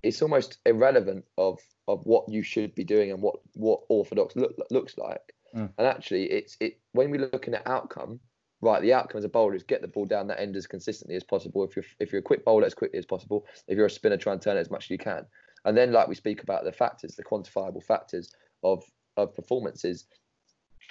it's 0.03 0.21
almost 0.21 0.59
irrelevant 0.65 1.25
of 1.37 1.59
of 1.87 2.01
what 2.05 2.29
you 2.29 2.43
should 2.43 2.73
be 2.75 2.83
doing 2.83 3.11
and 3.11 3.21
what 3.21 3.35
what 3.53 3.81
orthodox 3.89 4.35
look, 4.35 4.55
looks 4.69 4.97
like. 4.97 5.33
Mm. 5.55 5.71
And 5.77 5.87
actually, 5.87 6.25
it's 6.31 6.57
it 6.59 6.79
when 6.91 7.11
we're 7.11 7.29
looking 7.31 7.53
at 7.53 7.67
outcome, 7.67 8.19
right? 8.61 8.81
The 8.81 8.93
outcome 8.93 9.17
as 9.17 9.25
a 9.25 9.29
bowler 9.29 9.55
is 9.55 9.63
get 9.63 9.81
the 9.81 9.87
ball 9.87 10.05
down 10.05 10.27
that 10.27 10.39
end 10.39 10.55
as 10.55 10.67
consistently 10.67 11.15
as 11.15 11.23
possible. 11.23 11.63
If 11.63 11.75
you're 11.75 11.85
if 11.99 12.11
you're 12.11 12.19
a 12.19 12.23
quick 12.23 12.45
bowler, 12.45 12.65
as 12.65 12.73
quickly 12.73 12.99
as 12.99 13.05
possible. 13.05 13.45
If 13.67 13.77
you're 13.77 13.87
a 13.87 13.89
spinner, 13.89 14.17
try 14.17 14.33
and 14.33 14.41
turn 14.41 14.57
it 14.57 14.61
as 14.61 14.71
much 14.71 14.85
as 14.85 14.89
you 14.91 14.97
can. 14.97 15.25
And 15.65 15.75
then, 15.75 15.91
like 15.91 16.07
we 16.07 16.15
speak 16.15 16.43
about 16.43 16.63
the 16.63 16.71
factors, 16.71 17.15
the 17.15 17.23
quantifiable 17.23 17.83
factors 17.83 18.31
of 18.63 18.83
of 19.17 19.35
performances. 19.35 20.05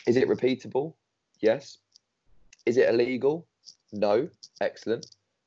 Is 0.06 0.16
it 0.16 0.28
repeatable? 0.28 0.94
Yes. 1.40 1.78
Is 2.66 2.76
it 2.76 2.88
illegal? 2.88 3.46
No. 3.92 4.28
Excellent. 4.60 5.06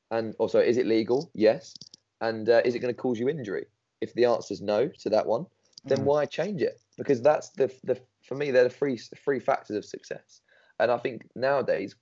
And 0.10 0.36
also, 0.40 0.60
is 0.60 0.78
it 0.78 0.88
legal? 0.88 1.32
Yes. 1.34 1.76
And 2.22 2.48
uh, 2.50 2.62
is 2.64 2.76
it 2.76 2.80
going 2.80 2.94
to 2.94 3.02
cause 3.02 3.20
you 3.20 3.28
injury? 3.28 3.66
If 4.00 4.14
the 4.14 4.26
answer 4.26 4.54
is 4.54 4.62
no 4.62 4.88
to 4.88 5.10
that 5.10 5.26
one, 5.26 5.46
then 5.86 6.00
Mm. 6.00 6.04
why 6.04 6.26
change 6.26 6.62
it? 6.62 6.80
Because 6.98 7.22
that's 7.22 7.50
the 7.50 7.74
the 7.84 8.00
for 8.24 8.36
me 8.36 8.52
they're 8.52 8.64
the 8.64 8.70
three 8.70 8.98
three 8.98 9.40
factors 9.40 9.76
of 9.76 9.86
success. 9.86 10.42
And 10.80 10.92
I 10.92 10.98
think 10.98 11.28
nowadays, 11.36 11.96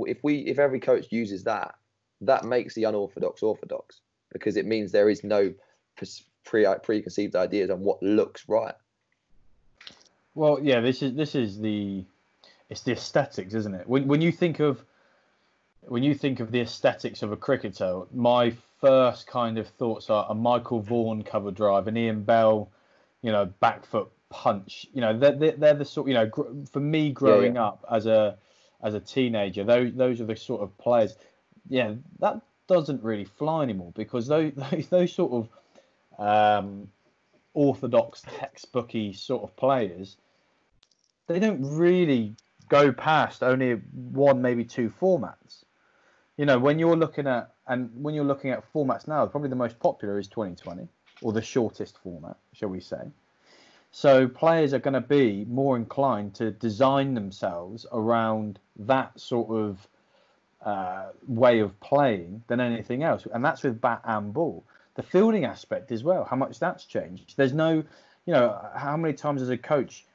if 0.00 0.18
we 0.22 0.38
if 0.40 0.58
every 0.58 0.80
coach 0.80 1.06
uses 1.10 1.44
that, 1.44 1.74
that 2.22 2.44
makes 2.44 2.74
the 2.74 2.84
unorthodox 2.84 3.42
orthodox 3.42 4.00
because 4.32 4.56
it 4.56 4.66
means 4.66 4.92
there 4.92 5.10
is 5.10 5.22
no 5.24 5.52
pre 6.44 6.66
preconceived 6.82 7.36
ideas 7.36 7.70
on 7.70 7.80
what 7.80 8.02
looks 8.02 8.48
right. 8.48 8.74
Well, 10.34 10.58
yeah, 10.62 10.80
this 10.80 11.02
is 11.02 11.14
this 11.14 11.34
is 11.34 11.60
the 11.60 12.04
it's 12.70 12.82
the 12.82 12.92
aesthetics, 12.92 13.54
isn't 13.54 13.74
it? 13.74 13.86
When 13.86 14.06
when 14.08 14.22
you 14.22 14.32
think 14.32 14.60
of 14.60 14.82
when 15.82 16.02
you 16.02 16.14
think 16.14 16.40
of 16.40 16.50
the 16.50 16.60
aesthetics 16.60 17.22
of 17.22 17.32
a 17.32 17.36
cricketer, 17.36 18.02
my 18.12 18.54
first 18.82 19.26
kind 19.26 19.56
of 19.56 19.68
thoughts 19.68 20.10
are 20.10 20.26
a 20.28 20.34
Michael 20.34 20.80
Vaughan 20.80 21.22
cover 21.22 21.50
drive, 21.50 21.86
an 21.86 21.96
Ian 21.96 22.24
Bell, 22.24 22.70
you 23.22 23.32
know, 23.32 23.46
back 23.46 23.86
foot 23.86 24.08
punch. 24.28 24.86
You 24.92 25.00
know, 25.00 25.18
they're 25.18 25.36
they're, 25.36 25.56
they're 25.56 25.74
the 25.74 25.84
sort. 25.84 26.08
You 26.08 26.14
know, 26.14 26.26
gr- 26.26 26.64
for 26.70 26.80
me 26.80 27.10
growing 27.10 27.56
up 27.56 27.84
as 27.90 28.06
a 28.06 28.36
as 28.82 28.94
a 28.94 29.00
teenager, 29.00 29.64
those 29.64 29.94
those 29.94 30.20
are 30.20 30.26
the 30.26 30.36
sort 30.36 30.60
of 30.62 30.76
players. 30.76 31.16
Yeah, 31.68 31.94
that 32.18 32.42
doesn't 32.66 33.02
really 33.02 33.24
fly 33.24 33.62
anymore 33.62 33.92
because 33.94 34.26
those 34.26 34.52
those, 34.70 34.88
those 34.88 35.12
sort 35.12 35.48
of 36.18 36.60
um, 36.60 36.88
orthodox 37.54 38.22
textbooky 38.22 39.16
sort 39.16 39.44
of 39.44 39.56
players, 39.56 40.16
they 41.28 41.38
don't 41.38 41.62
really 41.62 42.34
go 42.68 42.92
past 42.92 43.42
only 43.42 43.74
one, 43.92 44.42
maybe 44.42 44.64
two 44.64 44.90
formats. 45.00 45.64
You 46.36 46.46
know, 46.46 46.58
when 46.58 46.78
you're 46.78 46.96
looking 46.96 47.26
at 47.26 47.52
and 47.66 47.90
when 47.94 48.14
you're 48.14 48.24
looking 48.24 48.50
at 48.50 48.72
formats 48.72 49.06
now, 49.06 49.26
probably 49.26 49.50
the 49.50 49.56
most 49.56 49.78
popular 49.78 50.18
is 50.18 50.28
2020 50.28 50.88
or 51.20 51.32
the 51.32 51.42
shortest 51.42 51.98
format, 51.98 52.36
shall 52.52 52.68
we 52.68 52.80
say. 52.80 53.10
So 53.90 54.26
players 54.26 54.72
are 54.72 54.78
going 54.78 54.94
to 54.94 55.00
be 55.00 55.44
more 55.44 55.76
inclined 55.76 56.34
to 56.36 56.50
design 56.50 57.14
themselves 57.14 57.84
around 57.92 58.58
that 58.76 59.20
sort 59.20 59.50
of 59.50 59.86
uh, 60.64 61.10
way 61.26 61.58
of 61.60 61.78
playing 61.80 62.42
than 62.46 62.58
anything 62.60 63.02
else, 63.02 63.26
and 63.32 63.44
that's 63.44 63.62
with 63.62 63.80
bat 63.80 64.00
and 64.04 64.32
ball. 64.32 64.64
The 64.94 65.02
fielding 65.02 65.44
aspect 65.44 65.92
as 65.92 66.02
well, 66.02 66.24
how 66.24 66.36
much 66.36 66.58
that's 66.58 66.86
changed. 66.86 67.34
There's 67.36 67.52
no, 67.52 67.84
you 68.26 68.32
know, 68.32 68.58
how 68.74 68.96
many 68.96 69.14
times 69.14 69.42
as 69.42 69.50
a 69.50 69.58
coach 69.58 70.06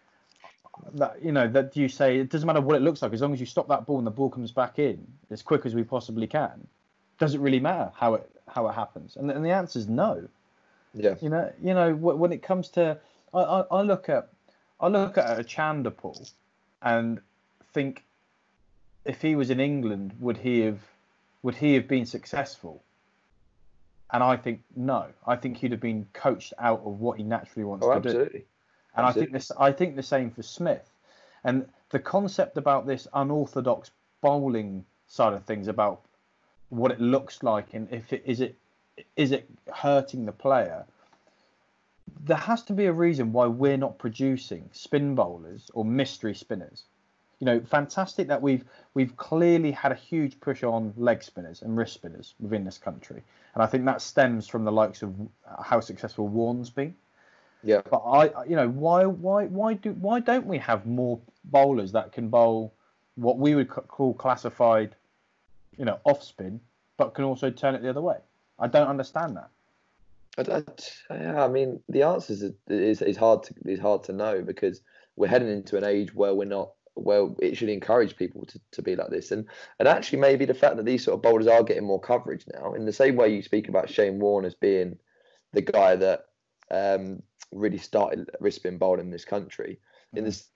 that 0.93 1.23
you 1.23 1.31
know 1.31 1.47
that 1.47 1.75
you 1.75 1.87
say 1.89 2.17
it 2.19 2.29
doesn't 2.29 2.47
matter 2.47 2.61
what 2.61 2.75
it 2.75 2.81
looks 2.81 3.01
like 3.01 3.13
as 3.13 3.21
long 3.21 3.33
as 3.33 3.39
you 3.39 3.45
stop 3.45 3.67
that 3.67 3.85
ball 3.85 3.97
and 3.97 4.07
the 4.07 4.11
ball 4.11 4.29
comes 4.29 4.51
back 4.51 4.79
in 4.79 5.05
as 5.29 5.41
quick 5.41 5.65
as 5.65 5.75
we 5.75 5.83
possibly 5.83 6.27
can. 6.27 6.67
Does 7.19 7.33
it 7.33 7.39
really 7.41 7.59
matter 7.59 7.91
how 7.95 8.15
it 8.15 8.29
how 8.47 8.67
it 8.67 8.73
happens? 8.73 9.15
And, 9.15 9.29
and 9.31 9.43
the 9.45 9.51
answer 9.51 9.79
is 9.79 9.87
no. 9.87 10.27
Yeah. 10.93 11.15
You 11.21 11.29
know, 11.29 11.51
you 11.61 11.73
know 11.73 11.95
when 11.95 12.31
it 12.31 12.41
comes 12.41 12.69
to, 12.69 12.97
I, 13.33 13.39
I, 13.39 13.61
I 13.71 13.81
look 13.81 14.09
at 14.09 14.29
I 14.79 14.87
look 14.87 15.17
at 15.17 15.39
a 15.39 15.43
Chanderpaul 15.43 16.31
and 16.81 17.19
think 17.73 18.03
if 19.05 19.21
he 19.21 19.35
was 19.35 19.49
in 19.49 19.59
England, 19.59 20.13
would 20.19 20.37
he 20.37 20.61
have 20.61 20.79
would 21.43 21.55
he 21.55 21.73
have 21.75 21.87
been 21.87 22.05
successful? 22.05 22.83
And 24.11 24.23
I 24.23 24.37
think 24.37 24.61
no. 24.75 25.07
I 25.25 25.35
think 25.35 25.57
he'd 25.57 25.71
have 25.71 25.81
been 25.81 26.07
coached 26.13 26.53
out 26.59 26.81
of 26.85 26.99
what 26.99 27.17
he 27.17 27.23
naturally 27.23 27.65
wants 27.65 27.85
Oh, 27.85 27.89
to 27.91 27.95
absolutely. 27.97 28.39
do. 28.39 28.45
And 28.97 29.05
I 29.05 29.11
think 29.11 29.31
this 29.31 29.51
I 29.57 29.71
think 29.71 29.95
the 29.95 30.03
same 30.03 30.31
for 30.31 30.41
Smith. 30.41 30.91
And 31.43 31.69
the 31.91 31.99
concept 31.99 32.57
about 32.57 32.87
this 32.87 33.07
unorthodox 33.13 33.91
bowling 34.21 34.85
side 35.05 35.33
of 35.33 35.45
things 35.45 35.67
about 35.67 36.01
what 36.69 36.91
it 36.91 36.99
looks 36.99 37.43
like 37.43 37.73
and 37.73 37.87
if 37.93 38.11
it 38.11 38.23
is 38.25 38.41
it 38.41 38.57
is 39.15 39.31
it 39.31 39.47
hurting 39.73 40.25
the 40.25 40.31
player 40.31 40.85
there 42.23 42.35
has 42.37 42.63
to 42.63 42.73
be 42.73 42.87
a 42.87 42.91
reason 42.91 43.31
why 43.31 43.45
we're 43.45 43.77
not 43.77 43.99
producing 43.99 44.69
spin 44.73 45.13
bowlers 45.15 45.69
or 45.73 45.85
mystery 45.85 46.33
spinners. 46.33 46.85
You 47.39 47.45
know 47.45 47.59
fantastic 47.61 48.27
that 48.29 48.41
we've 48.41 48.65
we've 48.95 49.15
clearly 49.15 49.71
had 49.71 49.91
a 49.91 49.95
huge 49.95 50.39
push 50.39 50.63
on 50.63 50.93
leg 50.97 51.21
spinners 51.21 51.61
and 51.61 51.77
wrist 51.77 51.93
spinners 51.93 52.33
within 52.39 52.63
this 52.63 52.79
country. 52.79 53.21
And 53.53 53.63
i 53.63 53.67
think 53.67 53.85
that 53.85 54.01
stems 54.01 54.47
from 54.47 54.65
the 54.65 54.71
likes 54.71 55.03
of 55.03 55.13
how 55.61 55.79
successful 55.79 56.27
Warne's 56.27 56.71
been 56.71 56.95
Yeah. 57.63 57.81
but 57.89 57.97
I, 57.97 58.45
you 58.45 58.55
know, 58.55 58.69
why, 58.69 59.05
why, 59.05 59.45
why 59.45 59.73
do, 59.73 59.91
why 59.93 60.19
don't 60.19 60.45
we 60.45 60.57
have 60.59 60.85
more 60.85 61.19
bowlers 61.45 61.91
that 61.93 62.11
can 62.11 62.29
bowl 62.29 62.73
what 63.15 63.37
we 63.37 63.55
would 63.55 63.69
call 63.69 64.13
classified, 64.13 64.95
you 65.77 65.85
know, 65.85 65.99
off 66.03 66.23
spin, 66.23 66.59
but 66.97 67.13
can 67.13 67.25
also 67.25 67.49
turn 67.49 67.75
it 67.75 67.81
the 67.81 67.89
other 67.89 68.01
way? 68.01 68.17
I 68.59 68.67
don't 68.67 68.87
understand 68.87 69.37
that. 69.37 69.49
I, 70.37 70.43
don't- 70.43 71.03
yeah, 71.09 71.43
I 71.43 71.47
mean, 71.47 71.79
the 71.89 72.03
answer 72.03 72.33
is, 72.33 72.43
is 72.67 73.01
is 73.01 73.17
hard 73.17 73.43
to 73.43 73.55
is 73.65 73.79
hard 73.79 74.03
to 74.03 74.13
know 74.13 74.41
because 74.43 74.81
we're 75.15 75.27
heading 75.27 75.49
into 75.49 75.77
an 75.77 75.83
age 75.83 76.13
where 76.13 76.35
we're 76.35 76.45
not 76.45 76.73
where 76.93 77.29
it 77.39 77.55
should 77.57 77.69
encourage 77.69 78.15
people 78.15 78.45
to, 78.45 78.59
to 78.71 78.81
be 78.83 78.95
like 78.95 79.09
this, 79.09 79.31
and 79.31 79.45
and 79.79 79.87
actually 79.87 80.19
maybe 80.19 80.45
the 80.45 80.53
fact 80.53 80.77
that 80.77 80.85
these 80.85 81.03
sort 81.03 81.15
of 81.15 81.23
bowlers 81.23 81.47
are 81.47 81.63
getting 81.63 81.85
more 81.85 81.99
coverage 81.99 82.45
now, 82.53 82.73
in 82.73 82.85
the 82.85 82.93
same 82.93 83.15
way 83.15 83.29
you 83.29 83.41
speak 83.41 83.67
about 83.67 83.89
Shane 83.89 84.19
Warne 84.19 84.45
as 84.45 84.53
being 84.53 84.97
the 85.53 85.61
guy 85.61 85.95
that 85.95 86.25
um, 86.69 87.23
really 87.51 87.77
started 87.77 88.29
wrist 88.39 88.57
spin 88.57 88.77
bowling 88.77 89.05
in 89.05 89.11
this 89.11 89.25
country. 89.25 89.79
In 90.13 90.23
this, 90.23 90.49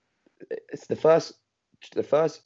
it's 0.68 0.86
the 0.86 0.96
first 0.96 1.34
the 1.94 2.02
first. 2.02 2.42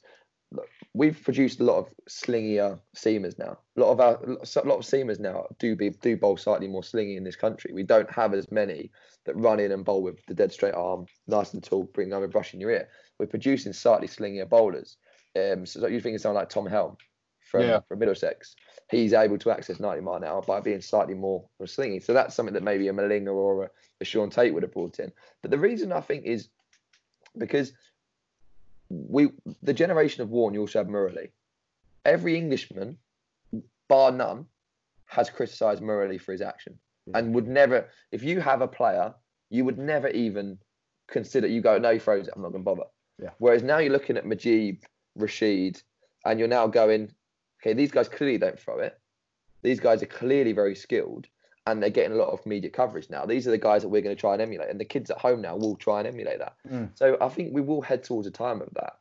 We've 0.93 1.21
produced 1.21 1.59
a 1.59 1.65
lot 1.65 1.77
of 1.79 1.87
slingier 2.09 2.79
seamers 2.95 3.37
now. 3.37 3.57
A 3.75 3.79
lot 3.81 3.91
of 3.91 3.99
our, 3.99 4.15
a 4.23 4.67
lot 4.67 4.79
of 4.79 4.85
seamers 4.85 5.19
now 5.19 5.45
do 5.59 5.75
be 5.75 5.89
do 5.89 6.15
bowl 6.15 6.37
slightly 6.37 6.67
more 6.69 6.83
slingy 6.83 7.17
in 7.17 7.25
this 7.25 7.35
country. 7.35 7.71
We 7.73 7.83
don't 7.83 8.09
have 8.11 8.33
as 8.33 8.49
many 8.49 8.91
that 9.25 9.35
run 9.35 9.59
in 9.59 9.73
and 9.73 9.83
bowl 9.83 10.01
with 10.01 10.25
the 10.27 10.33
dead 10.33 10.53
straight 10.53 10.73
arm, 10.73 11.05
nice 11.27 11.53
and 11.53 11.61
tall, 11.61 11.83
bring 11.93 12.13
over 12.13 12.29
brush 12.29 12.53
in 12.53 12.61
your 12.61 12.71
ear. 12.71 12.87
We're 13.19 13.27
producing 13.27 13.73
slightly 13.73 14.07
slingier 14.07 14.47
bowlers. 14.47 14.95
Um, 15.35 15.65
so 15.65 15.85
you 15.87 15.99
think 15.99 16.15
of 16.15 16.21
someone 16.21 16.41
like 16.41 16.49
Tom 16.49 16.65
Helm 16.65 16.95
from, 17.51 17.63
Yeah. 17.63 17.81
from 17.87 17.99
Middlesex. 17.99 18.55
He's 18.89 19.13
able 19.13 19.37
to 19.39 19.51
access 19.51 19.79
90 19.79 20.01
mile 20.01 20.15
an 20.15 20.23
hour 20.23 20.41
by 20.41 20.61
being 20.61 20.81
slightly 20.81 21.13
more, 21.13 21.45
slingy. 21.65 21.99
So 22.01 22.13
that's 22.13 22.35
something 22.35 22.53
that 22.53 22.63
maybe 22.63 22.87
a 22.87 22.93
Malinga 22.93 23.33
or 23.33 23.65
a, 23.65 23.69
a 23.99 24.05
Shaun 24.05 24.29
Tait 24.29 24.53
would 24.53 24.63
have 24.63 24.71
brought 24.71 24.99
in. 24.99 25.11
But 25.41 25.51
the 25.51 25.57
reason 25.57 25.91
I 25.91 26.01
think 26.01 26.25
is 26.25 26.47
because 27.37 27.73
we 28.89 29.29
the 29.61 29.73
generation 29.73 30.23
of 30.23 30.29
Warne, 30.29 30.53
you 30.53 30.61
also 30.61 30.79
have 30.79 30.87
Murali. 30.87 31.29
Every 32.05 32.37
Englishman, 32.37 32.97
bar 33.89 34.11
none, 34.11 34.45
has 35.07 35.29
criticised 35.29 35.81
Murali 35.81 36.19
for 36.19 36.31
his 36.31 36.41
action 36.41 36.79
and 37.13 37.33
would 37.33 37.47
never. 37.47 37.87
If 38.11 38.23
you 38.23 38.39
have 38.39 38.61
a 38.61 38.67
player, 38.67 39.13
you 39.49 39.65
would 39.65 39.77
never 39.77 40.09
even 40.09 40.57
consider. 41.07 41.47
You 41.47 41.61
go, 41.61 41.77
no, 41.77 41.93
he 41.93 41.99
throws 41.99 42.27
it. 42.27 42.33
I'm 42.35 42.41
not 42.41 42.51
going 42.51 42.63
to 42.63 42.65
bother. 42.65 42.89
Yeah. 43.21 43.29
Whereas 43.39 43.63
now 43.63 43.79
you're 43.79 43.91
looking 43.91 44.17
at 44.17 44.25
Mujeeb, 44.25 44.83
Rashid, 45.15 45.81
and 46.25 46.39
you're 46.39 46.47
now 46.47 46.67
going, 46.67 47.11
okay, 47.61 47.73
these 47.73 47.91
guys 47.91 48.09
clearly 48.09 48.37
don't 48.37 48.59
throw 48.59 48.79
it. 48.79 48.97
These 49.63 49.79
guys 49.79 50.03
are 50.03 50.07
clearly 50.07 50.53
very 50.53 50.75
skilled, 50.75 51.27
and 51.65 51.81
they're 51.81 51.89
getting 51.89 52.13
a 52.13 52.21
lot 52.21 52.29
of 52.29 52.45
media 52.45 52.69
coverage 52.69 53.09
now. 53.09 53.25
These 53.25 53.47
are 53.47 53.51
the 53.51 53.57
guys 53.57 53.81
that 53.81 53.89
we're 53.89 54.01
going 54.01 54.15
to 54.15 54.19
try 54.19 54.33
and 54.33 54.41
emulate, 54.41 54.69
and 54.69 54.79
the 54.79 54.85
kids 54.85 55.09
at 55.09 55.17
home 55.17 55.41
now 55.41 55.55
will 55.55 55.75
try 55.75 55.99
and 55.99 56.07
emulate 56.07 56.39
that. 56.39 56.55
Mm. 56.69 56.89
So 56.95 57.17
I 57.19 57.29
think 57.29 57.53
we 57.53 57.61
will 57.61 57.81
head 57.81 58.03
towards 58.03 58.27
a 58.27 58.31
time 58.31 58.61
of 58.61 58.69
that. 58.75 58.93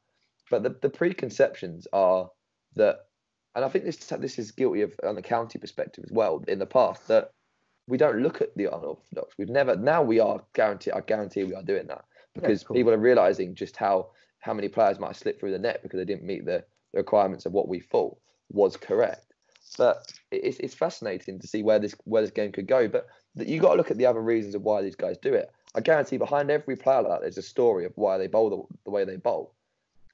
But 0.50 0.62
the, 0.62 0.76
the 0.80 0.90
preconceptions 0.90 1.86
are 1.92 2.30
that, 2.76 3.06
and 3.54 3.64
I 3.64 3.68
think 3.68 3.84
this 3.84 3.96
this 3.96 4.38
is 4.38 4.50
guilty 4.52 4.82
of 4.82 4.92
on 5.04 5.14
the 5.14 5.22
county 5.22 5.58
perspective 5.58 6.04
as 6.04 6.12
well. 6.12 6.42
In 6.48 6.58
the 6.58 6.66
past, 6.66 7.08
that 7.08 7.30
we 7.88 7.98
don't 7.98 8.22
look 8.22 8.40
at 8.40 8.56
the 8.56 8.66
unorthodox. 8.66 9.34
We've 9.38 9.48
never. 9.48 9.76
Now 9.76 10.02
we 10.02 10.20
are 10.20 10.42
guarantee. 10.54 10.92
I 10.92 11.00
guarantee 11.00 11.44
we 11.44 11.54
are 11.54 11.62
doing 11.62 11.86
that 11.88 12.04
because 12.34 12.64
cool. 12.64 12.76
people 12.76 12.92
are 12.92 12.98
realizing 12.98 13.54
just 13.54 13.76
how 13.76 14.10
how 14.40 14.54
many 14.54 14.68
players 14.68 15.00
might 15.00 15.16
slip 15.16 15.40
through 15.40 15.50
the 15.50 15.58
net 15.58 15.82
because 15.82 15.98
they 15.98 16.04
didn't 16.04 16.24
meet 16.24 16.44
the, 16.44 16.64
the 16.92 16.98
requirements 16.98 17.46
of 17.46 17.52
what 17.52 17.68
we 17.68 17.80
thought 17.80 18.16
was 18.52 18.76
correct. 18.76 19.22
But 19.78 20.12
it's, 20.30 20.58
it's 20.58 20.74
fascinating 20.74 21.38
to 21.40 21.46
see 21.46 21.62
where 21.62 21.78
this 21.78 21.94
where 22.04 22.22
this 22.22 22.30
game 22.30 22.52
could 22.52 22.66
go. 22.66 22.88
But 22.88 23.06
you 23.36 23.60
got 23.60 23.72
to 23.72 23.76
look 23.76 23.90
at 23.90 23.98
the 23.98 24.06
other 24.06 24.22
reasons 24.22 24.54
of 24.54 24.62
why 24.62 24.80
these 24.82 24.96
guys 24.96 25.18
do 25.18 25.34
it. 25.34 25.50
I 25.74 25.80
guarantee 25.80 26.16
behind 26.16 26.50
every 26.50 26.76
player 26.76 27.02
like 27.02 27.10
that, 27.12 27.20
there's 27.22 27.36
a 27.38 27.42
story 27.42 27.84
of 27.84 27.92
why 27.96 28.16
they 28.16 28.26
bowl 28.28 28.48
the, 28.48 28.76
the 28.84 28.90
way 28.90 29.04
they 29.04 29.16
bowl, 29.16 29.52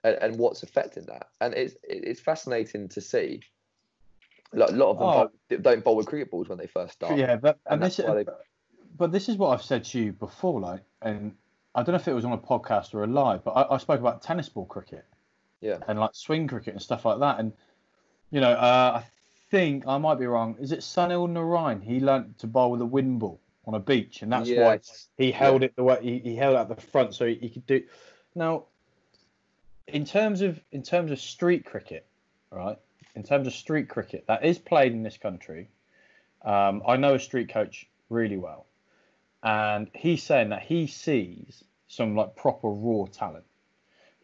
and, 0.02 0.16
and 0.16 0.38
what's 0.38 0.62
affecting 0.64 1.04
that. 1.06 1.28
And 1.40 1.54
it's 1.54 1.76
it's 1.84 2.20
fascinating 2.20 2.88
to 2.88 3.00
see. 3.00 3.42
Like 4.54 4.70
a 4.70 4.72
lot 4.72 4.90
of 4.90 4.98
them 4.98 5.06
Oh. 5.08 5.12
bowl, 5.48 5.58
don't 5.62 5.84
bowl 5.84 5.96
with 5.96 6.06
cricket 6.06 6.30
balls 6.30 6.48
when 6.48 6.58
they 6.58 6.66
first 6.66 6.94
start. 6.94 7.16
Yeah, 7.16 7.36
but 7.36 7.58
And 7.66 7.82
and 7.82 7.90
this, 7.90 7.96
they- 7.96 8.26
but 8.98 9.10
this 9.12 9.28
is 9.28 9.36
what 9.36 9.48
I've 9.48 9.62
said 9.62 9.84
to 9.86 9.98
you 10.00 10.12
before, 10.12 10.60
like, 10.60 10.80
and 11.00 11.34
I 11.74 11.82
don't 11.82 11.94
know 11.94 12.00
if 12.00 12.06
it 12.08 12.12
was 12.12 12.26
on 12.26 12.32
a 12.32 12.38
podcast 12.38 12.92
or 12.92 13.04
a 13.04 13.06
live, 13.06 13.44
but 13.44 13.52
I, 13.52 13.74
I 13.76 13.78
spoke 13.78 14.00
about 14.00 14.20
tennis 14.20 14.48
ball 14.50 14.66
cricket. 14.66 15.06
Yeah. 15.62 15.78
And 15.88 15.98
like 15.98 16.10
swing 16.14 16.48
cricket 16.48 16.74
and 16.74 16.82
stuff 16.82 17.04
like 17.06 17.18
that, 17.20 17.38
and 17.38 17.52
you 18.32 18.40
know, 18.40 18.50
uh, 18.50 19.02
I 19.02 19.04
think 19.50 19.86
I 19.86 19.98
might 19.98 20.18
be 20.18 20.26
wrong. 20.26 20.56
Is 20.58 20.72
it 20.72 20.80
Sunil 20.80 21.28
Narine? 21.28 21.84
He 21.84 22.00
learnt 22.00 22.38
to 22.38 22.46
bowl 22.48 22.72
with 22.72 22.80
a 22.80 22.86
wind 22.86 23.20
ball 23.20 23.38
on 23.66 23.74
a 23.74 23.78
beach, 23.78 24.22
and 24.22 24.32
that's 24.32 24.50
why 24.50 24.80
he 25.18 25.30
held 25.30 25.62
it 25.62 25.76
the 25.76 25.84
way 25.84 25.98
he, 26.02 26.18
he 26.18 26.34
held 26.34 26.56
out 26.56 26.68
the 26.68 26.80
front 26.80 27.14
so 27.14 27.26
he, 27.26 27.34
he 27.34 27.50
could 27.50 27.66
do. 27.66 27.82
Now, 28.34 28.64
in 29.86 30.06
terms 30.06 30.40
of 30.40 30.58
in 30.72 30.82
terms 30.82 31.12
of 31.12 31.20
street 31.20 31.66
cricket, 31.66 32.06
right? 32.50 32.78
In 33.14 33.22
terms 33.22 33.46
of 33.46 33.52
street 33.52 33.90
cricket 33.90 34.24
that 34.26 34.44
is 34.44 34.58
played 34.58 34.92
in 34.92 35.02
this 35.02 35.18
country, 35.18 35.68
um, 36.42 36.82
I 36.88 36.96
know 36.96 37.14
a 37.14 37.20
street 37.20 37.50
coach 37.50 37.86
really 38.08 38.38
well, 38.38 38.64
and 39.42 39.90
he's 39.94 40.22
saying 40.22 40.48
that 40.48 40.62
he 40.62 40.86
sees 40.86 41.62
some 41.86 42.16
like 42.16 42.34
proper 42.34 42.68
raw 42.68 43.04
talent, 43.12 43.44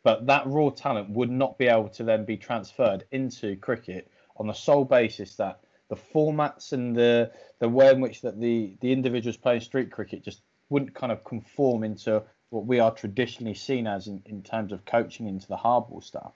but 0.03 0.27
that 0.27 0.47
raw 0.47 0.71
talent 0.71 1.11
would 1.11 1.31
not 1.31 1.59
be 1.59 1.67
able 1.67 1.89
to 1.89 2.05
then 2.05 2.25
be 2.25 2.37
transferred 2.37 3.05
into 3.11 3.57
cricket 3.57 4.11
on 4.37 4.47
the 4.47 4.53
sole 4.53 4.85
basis 4.85 5.35
that 5.37 5.61
the 5.89 5.97
formats 5.97 6.73
and 6.73 6.95
the 6.95 7.31
the 7.59 7.69
way 7.69 7.91
in 7.91 8.01
which 8.01 8.21
that 8.21 8.41
the 8.41 8.77
the 8.81 8.93
individuals 8.93 9.37
playing 9.37 9.61
street 9.61 9.91
cricket 9.91 10.23
just 10.23 10.43
wouldn't 10.69 10.95
kind 10.95 11.13
of 11.13 11.25
conform 11.25 11.83
into 11.83 12.23
what 12.51 12.67
we 12.67 12.79
are 12.79 12.91
traditionally 12.91 13.55
seen 13.55 13.87
as 13.87 14.07
in, 14.07 14.23
in 14.27 14.43
terms 14.43 14.73
of 14.73 14.85
coaching 14.85 15.27
into 15.27 15.47
the 15.49 15.57
hardball 15.57 16.03
stuff. 16.03 16.33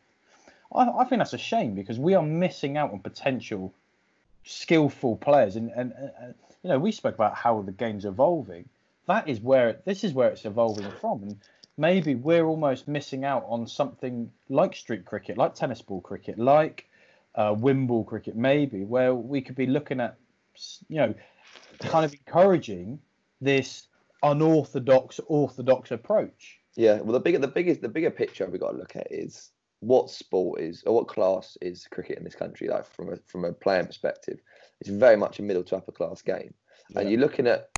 I, 0.75 0.89
I 0.89 1.05
think 1.05 1.21
that's 1.21 1.33
a 1.33 1.39
shame 1.39 1.75
because 1.75 1.99
we 1.99 2.15
are 2.15 2.23
missing 2.23 2.77
out 2.77 2.93
on 2.93 3.01
potential 3.01 3.73
skillful 4.45 5.17
players. 5.17 5.57
And, 5.57 5.71
and, 5.71 5.93
and 6.21 6.35
you 6.63 6.71
know 6.71 6.79
we 6.79 6.93
spoke 6.93 7.15
about 7.15 7.35
how 7.35 7.63
the 7.63 7.73
game's 7.73 8.05
evolving. 8.05 8.69
That 9.07 9.29
is 9.29 9.41
where 9.41 9.71
it, 9.71 9.85
this 9.85 10.05
is 10.05 10.13
where 10.13 10.31
it's 10.31 10.45
evolving 10.45 10.91
from. 11.01 11.23
And 11.23 11.37
maybe 11.77 12.15
we're 12.15 12.45
almost 12.45 12.87
missing 12.87 13.25
out 13.25 13.45
on 13.49 13.67
something 13.67 14.31
like 14.49 14.77
street 14.77 15.05
cricket 15.05 15.39
like 15.39 15.55
tennis 15.55 15.81
ball 15.83 16.01
cricket 16.01 16.39
like 16.39 16.87
uh, 17.35 17.55
wimble 17.57 18.05
cricket 18.05 18.37
maybe 18.37 18.85
where 18.85 19.15
we 19.15 19.41
could 19.41 19.57
be 19.57 19.67
looking 19.67 20.01
at 20.01 20.17
you 20.89 20.97
know 20.97 21.15
kind 21.81 22.05
of 22.05 22.13
encouraging 22.13 22.99
this 23.41 23.89
unorthodox 24.23 25.21
orthodox 25.27 25.91
approach. 25.91 26.59
Yeah, 26.77 27.01
well, 27.01 27.13
the 27.13 27.21
bigger 27.21 27.39
the 27.39 27.49
biggest 27.49 27.83
the 27.83 27.89
bigger 27.89 28.11
picture 28.11 28.49
we 28.49 28.59
got 28.59 28.73
to 28.73 28.79
look 28.79 28.97
at 28.97 29.09
is 29.11 29.51
what 29.81 30.11
sport 30.11 30.61
is 30.61 30.83
or 30.85 30.95
what 30.95 31.09
class 31.09 31.59
is 31.61 31.87
cricket 31.91 32.19
in 32.19 32.25
this 32.25 32.35
country. 32.35 32.69
Like 32.69 32.87
from 32.87 33.13
a 33.13 33.17
from 33.27 33.45
a 33.45 33.53
playing 33.53 33.87
perspective, 33.87 34.39
it's 34.81 34.91
very 34.91 35.17
much 35.17 35.39
a 35.39 35.43
middle 35.43 35.65
to 35.65 35.77
upper 35.77 35.93
class 35.93 36.23
game, 36.23 36.55
and 36.95 37.11
you're 37.11 37.21
looking 37.21 37.47
at 37.47 37.71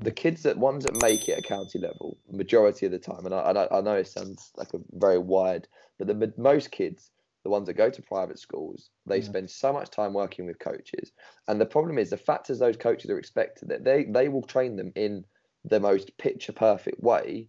the 0.00 0.10
kids 0.12 0.42
that 0.42 0.58
ones 0.58 0.84
that 0.84 0.94
make 0.94 1.28
it 1.28 1.38
at 1.38 1.44
county 1.44 1.78
level 1.78 2.18
majority 2.30 2.86
of 2.86 2.92
the 2.92 2.98
time. 2.98 3.24
And 3.26 3.34
I 3.34 3.48
and 3.50 3.58
I, 3.58 3.68
I 3.70 3.80
know 3.80 3.96
it 3.96 4.08
sounds 4.08 4.52
like 4.56 4.74
a 4.74 4.80
very 4.92 5.18
wide, 5.18 5.68
but 5.98 6.06
the 6.08 6.32
most 6.36 6.70
kids 6.70 7.10
the 7.44 7.50
ones 7.50 7.66
that 7.66 7.74
go 7.74 7.90
to 7.90 8.02
private 8.02 8.38
schools, 8.38 8.90
they 9.06 9.20
Mm. 9.20 9.24
spend 9.24 9.50
so 9.50 9.72
much 9.72 9.90
time 9.90 10.14
working 10.14 10.46
with 10.46 10.58
coaches. 10.58 11.12
And 11.46 11.60
the 11.60 11.66
problem 11.66 11.98
is 11.98 12.08
the 12.10 12.16
fact 12.16 12.48
is 12.50 12.58
those 12.58 12.76
coaches 12.76 13.10
are 13.10 13.18
expected 13.18 13.68
that 13.68 13.84
they 13.84 14.04
they 14.04 14.28
will 14.28 14.42
train 14.42 14.76
them 14.76 14.92
in 14.94 15.24
the 15.64 15.80
most 15.80 16.16
picture 16.18 16.52
perfect 16.52 17.00
way. 17.00 17.48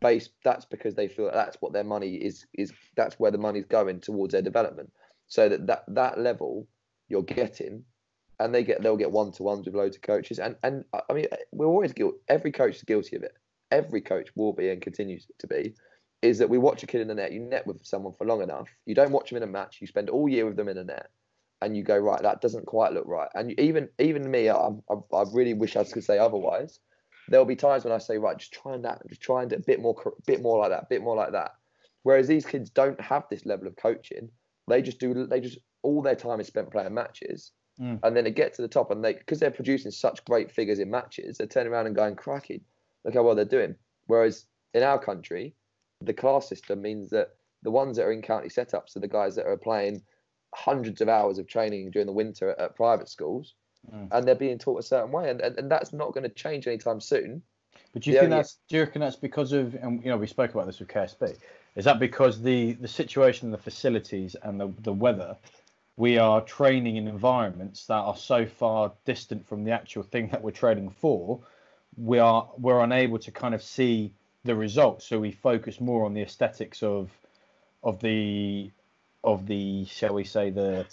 Based 0.00 0.30
that's 0.44 0.64
because 0.66 0.94
they 0.94 1.08
feel 1.08 1.26
that 1.26 1.34
that's 1.34 1.60
what 1.60 1.72
their 1.72 1.84
money 1.84 2.16
is 2.16 2.46
is 2.54 2.72
that's 2.96 3.18
where 3.18 3.30
the 3.30 3.38
money's 3.38 3.66
going 3.66 4.00
towards 4.00 4.32
their 4.32 4.42
development. 4.42 4.92
So 5.26 5.48
that 5.48 5.66
that, 5.66 5.84
that 5.88 6.18
level 6.18 6.68
you're 7.08 7.22
getting 7.22 7.84
and 8.40 8.54
they 8.54 8.64
get 8.64 8.82
they'll 8.82 8.96
get 8.96 9.12
one 9.12 9.32
to 9.32 9.42
ones 9.42 9.66
with 9.66 9.74
loads 9.74 9.96
of 9.96 10.02
coaches. 10.02 10.38
And 10.38 10.56
and 10.62 10.84
I 11.08 11.12
mean 11.12 11.26
we're 11.52 11.66
always 11.66 11.92
guilty 11.92 12.18
every 12.28 12.52
coach 12.52 12.76
is 12.76 12.82
guilty 12.82 13.16
of 13.16 13.22
it. 13.22 13.34
Every 13.70 14.00
coach 14.00 14.30
will 14.34 14.52
be 14.52 14.70
and 14.70 14.82
continues 14.82 15.26
to 15.38 15.46
be 15.46 15.74
is 16.22 16.38
that 16.38 16.50
we 16.50 16.58
watch 16.58 16.82
a 16.82 16.86
kid 16.86 17.00
in 17.00 17.08
the 17.08 17.14
net, 17.14 17.32
you 17.32 17.40
net 17.40 17.66
with 17.66 17.84
someone 17.84 18.12
for 18.18 18.26
long 18.26 18.42
enough, 18.42 18.68
you 18.84 18.94
don't 18.94 19.12
watch 19.12 19.30
them 19.30 19.38
in 19.38 19.42
a 19.42 19.46
match, 19.46 19.78
you 19.80 19.86
spend 19.86 20.10
all 20.10 20.28
year 20.28 20.44
with 20.44 20.56
them 20.56 20.68
in 20.68 20.76
a 20.76 20.84
net, 20.84 21.08
and 21.62 21.76
you 21.76 21.82
go 21.82 21.96
right, 21.96 22.22
that 22.22 22.40
doesn't 22.40 22.66
quite 22.66 22.92
look 22.92 23.06
right. 23.06 23.28
And 23.34 23.58
even 23.58 23.88
even 23.98 24.30
me, 24.30 24.50
I, 24.50 24.68
I, 24.90 25.24
really 25.32 25.54
wish 25.54 25.76
I 25.76 25.84
could 25.84 26.04
say 26.04 26.18
otherwise. 26.18 26.80
There'll 27.28 27.46
be 27.46 27.56
times 27.56 27.84
when 27.84 27.92
I 27.92 27.98
say 27.98 28.18
right, 28.18 28.36
just 28.36 28.52
try 28.52 28.74
and 28.74 28.84
that, 28.84 29.02
just 29.08 29.20
try 29.20 29.42
and 29.42 29.50
do 29.50 29.56
a 29.56 29.60
bit 29.60 29.80
more, 29.80 29.94
bit 30.26 30.42
more 30.42 30.58
like 30.58 30.70
that, 30.70 30.82
a 30.82 30.86
bit 30.90 31.02
more 31.02 31.16
like 31.16 31.32
that. 31.32 31.52
Whereas 32.02 32.26
these 32.26 32.44
kids 32.44 32.70
don't 32.70 33.00
have 33.00 33.24
this 33.30 33.46
level 33.46 33.66
of 33.66 33.76
coaching. 33.76 34.30
They 34.68 34.82
just 34.82 34.98
do. 34.98 35.26
They 35.26 35.40
just 35.40 35.58
all 35.82 36.02
their 36.02 36.16
time 36.16 36.40
is 36.40 36.48
spent 36.48 36.70
playing 36.70 36.94
matches, 36.94 37.52
Mm. 37.78 38.00
and 38.02 38.16
then 38.16 38.24
they 38.24 38.30
get 38.30 38.54
to 38.54 38.62
the 38.62 38.68
top, 38.68 38.90
and 38.90 39.04
they 39.04 39.14
because 39.14 39.38
they're 39.40 39.50
producing 39.50 39.90
such 39.90 40.24
great 40.24 40.50
figures 40.50 40.78
in 40.78 40.90
matches, 40.90 41.38
they're 41.38 41.46
turning 41.46 41.72
around 41.72 41.86
and 41.86 41.94
going, 41.96 42.16
cracking, 42.16 42.62
look 43.04 43.14
how 43.14 43.22
well 43.22 43.34
they're 43.34 43.44
doing." 43.44 43.74
Whereas 44.06 44.46
in 44.74 44.82
our 44.82 44.98
country, 44.98 45.54
the 46.00 46.14
class 46.14 46.48
system 46.48 46.82
means 46.82 47.10
that 47.10 47.36
the 47.62 47.70
ones 47.70 47.96
that 47.96 48.04
are 48.04 48.12
in 48.12 48.22
county 48.22 48.48
setups 48.48 48.96
are 48.96 49.00
the 49.00 49.08
guys 49.08 49.34
that 49.36 49.46
are 49.46 49.56
playing 49.56 50.02
hundreds 50.54 51.00
of 51.00 51.08
hours 51.08 51.38
of 51.38 51.46
training 51.46 51.90
during 51.90 52.06
the 52.06 52.12
winter 52.12 52.50
at, 52.50 52.58
at 52.58 52.76
private 52.76 53.08
schools, 53.08 53.54
Mm. 53.90 54.08
and 54.12 54.26
they're 54.26 54.34
being 54.34 54.58
taught 54.58 54.78
a 54.78 54.82
certain 54.82 55.10
way, 55.10 55.30
and, 55.30 55.40
and, 55.40 55.58
and 55.58 55.70
that's 55.70 55.92
not 55.92 56.12
going 56.12 56.24
to 56.24 56.28
change 56.28 56.66
anytime 56.66 57.00
soon. 57.00 57.42
But 57.92 58.02
do 58.02 58.10
you 58.10 58.14
Yeah, 58.14 58.20
think 58.22 58.30
that's 58.30 58.58
do 58.68 58.76
you 58.76 58.82
reckon 58.82 59.00
that's 59.00 59.16
because 59.16 59.52
of 59.52 59.74
and 59.74 60.02
you 60.04 60.10
know 60.10 60.16
we 60.16 60.26
spoke 60.26 60.52
about 60.52 60.66
this 60.66 60.80
with 60.80 60.88
KSB? 60.88 61.36
Is 61.76 61.84
that 61.84 61.98
because 61.98 62.42
the 62.42 62.72
the 62.72 62.88
situation, 62.88 63.50
the 63.50 63.58
facilities, 63.58 64.36
and 64.42 64.60
the 64.60 64.72
the 64.80 64.92
weather? 64.92 65.36
We 66.00 66.16
are 66.16 66.40
training 66.40 66.96
in 66.96 67.06
environments 67.06 67.84
that 67.84 67.98
are 67.98 68.16
so 68.16 68.46
far 68.46 68.90
distant 69.04 69.46
from 69.46 69.64
the 69.64 69.72
actual 69.72 70.02
thing 70.02 70.28
that 70.28 70.42
we're 70.42 70.50
training 70.50 70.88
for. 70.88 71.40
We 71.98 72.18
are 72.18 72.48
we're 72.56 72.80
unable 72.80 73.18
to 73.18 73.30
kind 73.30 73.54
of 73.54 73.62
see 73.62 74.14
the 74.44 74.56
results, 74.56 75.04
so 75.06 75.20
we 75.20 75.30
focus 75.30 75.78
more 75.78 76.06
on 76.06 76.14
the 76.14 76.22
aesthetics 76.22 76.82
of 76.82 77.10
of 77.82 78.00
the 78.00 78.70
of 79.24 79.46
the 79.46 79.84
shall 79.84 80.14
we 80.14 80.24
say 80.24 80.48
the 80.48 80.86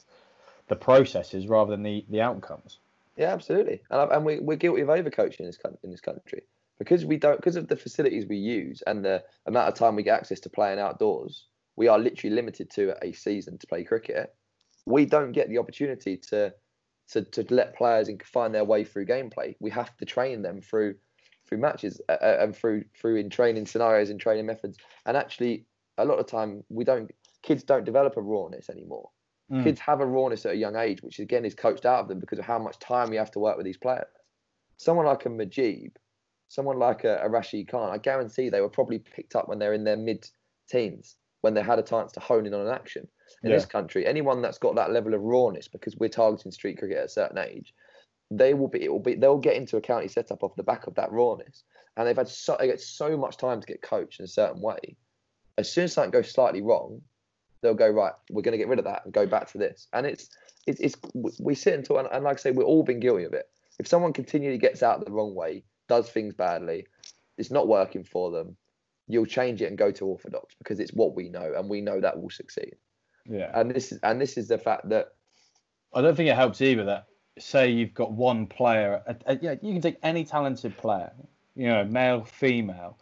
the 0.67 0.75
processes 0.75 1.47
rather 1.47 1.71
than 1.71 1.83
the 1.83 2.05
the 2.09 2.19
outcomes. 2.19 2.79
Yeah, 3.15 3.31
absolutely, 3.31 3.83
and 3.89 4.11
and 4.11 4.25
we 4.25 4.39
we're 4.41 4.57
guilty 4.57 4.81
of 4.81 4.89
overcoaching 4.89 5.39
in 5.39 5.45
this 5.45 5.59
in 5.83 5.91
this 5.91 6.01
country 6.01 6.43
because 6.79 7.05
we 7.05 7.15
don't 7.15 7.37
because 7.37 7.55
of 7.55 7.69
the 7.69 7.77
facilities 7.77 8.25
we 8.25 8.35
use 8.35 8.83
and 8.85 9.05
the 9.05 9.23
amount 9.45 9.69
of 9.69 9.75
time 9.75 9.95
we 9.95 10.03
get 10.03 10.19
access 10.19 10.41
to 10.41 10.49
playing 10.49 10.79
outdoors. 10.79 11.45
We 11.77 11.87
are 11.87 11.97
literally 11.97 12.35
limited 12.35 12.69
to 12.71 12.97
a 13.01 13.13
season 13.13 13.57
to 13.59 13.67
play 13.67 13.85
cricket. 13.85 14.35
We 14.87 15.05
don't 15.05 15.31
get 15.31 15.49
the 15.49 15.57
opportunity 15.57 16.17
to 16.29 16.53
to, 17.09 17.23
to 17.23 17.45
let 17.53 17.75
players 17.75 18.09
and 18.09 18.21
find 18.23 18.53
their 18.53 18.65
way 18.65 18.83
through 18.83 19.05
gameplay. 19.05 19.55
We 19.59 19.69
have 19.71 19.95
to 19.97 20.05
train 20.05 20.41
them 20.41 20.61
through 20.61 20.95
through 21.47 21.59
matches 21.59 22.01
uh, 22.09 22.17
uh, 22.21 22.37
and 22.41 22.55
through 22.55 22.85
through 22.99 23.17
in 23.17 23.29
training 23.29 23.65
scenarios 23.65 24.09
and 24.09 24.19
training 24.19 24.45
methods. 24.45 24.77
And 25.05 25.15
actually, 25.17 25.65
a 25.97 26.05
lot 26.05 26.19
of 26.19 26.27
time 26.27 26.63
we 26.69 26.83
don't 26.83 27.11
kids 27.43 27.63
don't 27.63 27.85
develop 27.85 28.17
a 28.17 28.21
rawness 28.21 28.69
anymore 28.69 29.09
Mm. 29.51 29.63
kids 29.63 29.79
have 29.79 30.01
a 30.01 30.05
rawness 30.05 30.45
at 30.45 30.53
a 30.53 30.57
young 30.57 30.75
age, 30.75 31.01
which 31.01 31.19
again 31.19 31.45
is 31.45 31.55
coached 31.55 31.85
out 31.85 32.01
of 32.01 32.07
them 32.09 32.19
because 32.19 32.39
of 32.39 32.45
how 32.45 32.59
much 32.59 32.79
time 32.79 33.13
you 33.13 33.19
have 33.19 33.31
to 33.31 33.39
work 33.39 33.55
with 33.55 33.65
these 33.65 33.77
players. 33.77 34.07
Someone 34.77 35.05
like 35.05 35.25
a 35.25 35.29
Mujeeb, 35.29 35.95
someone 36.49 36.79
like 36.79 37.03
a, 37.03 37.19
a 37.23 37.29
Rashid 37.29 37.67
Khan, 37.69 37.89
I 37.89 37.97
guarantee 37.97 38.49
they 38.49 38.61
were 38.61 38.69
probably 38.69 38.99
picked 38.99 39.35
up 39.35 39.47
when 39.47 39.59
they're 39.59 39.73
in 39.73 39.85
their 39.85 39.97
mid 39.97 40.29
teens, 40.69 41.15
when 41.41 41.53
they 41.53 41.63
had 41.63 41.79
a 41.79 41.83
chance 41.83 42.11
to 42.13 42.19
hone 42.19 42.45
in 42.45 42.53
on 42.53 42.67
an 42.67 42.73
action. 42.73 43.07
In 43.43 43.49
Yeah. 43.49 43.57
this 43.57 43.65
country, 43.65 44.05
anyone 44.05 44.41
that's 44.41 44.57
got 44.57 44.75
that 44.75 44.91
level 44.91 45.13
of 45.13 45.21
rawness, 45.21 45.67
because 45.67 45.95
we're 45.95 46.09
targeting 46.09 46.51
street 46.51 46.77
cricket 46.77 46.97
at 46.97 47.05
a 47.05 47.09
certain 47.09 47.37
age, 47.37 47.73
they 48.31 48.53
will 48.53 48.67
be 48.67 48.83
it 48.83 48.91
will 48.91 48.99
be 48.99 49.15
they'll 49.15 49.37
get 49.37 49.55
into 49.55 49.77
a 49.77 49.81
county 49.81 50.07
setup 50.07 50.43
off 50.43 50.55
the 50.55 50.63
back 50.63 50.87
of 50.87 50.95
that 50.95 51.11
rawness. 51.11 51.63
And 51.95 52.07
they've 52.07 52.15
had 52.15 52.27
so 52.27 52.57
they 52.59 52.67
get 52.67 52.81
so 52.81 53.17
much 53.17 53.37
time 53.37 53.61
to 53.61 53.67
get 53.67 53.81
coached 53.81 54.19
in 54.19 54.25
a 54.25 54.29
certain 54.29 54.61
way. 54.61 54.97
As 55.57 55.71
soon 55.71 55.85
as 55.85 55.93
something 55.93 56.11
goes 56.11 56.31
slightly 56.31 56.61
wrong, 56.61 57.01
they'll 57.61 57.73
go 57.73 57.89
right. 57.89 58.13
We're 58.29 58.43
going 58.43 58.51
to 58.51 58.57
get 58.57 58.67
rid 58.67 58.79
of 58.79 58.85
that 58.85 59.05
and 59.05 59.13
go 59.13 59.25
back 59.25 59.51
to 59.51 59.57
this. 59.57 59.87
And 59.93 60.05
it's 60.05 60.29
it's, 60.67 60.79
it's 60.81 60.95
we 61.39 61.55
sit 61.55 61.73
and 61.73 61.85
talk, 61.85 61.99
and, 61.99 62.09
and 62.11 62.23
like 62.23 62.37
I 62.37 62.39
say, 62.39 62.51
we've 62.51 62.67
all 62.67 62.83
been 62.83 62.99
guilty 62.99 63.23
of 63.23 63.33
it. 63.33 63.49
If 63.79 63.87
someone 63.87 64.13
continually 64.13 64.57
gets 64.57 64.83
out 64.83 65.03
the 65.03 65.11
wrong 65.11 65.33
way, 65.33 65.63
does 65.87 66.09
things 66.09 66.33
badly, 66.33 66.87
it's 67.37 67.51
not 67.51 67.67
working 67.67 68.03
for 68.03 68.31
them. 68.31 68.57
You'll 69.07 69.25
change 69.25 69.61
it 69.61 69.67
and 69.67 69.77
go 69.77 69.91
to 69.91 70.05
orthodox 70.05 70.55
because 70.55 70.79
it's 70.79 70.91
what 70.91 71.15
we 71.15 71.29
know, 71.29 71.53
and 71.55 71.69
we 71.69 71.81
know 71.81 72.01
that 72.01 72.21
will 72.21 72.29
succeed. 72.29 72.75
Yeah. 73.29 73.51
And 73.53 73.71
this 73.71 73.91
is 73.91 73.99
and 74.03 74.19
this 74.21 74.37
is 74.37 74.47
the 74.47 74.57
fact 74.57 74.89
that 74.89 75.13
I 75.93 76.01
don't 76.01 76.15
think 76.15 76.29
it 76.29 76.35
helps 76.35 76.61
either 76.61 76.85
that 76.85 77.07
say 77.39 77.69
you've 77.69 77.93
got 77.93 78.11
one 78.11 78.47
player, 78.47 79.01
a, 79.25 79.37
yeah, 79.41 79.55
you 79.61 79.73
can 79.73 79.81
take 79.81 79.97
any 80.03 80.23
talented 80.25 80.75
player, 80.77 81.11
you 81.55 81.67
know, 81.67 81.85
male, 81.85 82.23
female, 82.23 82.97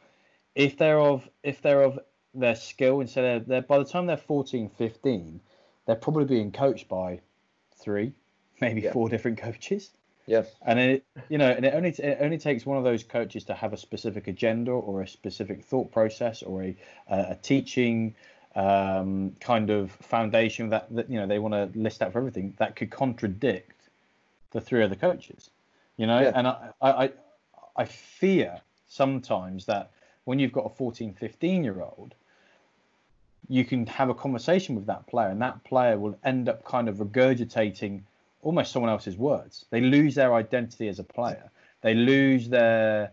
if 0.55 0.78
they're 0.78 0.99
of 0.99 1.30
if 1.43 1.61
they're 1.61 1.84
of 1.84 1.99
their 2.34 2.55
skill 2.55 2.99
and 2.99 3.09
so 3.09 3.21
they're, 3.21 3.39
they're 3.39 3.61
by 3.61 3.78
the 3.78 3.86
time 3.86 4.05
they're 4.07 4.17
14, 4.17 4.69
15, 4.69 5.39
they're 5.86 5.95
probably 5.95 6.26
being 6.26 6.51
coached 6.51 6.88
by 6.89 7.21
three, 7.78 8.13
maybe 8.61 8.82
Yeah. 8.82 8.91
four 8.91 9.09
different 9.09 9.38
coaches. 9.38 9.91
Yeah. 10.28 10.43
And 10.63 10.80
it, 10.80 11.05
you 11.30 11.38
know, 11.38 11.49
and 11.51 11.65
it 11.65 11.73
only 11.73 11.89
it 11.89 12.17
only 12.19 12.38
takes 12.39 12.65
one 12.65 12.78
of 12.78 12.84
those 12.84 13.03
coaches 13.03 13.43
to 13.45 13.53
have 13.53 13.73
a 13.73 13.78
specific 13.78 14.28
agenda 14.28 14.71
or 14.71 15.01
a 15.01 15.07
specific 15.07 15.63
thought 15.63 15.91
process 15.91 16.41
or 16.43 16.63
a 16.63 16.78
a 17.07 17.36
teaching 17.41 18.15
um, 18.56 19.34
kind 19.39 19.70
of 19.70 19.91
foundation 19.91 20.70
that, 20.70 20.93
that 20.95 21.10
you 21.10 21.20
know 21.20 21.28
they 21.28 21.39
want 21.39 21.53
to 21.53 21.80
list 21.80 22.01
out 22.01 22.14
for 22.14 22.20
everything 22.20 22.53
that 22.58 22.76
could 22.76 22.89
contradict 22.89 23.89
the 24.51 24.62
three 24.62 24.84
other 24.84 24.95
coaches. 24.95 25.49
You 25.97 26.08
know, 26.08 26.22
Yeah. 26.22 26.32
and 26.36 26.47
I, 26.47 26.70
I 26.82 26.91
I 27.06 27.12
I 27.76 27.86
fear 27.86 28.62
sometimes 28.88 29.66
that 29.66 29.91
when 30.24 30.39
you've 30.39 30.53
got 30.53 30.66
a 30.66 30.70
14, 30.70 31.14
15 31.14 31.64
year 31.64 31.82
old, 31.82 32.16
you 33.47 33.64
can 33.66 33.86
have 33.88 34.10
a 34.10 34.14
conversation 34.14 34.76
with 34.76 34.86
that 34.88 35.06
player, 35.08 35.30
and 35.30 35.41
that 35.41 35.64
player 35.64 35.99
will 35.99 36.18
end 36.24 36.49
up 36.49 36.64
kind 36.64 36.89
of 36.89 36.97
regurgitating 36.97 38.01
almost 38.41 38.72
someone 38.72 38.91
else's 38.91 39.18
words. 39.18 39.66
They 39.70 39.82
lose 39.82 40.16
their 40.16 40.34
identity 40.34 40.88
as 40.88 40.99
a 40.99 41.03
player. 41.03 41.51
They 41.82 41.93
lose 41.93 42.49
their 42.49 43.12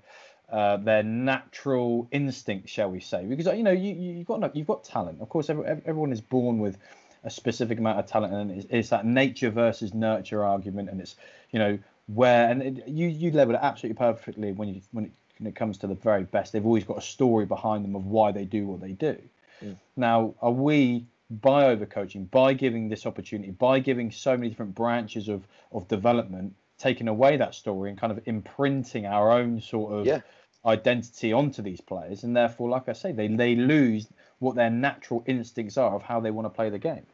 uh, 0.52 0.76
their 0.76 1.02
natural 1.02 2.06
instinct, 2.12 2.68
shall 2.68 2.90
we 2.90 3.00
say? 3.00 3.24
Because 3.24 3.46
you 3.56 3.62
know 3.62 3.72
you 3.72 3.94
you- 3.94 4.12
you've 4.18 4.26
got 4.26 4.40
no- 4.40 4.50
you've 4.52 4.66
got 4.66 4.84
talent. 4.84 5.20
Of 5.20 5.28
course, 5.28 5.50
every, 5.50 5.64
everyone 5.66 6.12
is 6.12 6.20
born 6.20 6.58
with 6.60 6.76
a 7.24 7.30
specific 7.30 7.78
amount 7.78 7.98
of 7.98 8.06
talent, 8.06 8.34
and 8.34 8.50
it's, 8.50 8.66
it's 8.68 8.88
that 8.90 9.06
nature 9.06 9.50
versus 9.50 9.94
nurture 9.94 10.44
argument, 10.44 10.90
and 10.90 11.00
it's 11.00 11.16
you 11.50 11.58
know 11.58 11.78
where 12.06 12.50
and 12.50 12.62
it, 12.62 12.88
you 12.88 13.08
you 13.08 13.30
level 13.30 13.54
it 13.54 13.60
absolutely 13.62 13.96
perfectly 13.96 14.52
when 14.52 14.68
you 14.68 14.80
when 14.92 15.06
it, 15.06 15.12
when 15.38 15.46
it 15.48 15.54
comes 15.54 15.78
to 15.78 15.86
the 15.86 15.94
very 15.94 16.24
best. 16.24 16.52
They've 16.52 16.66
always 16.66 16.84
got 16.84 16.98
a 16.98 17.02
story 17.02 17.46
behind 17.46 17.84
them 17.84 17.96
of 17.96 18.06
why 18.06 18.32
they 18.32 18.44
do 18.44 18.66
what 18.66 18.80
they 18.80 18.92
do. 18.92 19.16
Mm. 19.64 19.76
Now, 19.96 20.34
are 20.42 20.50
we 20.52 21.06
by 21.30 21.74
overcoaching, 21.74 22.30
by 22.30 22.52
giving 22.52 22.90
this 22.90 23.06
opportunity, 23.06 23.52
by 23.52 23.78
giving 23.78 24.10
so 24.10 24.36
many 24.36 24.50
different 24.50 24.74
branches 24.74 25.28
of 25.28 25.46
of 25.72 25.88
development, 25.88 26.54
taking 26.76 27.08
away 27.08 27.36
that 27.38 27.54
story 27.54 27.88
and 27.88 27.98
kind 27.98 28.12
of 28.12 28.20
imprinting 28.26 29.06
our 29.06 29.30
own 29.30 29.60
sort 29.60 29.92
of 29.92 30.06
Yeah. 30.06 30.20
Identity 30.64 31.32
onto 31.32 31.62
these 31.62 31.80
players, 31.80 32.22
and 32.22 32.36
therefore, 32.36 32.68
like 32.68 32.88
I 32.88 32.92
say, 32.92 33.12
they 33.12 33.28
they 33.28 33.56
lose 33.56 34.06
what 34.38 34.54
their 34.54 34.70
natural 34.70 35.24
instincts 35.26 35.76
are 35.76 35.94
of 35.94 36.02
how 36.02 36.20
they 36.20 36.30
want 36.30 36.46
to 36.46 36.50
play 36.50 36.70
the 36.70 36.78
game. 36.78 37.06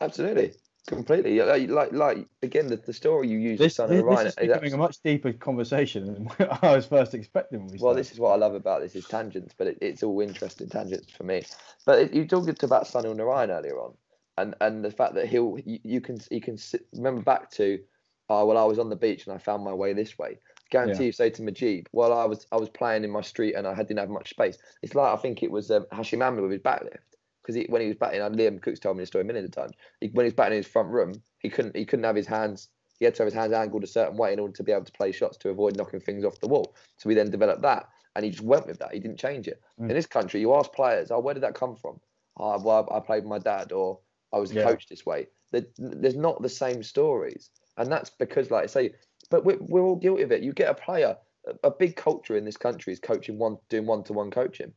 absolutely, 0.00 0.54
completely, 0.86 1.40
like 1.40 1.92
like, 1.92 2.26
again, 2.42 2.68
the, 2.68 2.76
the 2.76 2.92
story 2.92 3.28
you 3.28 3.38
use, 3.38 3.58
This, 3.58 3.74
Son 3.76 3.90
this, 3.90 4.00
of 4.00 4.06
this 4.08 4.26
is 4.26 4.34
becoming 4.34 4.72
a 4.72 4.76
much 4.76 5.00
deeper 5.02 5.32
conversation 5.32 6.06
than 6.06 6.48
I 6.62 6.74
was 6.74 6.86
first 6.86 7.14
expecting. 7.14 7.60
Well, 7.66 7.78
started. 7.78 7.98
this 7.98 8.12
is 8.12 8.18
what 8.18 8.30
I 8.32 8.36
love 8.36 8.54
about 8.54 8.80
this 8.80 8.96
is 8.96 9.06
tangents, 9.06 9.54
but 9.56 9.68
it, 9.68 9.78
it's 9.80 10.02
all 10.02 10.20
interesting 10.20 10.68
tangents 10.68 11.12
for 11.12 11.24
me. 11.24 11.44
But 11.84 11.98
it, 12.00 12.14
you 12.14 12.26
talked 12.26 12.62
about 12.62 12.86
Sunil 12.86 13.16
Narine 13.16 13.50
earlier 13.50 13.78
on, 13.78 13.94
and 14.38 14.54
and 14.60 14.84
the 14.84 14.90
fact 14.90 15.14
that 15.14 15.26
he'll 15.28 15.58
you, 15.64 15.78
you 15.82 16.00
can 16.00 16.18
you 16.30 16.40
can 16.40 16.56
sit, 16.58 16.86
remember 16.92 17.22
back 17.22 17.50
to, 17.52 17.80
oh 18.28 18.46
well, 18.46 18.58
I 18.58 18.64
was 18.64 18.78
on 18.78 18.90
the 18.90 18.96
beach 18.96 19.26
and 19.26 19.34
I 19.34 19.38
found 19.38 19.64
my 19.64 19.72
way 19.74 19.92
this 19.92 20.18
way. 20.18 20.38
Guarantee 20.70 21.04
Yeah. 21.04 21.06
you 21.06 21.12
say 21.12 21.30
to 21.30 21.42
Mujeeb, 21.42 21.86
well, 21.92 22.12
I 22.12 22.24
was 22.24 22.46
I 22.52 22.56
was 22.56 22.68
playing 22.68 23.04
in 23.04 23.10
my 23.10 23.20
street 23.20 23.54
and 23.54 23.66
I 23.66 23.74
didn't 23.76 23.98
have 23.98 24.10
much 24.10 24.30
space. 24.30 24.58
It's 24.82 24.94
like 24.94 25.12
I 25.12 25.20
think 25.20 25.42
it 25.42 25.50
was 25.50 25.70
um, 25.70 25.86
Hashim 25.92 26.18
Amla 26.18 26.42
with 26.42 26.52
his 26.52 26.60
backlift 26.60 26.98
because 27.42 27.64
when 27.68 27.80
he 27.80 27.88
was 27.88 27.96
batting, 27.96 28.20
and 28.20 28.34
Liam 28.34 28.60
Cooks 28.60 28.80
told 28.80 28.96
me 28.96 29.02
the 29.02 29.06
story 29.06 29.22
a 29.22 29.26
million 29.26 29.44
of 29.44 29.52
times. 29.52 29.72
He, 30.00 30.08
when 30.08 30.24
he 30.24 30.28
was 30.28 30.34
batting 30.34 30.54
in 30.54 30.62
his 30.62 30.70
front 30.70 30.88
room, 30.88 31.22
he 31.38 31.48
couldn't 31.48 31.76
he 31.76 31.84
couldn't 31.84 32.04
have 32.04 32.16
his 32.16 32.26
hands. 32.26 32.68
He 32.98 33.04
had 33.04 33.14
to 33.16 33.22
have 33.22 33.32
his 33.32 33.34
hands 33.34 33.52
angled 33.52 33.84
a 33.84 33.86
certain 33.86 34.16
way 34.16 34.32
in 34.32 34.40
order 34.40 34.54
to 34.54 34.62
be 34.62 34.72
able 34.72 34.84
to 34.84 34.92
play 34.92 35.12
shots 35.12 35.36
to 35.38 35.50
avoid 35.50 35.76
knocking 35.76 36.00
things 36.00 36.24
off 36.24 36.40
the 36.40 36.48
wall. 36.48 36.74
So 36.96 37.08
we 37.08 37.14
then 37.14 37.30
developed 37.30 37.62
that, 37.62 37.88
and 38.14 38.24
he 38.24 38.30
just 38.30 38.42
went 38.42 38.66
with 38.66 38.78
that. 38.78 38.92
He 38.92 39.00
didn't 39.00 39.18
change 39.18 39.46
it. 39.48 39.60
Mm. 39.80 39.90
In 39.90 39.94
this 39.94 40.06
country, 40.06 40.40
you 40.40 40.54
ask 40.54 40.72
players, 40.72 41.10
"Oh, 41.10 41.20
where 41.20 41.34
did 41.34 41.42
that 41.42 41.54
come 41.54 41.76
from?" 41.76 42.00
Oh, 42.38 42.60
well, 42.60 42.88
I, 42.90 42.96
I 42.96 43.00
played 43.00 43.24
with 43.24 43.30
my 43.30 43.38
dad, 43.38 43.72
or 43.72 44.00
I 44.32 44.38
was 44.38 44.52
Yeah. 44.52 44.64
coached 44.64 44.88
this 44.88 45.06
way. 45.06 45.28
There's 45.52 46.16
not 46.16 46.42
the 46.42 46.48
same 46.48 46.82
stories, 46.82 47.50
and 47.76 47.90
that's 47.90 48.10
because, 48.10 48.50
like 48.50 48.64
I 48.64 48.66
say, 48.66 48.92
but 49.26 49.44
we're, 49.44 49.58
we're 49.60 49.82
all 49.82 49.96
guilty 49.96 50.22
of 50.22 50.32
it. 50.32 50.42
You 50.42 50.52
get 50.52 50.70
a 50.70 50.74
player, 50.74 51.16
a, 51.62 51.70
big 51.70 51.96
culture 51.96 52.36
in 52.36 52.44
this 52.44 52.56
country 52.56 52.92
is 52.92 53.00
coaching 53.00 53.38
one, 53.38 53.58
doing 53.68 53.86
one-to-one 53.86 54.30
coaching, 54.30 54.72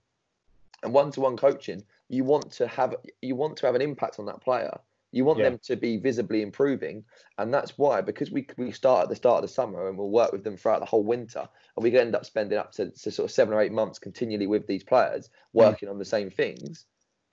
and 0.84 0.94
one-to-one 0.94 1.38
coaching. 1.38 1.84
You 2.08 2.24
want 2.24 2.52
to 2.54 2.68
have 2.68 2.96
you 3.22 3.36
want 3.36 3.58
to 3.58 3.66
have 3.66 3.76
an 3.76 3.82
impact 3.82 4.20
on 4.20 4.26
that 4.26 4.42
player. 4.42 4.80
You 5.12 5.26
want 5.26 5.40
Yeah. 5.40 5.50
them 5.50 5.60
to 5.64 5.76
be 5.76 5.98
visibly 5.98 6.42
improving, 6.42 7.04
and 7.38 7.54
that's 7.54 7.78
why 7.78 8.02
because 8.02 8.32
we 8.32 8.48
we 8.58 8.72
start 8.72 9.04
at 9.04 9.10
the 9.10 9.16
start 9.16 9.44
of 9.44 9.50
the 9.50 9.54
summer 9.54 9.88
and 9.88 9.98
we'll 9.98 10.10
work 10.10 10.32
with 10.32 10.44
them 10.44 10.58
throughout 10.58 10.80
the 10.80 10.86
whole 10.86 11.04
winter, 11.04 11.48
and 11.76 11.84
we 11.84 11.98
end 11.98 12.16
up 12.16 12.26
spending 12.26 12.58
up 12.58 12.72
to, 12.74 12.92
to 12.92 13.12
sort 13.12 13.26
of 13.26 13.32
seven 13.32 13.54
or 13.54 13.62
eight 13.62 13.72
months 13.72 14.00
continually 14.00 14.48
with 14.48 14.68
these 14.68 14.84
players 14.84 15.30
hmm. 15.54 15.60
working 15.60 15.90
on 15.90 15.98
the 15.98 16.06
same 16.06 16.30
things. 16.30 16.86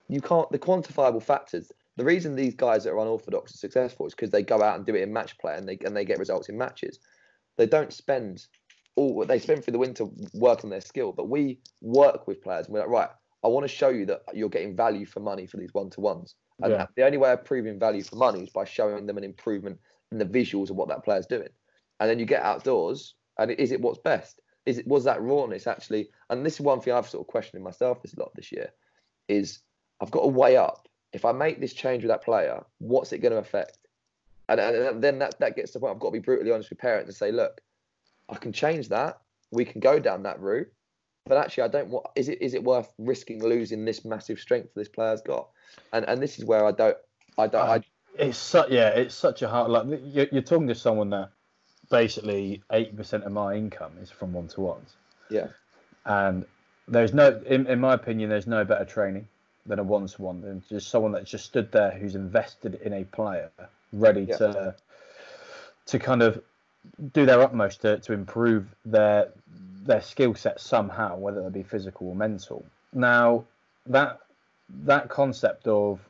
You 0.08 0.20
can't 0.20 0.50
the 0.50 0.58
quantifiable 0.58 1.22
factors. 1.22 1.70
The 1.96 2.04
reason 2.04 2.34
these 2.36 2.54
guys 2.54 2.84
that 2.84 2.92
are 2.92 2.98
unorthodox 2.98 3.54
are 3.54 3.58
successful 3.58 4.06
is 4.06 4.14
because 4.14 4.30
they 4.30 4.42
go 4.42 4.62
out 4.62 4.76
and 4.76 4.86
do 4.86 4.94
it 4.94 5.02
in 5.02 5.12
match 5.12 5.38
play 5.38 5.56
and 5.56 5.68
they 5.68 5.78
and 5.84 5.96
they 5.96 6.04
get 6.04 6.18
results 6.18 6.48
in 6.48 6.58
matches. 6.58 6.98
They 7.56 7.66
don't 7.66 7.92
spend 7.92 8.46
all 8.96 9.24
they 9.24 9.38
spend 9.38 9.62
through 9.64 9.72
the 9.72 9.78
winter 9.78 10.06
working 10.34 10.70
their 10.70 10.80
skill, 10.80 11.12
but 11.12 11.28
we 11.28 11.60
work 11.82 12.26
with 12.26 12.42
players 12.42 12.66
and 12.66 12.74
we're 12.74 12.80
like, 12.80 12.88
right, 12.88 13.10
I 13.44 13.48
want 13.48 13.64
to 13.64 13.68
show 13.68 13.90
you 13.90 14.06
that 14.06 14.22
you're 14.34 14.48
getting 14.48 14.74
value 14.74 15.06
for 15.06 15.20
money 15.20 15.46
for 15.46 15.56
these 15.58 15.74
one 15.74 15.90
to 15.90 16.00
ones. 16.00 16.34
And 16.62 16.72
Yeah. 16.72 16.86
the 16.96 17.04
only 17.04 17.18
way 17.18 17.32
of 17.32 17.44
proving 17.44 17.78
value 17.78 18.02
for 18.02 18.16
money 18.16 18.42
is 18.42 18.50
by 18.50 18.64
showing 18.64 19.06
them 19.06 19.18
an 19.18 19.24
improvement 19.24 19.78
in 20.10 20.18
the 20.18 20.24
visuals 20.24 20.70
of 20.70 20.76
what 20.76 20.88
that 20.88 21.04
player's 21.04 21.26
doing. 21.26 21.50
And 22.00 22.08
then 22.08 22.18
you 22.18 22.24
get 22.26 22.42
outdoors, 22.42 23.14
and 23.38 23.50
is 23.50 23.72
it 23.72 23.80
what's 23.80 23.98
best? 23.98 24.40
Is 24.64 24.78
it 24.78 24.86
was 24.86 25.04
that 25.04 25.20
rawness 25.20 25.66
actually? 25.66 26.10
And 26.30 26.44
this 26.44 26.54
is 26.54 26.60
one 26.60 26.80
thing 26.80 26.94
I've 26.94 27.08
sort 27.08 27.22
of 27.22 27.28
questioned 27.28 27.62
myself 27.62 28.02
this 28.02 28.16
lot 28.16 28.32
this 28.34 28.52
year, 28.52 28.72
is 29.28 29.60
I've 30.00 30.10
got 30.10 30.22
to 30.22 30.28
weigh 30.28 30.56
up 30.56 30.86
if 31.16 31.24
I 31.24 31.32
make 31.32 31.60
this 31.60 31.72
change 31.72 32.02
with 32.02 32.10
that 32.10 32.22
player, 32.22 32.62
what's 32.78 33.12
it 33.12 33.18
going 33.18 33.32
to 33.32 33.38
affect? 33.38 33.78
And, 34.48 34.60
and 34.60 35.02
then 35.02 35.18
that, 35.20 35.38
that 35.40 35.56
gets 35.56 35.72
to 35.72 35.78
the 35.78 35.80
point 35.80 35.94
I've 35.94 36.00
got 36.00 36.08
to 36.08 36.12
be 36.12 36.18
brutally 36.18 36.52
honest 36.52 36.68
with 36.70 36.78
parents 36.78 37.08
and 37.08 37.16
say, 37.16 37.32
look, 37.32 37.60
I 38.28 38.36
can 38.36 38.52
change 38.52 38.90
that. 38.90 39.18
We 39.50 39.64
can 39.64 39.80
go 39.80 39.98
down 39.98 40.22
that 40.24 40.38
route. 40.40 40.68
But 41.24 41.38
actually, 41.38 41.64
I 41.64 41.68
don't 41.68 41.88
want. 41.88 42.06
Is 42.14 42.28
it 42.28 42.40
is 42.40 42.54
it 42.54 42.62
worth 42.62 42.88
risking 42.98 43.42
losing 43.42 43.84
this 43.84 44.04
massive 44.04 44.38
strength 44.38 44.68
this 44.76 44.88
player's 44.88 45.22
got? 45.22 45.48
And 45.92 46.04
and 46.08 46.22
this 46.22 46.38
is 46.38 46.44
where 46.44 46.64
I 46.64 46.70
don't. 46.70 46.96
I 47.36 47.48
don't. 47.48 47.68
I, 47.68 47.76
uh, 47.76 47.80
It's 48.16 48.38
such 48.38 48.70
yeah, 48.70 48.90
it's 48.90 49.14
such 49.14 49.42
a 49.42 49.48
hard 49.48 49.72
like 49.72 49.86
you're, 50.04 50.28
you're 50.30 50.42
talking 50.42 50.68
to 50.68 50.74
someone 50.76 51.10
that 51.10 51.30
basically 51.90 52.62
eighty 52.70 52.92
percent 52.92 53.24
of 53.24 53.32
my 53.32 53.54
income 53.54 53.90
is 54.00 54.08
from 54.08 54.34
one 54.34 54.46
to 54.48 54.60
ones, 54.60 54.94
yeah. 55.28 55.48
and 56.04 56.46
there's 56.86 57.12
no, 57.12 57.42
in, 57.46 57.66
in 57.66 57.80
my 57.80 57.94
opinion, 57.94 58.30
there's 58.30 58.46
no 58.46 58.64
better 58.64 58.84
training 58.84 59.26
than 59.66 59.78
a 59.78 59.82
one 59.82 60.06
to 60.06 60.22
one 60.22 60.40
than 60.40 60.62
just 60.68 60.88
someone 60.88 61.12
that's 61.12 61.30
just 61.30 61.44
stood 61.44 61.70
there 61.72 61.90
who's 61.90 62.14
invested 62.14 62.74
in 62.82 62.92
a 62.92 63.04
player, 63.04 63.50
ready 63.92 64.22
Yeah. 64.22 64.36
to 64.38 64.74
to 65.86 65.98
kind 65.98 66.22
of 66.22 66.42
do 67.12 67.26
their 67.26 67.40
utmost 67.40 67.82
to, 67.82 67.98
to 67.98 68.12
improve 68.12 68.74
their 68.84 69.32
their 69.84 70.00
skill 70.00 70.34
set 70.34 70.60
somehow, 70.60 71.16
whether 71.16 71.46
it 71.46 71.52
be 71.52 71.62
physical 71.62 72.08
or 72.08 72.14
mental. 72.16 72.64
Now 72.92 73.44
that 73.86 74.20
that 74.84 75.08
concept 75.08 75.68
of 75.68 76.00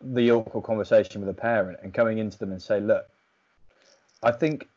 the 0.00 0.30
awkward 0.30 0.62
conversation 0.62 1.20
with 1.20 1.30
a 1.30 1.40
parent 1.40 1.78
and 1.82 1.92
coming 1.92 2.18
into 2.18 2.38
them 2.38 2.52
and 2.52 2.62
say, 2.62 2.78
look, 2.78 3.08
I 4.22 4.30
think 4.30 4.68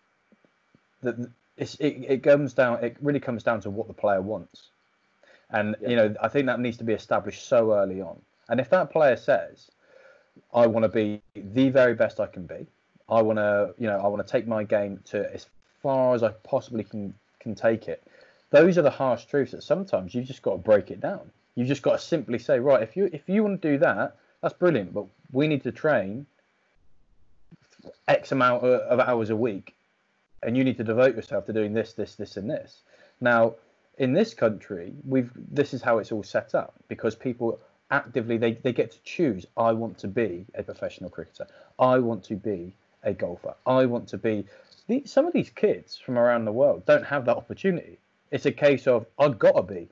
that 1.02 1.16
it's, 1.58 1.76
it, 1.76 2.06
it 2.08 2.24
comes 2.24 2.54
down, 2.54 2.84
it 2.84 2.98
really 3.02 3.20
comes 3.20 3.44
down 3.44 3.62
to 3.62 3.70
what 3.70 3.88
the 3.88 3.94
player 3.94 4.22
wants. 4.22 4.70
And, 5.50 5.76
Yeah. 5.80 5.90
you 5.90 5.96
know, 5.96 6.16
I 6.22 6.28
think 6.28 6.46
that 6.48 6.60
needs 6.60 6.78
to 6.78 6.84
be 6.84 6.94
established 6.94 7.48
so 7.48 7.74
early 7.74 8.02
on. 8.02 8.22
And 8.50 8.60
if 8.60 8.70
that 8.70 8.90
player 8.90 9.16
says, 9.16 9.72
I 10.54 10.68
want 10.68 10.84
to 10.84 10.90
be 10.90 11.22
the 11.36 11.70
very 11.70 11.94
best 11.94 12.20
I 12.20 12.28
can 12.28 12.46
be, 12.46 12.68
I 13.10 13.22
want 13.22 13.38
to, 13.38 13.74
you 13.78 13.88
know, 13.88 14.00
I 14.00 14.08
want 14.08 14.26
to 14.26 14.32
take 14.32 14.48
my 14.48 14.64
game 14.64 15.00
to 15.06 15.34
as 15.34 15.48
far 15.82 16.14
as 16.14 16.24
I 16.24 16.30
possibly 16.44 16.84
can, 16.84 17.14
can 17.40 17.56
take 17.56 17.88
it. 17.88 18.04
Those 18.50 18.78
are 18.78 18.82
the 18.82 18.90
harsh 18.90 19.26
truths 19.26 19.52
that 19.52 19.64
sometimes 19.64 20.14
you've 20.14 20.26
just 20.26 20.42
got 20.42 20.52
to 20.54 20.58
break 20.58 20.92
it 20.92 21.00
down. 21.00 21.32
You've 21.56 21.68
just 21.68 21.82
got 21.82 21.94
to 21.94 22.00
simply 22.00 22.40
say, 22.40 22.60
right, 22.60 22.84
if 22.84 22.96
you 22.96 23.10
if 23.12 23.28
you 23.28 23.44
want 23.44 23.62
to 23.62 23.72
do 23.72 23.78
that, 23.80 24.16
that's 24.42 24.54
brilliant, 24.54 24.94
but 24.94 25.06
we 25.32 25.48
need 25.48 25.64
to 25.64 25.72
train 25.72 26.26
X 28.08 28.32
amount 28.32 28.64
of 28.64 28.80
of 28.82 29.00
hours 29.00 29.32
a 29.32 29.36
week, 29.36 29.76
and 30.44 30.56
you 30.56 30.64
need 30.64 30.78
to 30.78 30.84
devote 30.84 31.16
yourself 31.16 31.46
to 31.48 31.54
doing 31.54 31.74
this, 31.74 31.94
this, 31.94 32.16
this, 32.16 32.38
and 32.38 32.50
this. 32.50 32.84
Now, 33.20 33.56
in 33.98 34.14
this 34.14 34.34
country, 34.34 34.94
we've 35.06 35.32
this 35.52 35.74
is 35.74 35.82
how 35.82 35.98
it's 35.98 36.12
all 36.12 36.24
set 36.24 36.54
up 36.56 36.74
because 36.88 37.16
people 37.16 37.60
actively 37.92 38.38
they, 38.38 38.54
they 38.54 38.74
get 38.74 38.92
to 38.92 39.00
choose. 39.04 39.46
I 39.56 39.72
want 39.74 39.98
to 40.00 40.08
be 40.08 40.46
a 40.56 40.64
professional 40.64 41.10
cricketer. 41.10 41.48
I 41.80 42.00
want 42.00 42.24
to 42.26 42.36
be 42.36 42.74
a 43.04 43.14
golfer. 43.14 43.56
I 43.66 43.86
want 43.86 44.08
to 44.10 44.18
be. 44.18 44.46
The, 44.88 45.04
some 45.06 45.26
of 45.26 45.34
these 45.34 45.50
kids 45.50 45.98
from 45.98 46.18
around 46.18 46.46
the 46.46 46.52
world 46.52 46.86
don't 46.86 47.04
have 47.06 47.26
that 47.26 47.36
opportunity. 47.38 47.98
It's 48.32 48.46
a 48.46 48.52
case 48.52 48.88
of 48.88 49.06
I've 49.20 49.38
got 49.40 49.54
to 49.54 49.64
be. 49.64 49.90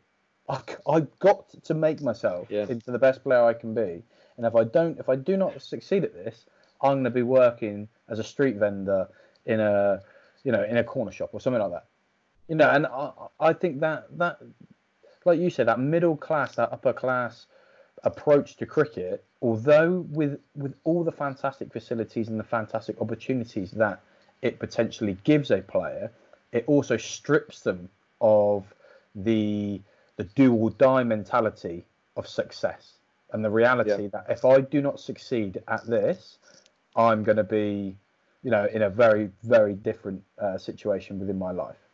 I, 0.48 0.62
I've 0.88 1.20
got 1.20 1.50
to 1.64 1.74
make 1.74 2.02
myself 2.02 2.48
Yeah. 2.50 2.66
into 2.70 2.92
the 2.92 3.00
best 3.00 3.24
player 3.24 3.44
I 3.44 3.54
can 3.54 3.74
be. 3.74 4.04
And 4.38 4.46
if 4.46 4.56
I 4.56 4.64
don't, 4.66 5.00
if 5.00 5.10
I 5.10 5.16
do 5.16 5.38
not 5.38 5.62
succeed 5.62 6.04
at 6.04 6.14
this, 6.14 6.46
I'm 6.82 6.96
going 6.96 7.04
to 7.06 7.10
be 7.10 7.24
working 7.24 7.88
as 8.10 8.20
a 8.20 8.24
street 8.24 8.58
vendor 8.58 9.08
in 9.46 9.60
a, 9.60 10.02
you 10.44 10.52
know, 10.52 10.64
in 10.64 10.78
a 10.78 10.84
corner 10.84 11.12
shop 11.12 11.30
or 11.34 11.40
something 11.40 11.62
like 11.62 11.72
that. 11.72 11.86
You 12.48 12.56
know, 12.56 12.70
and 12.70 12.86
I, 12.86 13.12
I 13.40 13.54
think 13.54 13.80
that 13.80 14.06
that, 14.18 14.40
like 15.26 15.40
you 15.40 15.50
said, 15.50 15.68
that 15.68 15.80
middle 15.80 16.16
class, 16.16 16.56
that 16.56 16.72
upper 16.72 16.94
class 16.94 17.48
approach 18.04 18.56
to 18.58 18.66
cricket, 18.66 19.24
although 19.42 20.06
with 20.12 20.40
with 20.56 20.76
all 20.84 21.04
the 21.04 21.12
fantastic 21.12 21.72
facilities 21.72 22.28
and 22.28 22.40
the 22.40 22.44
fantastic 22.44 23.02
opportunities 23.02 23.72
that 23.72 24.00
it 24.42 24.60
potentially 24.60 25.18
gives 25.24 25.50
a 25.50 25.62
player, 25.62 26.12
it 26.52 26.66
also 26.68 26.98
strips 26.98 27.62
them 27.62 27.90
of 28.22 28.64
the 29.16 29.82
the 30.18 30.24
do 30.24 30.54
or 30.54 30.70
die 30.72 31.04
mentality 31.04 31.84
of 32.16 32.28
success 32.28 32.94
and 33.34 33.44
the 33.44 33.50
reality 33.50 34.08
that 34.08 34.26
if 34.30 34.46
I 34.46 34.62
do 34.62 34.82
not 34.82 35.00
succeed 35.00 35.62
at 35.68 35.86
this, 35.86 36.38
I'm 36.96 37.24
going 37.24 37.36
to 37.38 37.44
be, 37.44 37.98
you 38.44 38.52
know, 38.52 38.66
in 38.66 38.84
a 38.84 38.90
very 38.90 39.32
very 39.44 39.74
different 39.74 40.24
uh, 40.40 40.58
situation 40.58 41.20
within 41.20 41.38
my 41.38 41.52
life. 41.52 41.85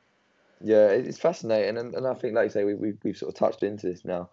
Yeah, 0.63 0.87
it's 0.87 1.17
fascinating, 1.17 1.77
and, 1.77 1.95
and 1.95 2.07
I 2.07 2.13
think, 2.13 2.35
like 2.35 2.45
you 2.45 2.49
say, 2.49 2.63
we, 2.63 2.75
we, 2.75 2.93
we've 3.03 3.17
sort 3.17 3.33
of 3.33 3.39
touched 3.39 3.63
into 3.63 3.87
this 3.87 4.05
now. 4.05 4.29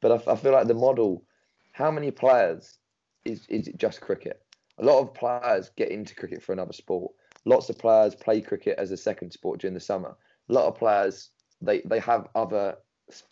But 0.00 0.28
I, 0.28 0.32
I 0.32 0.36
feel 0.36 0.52
like 0.52 0.66
the 0.66 0.74
model, 0.74 1.24
how 1.72 1.90
many 1.90 2.10
players 2.10 2.78
is, 3.24 3.46
is 3.48 3.68
it 3.68 3.78
just 3.78 4.00
cricket? 4.00 4.42
A 4.78 4.84
lot 4.84 5.00
of 5.00 5.14
players 5.14 5.70
get 5.76 5.90
into 5.90 6.14
cricket 6.14 6.42
for 6.42 6.52
another 6.52 6.72
sport. 6.72 7.12
Lots 7.44 7.68
of 7.68 7.78
players 7.78 8.14
play 8.14 8.40
cricket 8.40 8.78
as 8.78 8.90
a 8.90 8.96
second 8.96 9.32
sport 9.32 9.60
during 9.60 9.74
the 9.74 9.80
summer. 9.80 10.16
A 10.48 10.52
lot 10.52 10.66
of 10.66 10.76
players, 10.76 11.30
they, 11.60 11.82
they 11.84 11.98
have 12.00 12.28
other, 12.34 12.76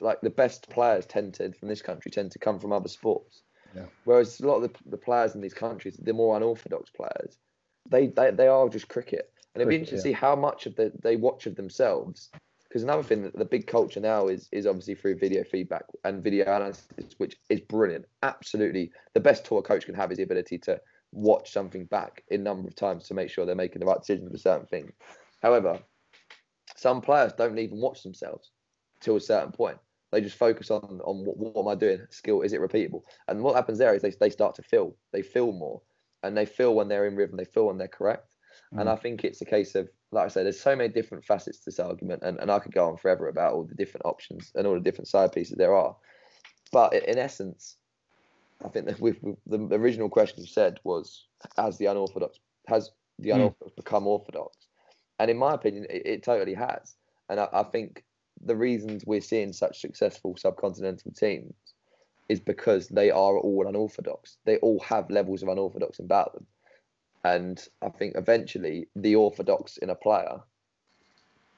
like 0.01 0.21
the 0.21 0.31
best 0.31 0.69
players 0.71 1.07
tend 1.07 1.35
to, 1.35 1.53
from 1.53 1.69
this 1.69 1.83
country, 1.83 2.11
tend 2.11 2.33
to 2.33 2.39
come 2.39 2.59
from 2.59 2.73
other 2.73 2.89
sports. 2.89 3.43
Yeah. 3.75 3.87
Whereas 4.05 4.41
a 4.41 4.47
lot 4.47 4.57
of 4.57 4.63
the, 4.63 4.91
the 4.91 4.97
players 4.97 5.35
in 5.35 5.41
these 5.41 5.55
countries, 5.55 5.97
the 5.97 6.13
more 6.13 6.37
unorthodox 6.37 6.91
players, 6.91 7.39
they, 7.89 8.09
they, 8.09 8.31
they 8.31 8.49
are 8.49 8.69
just 8.69 8.89
cricket. 8.89 9.33
And 9.55 9.63
it'd 9.63 9.69
be 9.69 9.77
interesting 9.77 9.99
to 9.99 10.03
see 10.03 10.13
how 10.13 10.37
much 10.37 10.67
of 10.67 10.77
the 10.77 10.93
they 11.03 11.17
watch 11.17 11.47
of 11.47 11.57
themselves. 11.57 12.31
Because 12.69 12.85
another 12.85 13.03
thing 13.03 13.23
that 13.25 13.37
the 13.37 13.45
big 13.45 13.67
culture 13.67 13.99
now 13.99 14.29
is 14.29 14.49
is 14.53 14.67
obviously 14.67 14.95
through 14.95 15.19
video 15.19 15.43
feedback 15.43 15.85
and 16.05 16.23
video 16.23 16.45
analysis, 16.45 16.87
which 17.19 17.37
is 17.49 17.61
brilliant. 17.61 18.05
Absolutely, 18.23 18.93
the 19.15 19.21
best 19.21 19.45
tour 19.45 19.61
coach 19.61 19.87
can 19.87 19.95
have 19.95 20.13
is 20.13 20.19
the 20.19 20.25
ability 20.25 20.59
to 20.59 20.81
watch 21.13 21.53
something 21.53 21.87
back 21.87 22.23
a 22.31 22.39
number 22.39 22.69
of 22.69 22.77
times 22.77 23.09
to 23.09 23.15
make 23.15 23.29
sure 23.29 23.45
they're 23.45 23.57
making 23.57 23.81
the 23.81 23.87
right 23.87 23.99
decisions 23.99 24.31
with 24.31 24.41
certain 24.41 24.67
things. 24.67 24.93
However, 25.43 25.81
some 26.77 27.01
players 27.01 27.33
don't 27.33 27.59
even 27.59 27.81
watch 27.81 28.05
themselves 28.05 28.53
till 29.01 29.17
a 29.17 29.21
certain 29.21 29.51
point. 29.51 29.79
They 30.13 30.21
just 30.21 30.37
focus 30.37 30.71
on 30.71 31.01
on 31.05 31.25
what, 31.25 31.37
what 31.37 31.63
am 31.63 31.69
I 31.69 31.75
doing? 31.75 32.07
Skill 32.11 32.43
is 32.43 32.53
it 32.53 32.61
repeatable? 32.61 33.03
And 33.27 33.43
what 33.43 33.57
happens 33.57 33.79
there 33.79 33.95
is 33.95 34.03
they 34.03 34.11
they 34.11 34.31
start 34.31 34.55
to 34.57 34.63
feel 34.63 34.95
they 35.13 35.23
feel 35.23 35.51
more, 35.51 35.83
and 36.23 36.37
they 36.37 36.47
feel 36.47 36.77
when 36.77 36.87
they're 36.87 37.07
in 37.07 37.17
rhythm. 37.17 37.37
They 37.37 37.45
feel 37.45 37.67
when 37.67 37.79
they're 37.79 37.89
correct. 37.89 38.37
And 38.73 38.89
Mm. 38.89 38.93
I 38.93 38.97
think 38.97 39.25
it's 39.25 39.41
a 39.41 39.45
case 39.47 39.75
of, 39.75 39.89
like 40.13 40.27
I 40.27 40.29
said, 40.29 40.45
there's 40.47 40.61
so 40.61 40.77
many 40.77 40.89
different 40.89 41.25
facets 41.25 41.59
to 41.59 41.65
this 41.67 41.81
argument, 41.81 42.23
and, 42.23 42.39
and 42.39 42.51
I 42.51 42.59
could 42.61 42.73
go 42.73 42.89
on 42.89 42.97
forever 42.97 43.29
about 43.29 43.55
all 43.55 43.65
the 43.65 43.75
different 43.75 44.07
options 44.07 44.53
and 44.55 44.67
all 44.67 44.75
the 44.75 44.81
different 44.81 45.09
side 45.09 45.33
pieces 45.33 45.57
there 45.57 45.75
are. 45.75 45.97
But 46.73 46.93
in 46.95 47.19
essence, 47.19 47.77
I 48.65 48.69
think 48.69 48.87
that 48.87 49.01
we've, 49.01 49.21
the 49.47 49.59
original 49.77 50.09
question 50.09 50.41
you 50.41 50.47
said 50.47 50.79
was, 50.85 51.27
has 51.57 51.79
the 51.79 51.87
unorthodox 51.87 52.39
has 52.69 52.91
the 53.19 53.31
Mm. 53.31 53.35
unorthodox 53.37 53.73
become 53.75 54.07
orthodox? 54.07 54.57
And 55.19 55.31
in 55.31 55.37
my 55.37 55.55
opinion, 55.55 55.87
it, 55.91 56.07
it 56.07 56.23
totally 56.23 56.55
has. 56.55 56.95
And 57.29 57.41
I, 57.41 57.49
I 57.53 57.63
think 57.65 58.05
the 58.43 58.57
reasons 58.57 59.05
we're 59.05 59.21
seeing 59.21 59.53
such 59.53 59.81
successful 59.81 60.35
subcontinental 60.35 61.17
teams 61.19 61.55
is 62.29 62.41
because 62.41 62.89
they 62.89 63.11
are 63.11 63.37
all 63.39 63.67
unorthodox. 63.67 64.39
They 64.45 64.59
all 64.59 64.79
have 64.81 65.11
levels 65.11 65.43
of 65.43 65.49
unorthodox 65.49 65.99
about 65.99 66.33
them. 66.35 66.47
And 67.25 67.63
I 67.83 67.91
think 67.91 68.15
eventually 68.17 68.89
the 68.97 69.17
orthodox 69.17 69.77
in 69.77 69.91
a 69.91 69.95
player 69.95 70.41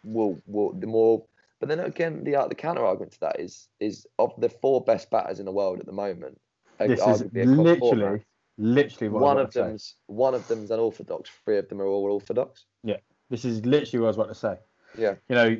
will 0.05 0.41
will 0.47 0.73
the 0.73 0.87
more. 0.87 1.25
But 1.61 1.69
then 1.69 1.81
again, 1.81 2.25
the 2.25 2.47
the 2.49 2.55
counter 2.55 2.85
argument 2.85 3.13
to 3.13 3.21
that 3.21 3.39
is 3.39 3.69
is 3.79 4.07
of 4.19 4.33
the 4.39 4.49
four 4.49 4.83
best 4.85 5.11
batters 5.11 5.39
in 5.39 5.47
the 5.47 5.53
world 5.53 5.79
at 5.79 5.87
the 5.87 5.93
moment. 5.93 6.41
This 6.79 7.01
is 7.01 7.25
literally 7.33 8.25
literally 8.59 9.09
one 9.09 9.39
of 9.39 9.51
to 9.51 9.53
say. 9.53 9.61
them's 9.63 9.95
one 10.07 10.35
of 10.35 10.47
them's 10.49 10.71
unorthodox. 10.71 11.31
Three 11.45 11.59
of 11.59 11.69
them 11.69 11.81
are 11.81 11.87
all 11.87 12.11
orthodox. 12.13 12.65
Yeah, 12.83 12.99
this 13.31 13.45
is 13.45 13.65
literally 13.65 14.01
what 14.01 14.07
I 14.07 14.09
was 14.09 14.17
about 14.17 14.29
to 14.29 14.35
say. 14.35 14.57
Yeah. 14.99 15.15
You 15.29 15.35
know, 15.37 15.57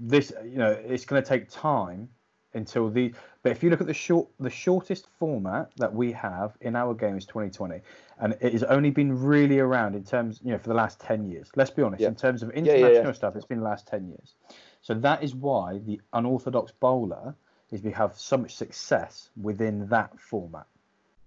this. 0.00 0.32
You 0.44 0.58
know, 0.58 0.72
it's 0.72 1.04
going 1.04 1.22
to 1.22 1.28
take 1.28 1.48
time 1.48 2.08
until 2.56 2.90
the. 2.90 3.12
But 3.42 3.52
if 3.52 3.62
you 3.62 3.70
look 3.70 3.80
at 3.80 3.86
the 3.86 3.94
short, 3.94 4.28
the 4.40 4.50
shortest 4.50 5.06
format 5.18 5.70
that 5.76 5.94
we 5.94 6.10
have 6.12 6.56
in 6.60 6.74
our 6.74 6.94
game 6.94 7.16
is 7.16 7.26
2020, 7.26 7.80
and 8.18 8.36
it 8.40 8.52
has 8.52 8.64
only 8.64 8.90
been 8.90 9.16
really 9.22 9.60
around 9.60 9.94
in 9.94 10.04
terms, 10.04 10.40
you 10.42 10.50
know, 10.50 10.58
for 10.58 10.68
the 10.68 10.74
last 10.74 11.00
10 11.00 11.30
years. 11.30 11.50
Let's 11.54 11.70
be 11.70 11.82
honest. 11.82 12.02
Yeah. 12.02 12.08
In 12.08 12.16
terms 12.16 12.42
of 12.42 12.50
yeah, 12.54 12.62
yeah. 12.62 12.74
international 12.74 13.14
stuff, 13.14 13.36
it's 13.36 13.46
been 13.46 13.58
the 13.58 13.64
last 13.64 13.86
10 13.86 14.08
years. 14.08 14.34
So 14.82 14.94
that 14.94 15.22
is 15.22 15.34
why 15.34 15.78
the 15.86 16.00
unorthodox 16.12 16.72
bowler 16.72 17.34
is 17.70 17.82
we 17.82 17.92
have 17.92 18.16
so 18.16 18.36
much 18.36 18.54
success 18.54 19.30
within 19.40 19.88
that 19.88 20.18
format 20.20 20.66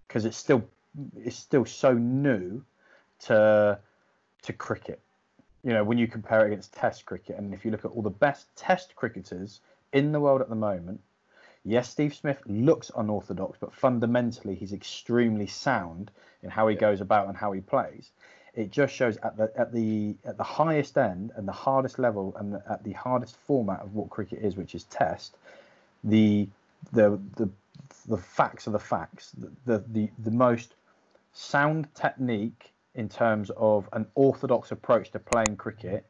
because 0.08 0.26
it's 0.26 0.38
still 0.38 0.64
it's 1.18 1.36
still 1.36 1.66
so 1.66 1.94
new 1.94 2.64
to 3.20 3.80
to 4.44 4.54
cricket. 4.54 5.02
You 5.64 5.74
know, 5.74 5.84
when 5.84 5.98
you 5.98 6.08
compare 6.08 6.46
it 6.46 6.48
against 6.48 6.74
Test 6.74 7.06
cricket, 7.06 7.38
and 7.38 7.54
if 7.54 7.66
you 7.66 7.72
look 7.72 7.84
at 7.84 7.92
all 7.92 8.02
the 8.02 8.10
best 8.10 8.56
Test 8.56 8.96
cricketers 8.96 9.60
in 9.92 10.12
the 10.12 10.20
world 10.20 10.42
at 10.42 10.50
the 10.50 10.56
moment, 10.56 11.02
yes, 11.64 11.90
Steve 11.90 12.14
Smith 12.16 12.42
looks 12.46 12.92
unorthodox, 12.96 13.58
but 13.60 13.74
fundamentally 13.74 14.56
he's 14.56 14.74
extremely 14.74 15.48
sound 15.48 16.12
in 16.44 16.50
how 16.50 16.68
he 16.68 16.76
Yeah. 16.76 16.82
goes 16.82 17.02
about 17.02 17.28
and 17.28 17.38
how 17.38 17.52
he 17.52 17.62
plays. 17.62 18.12
It 18.54 18.72
just 18.72 18.94
shows 18.94 19.18
at 19.18 19.38
the 19.38 19.52
at 19.56 19.72
the 19.72 20.16
at 20.26 20.38
the 20.38 20.44
highest 20.44 20.98
end 20.98 21.32
and 21.36 21.48
the 21.48 21.52
hardest 21.54 22.00
level 22.00 22.36
and 22.38 22.54
the, 22.54 22.64
at 22.70 22.84
the 22.84 22.94
hardest 22.94 23.38
format 23.38 23.82
of 23.82 23.94
what 23.94 24.10
cricket 24.10 24.40
is, 24.40 24.56
which 24.58 24.76
is 24.76 24.86
Test, 24.86 25.38
the 26.04 26.48
the 26.92 27.20
the 27.36 27.50
the 28.08 28.18
facts 28.18 28.68
are 28.68 28.72
the 28.72 28.80
facts. 28.80 29.32
The 29.32 29.52
the 29.66 29.84
the, 29.88 30.10
the 30.20 30.32
most 30.32 30.76
sound 31.34 31.88
technique 31.94 32.74
in 32.96 33.08
terms 33.08 33.52
of 33.56 33.88
an 33.94 34.06
orthodox 34.16 34.72
approach 34.72 35.12
to 35.12 35.20
playing 35.20 35.56
cricket 35.56 36.06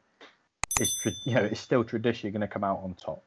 is 0.78 0.94
you 1.24 1.34
know 1.34 1.44
it's 1.44 1.60
still 1.60 1.84
traditionally 1.84 2.32
going 2.32 2.40
to 2.40 2.48
come 2.48 2.64
out 2.64 2.80
on 2.82 2.94
top 2.94 3.22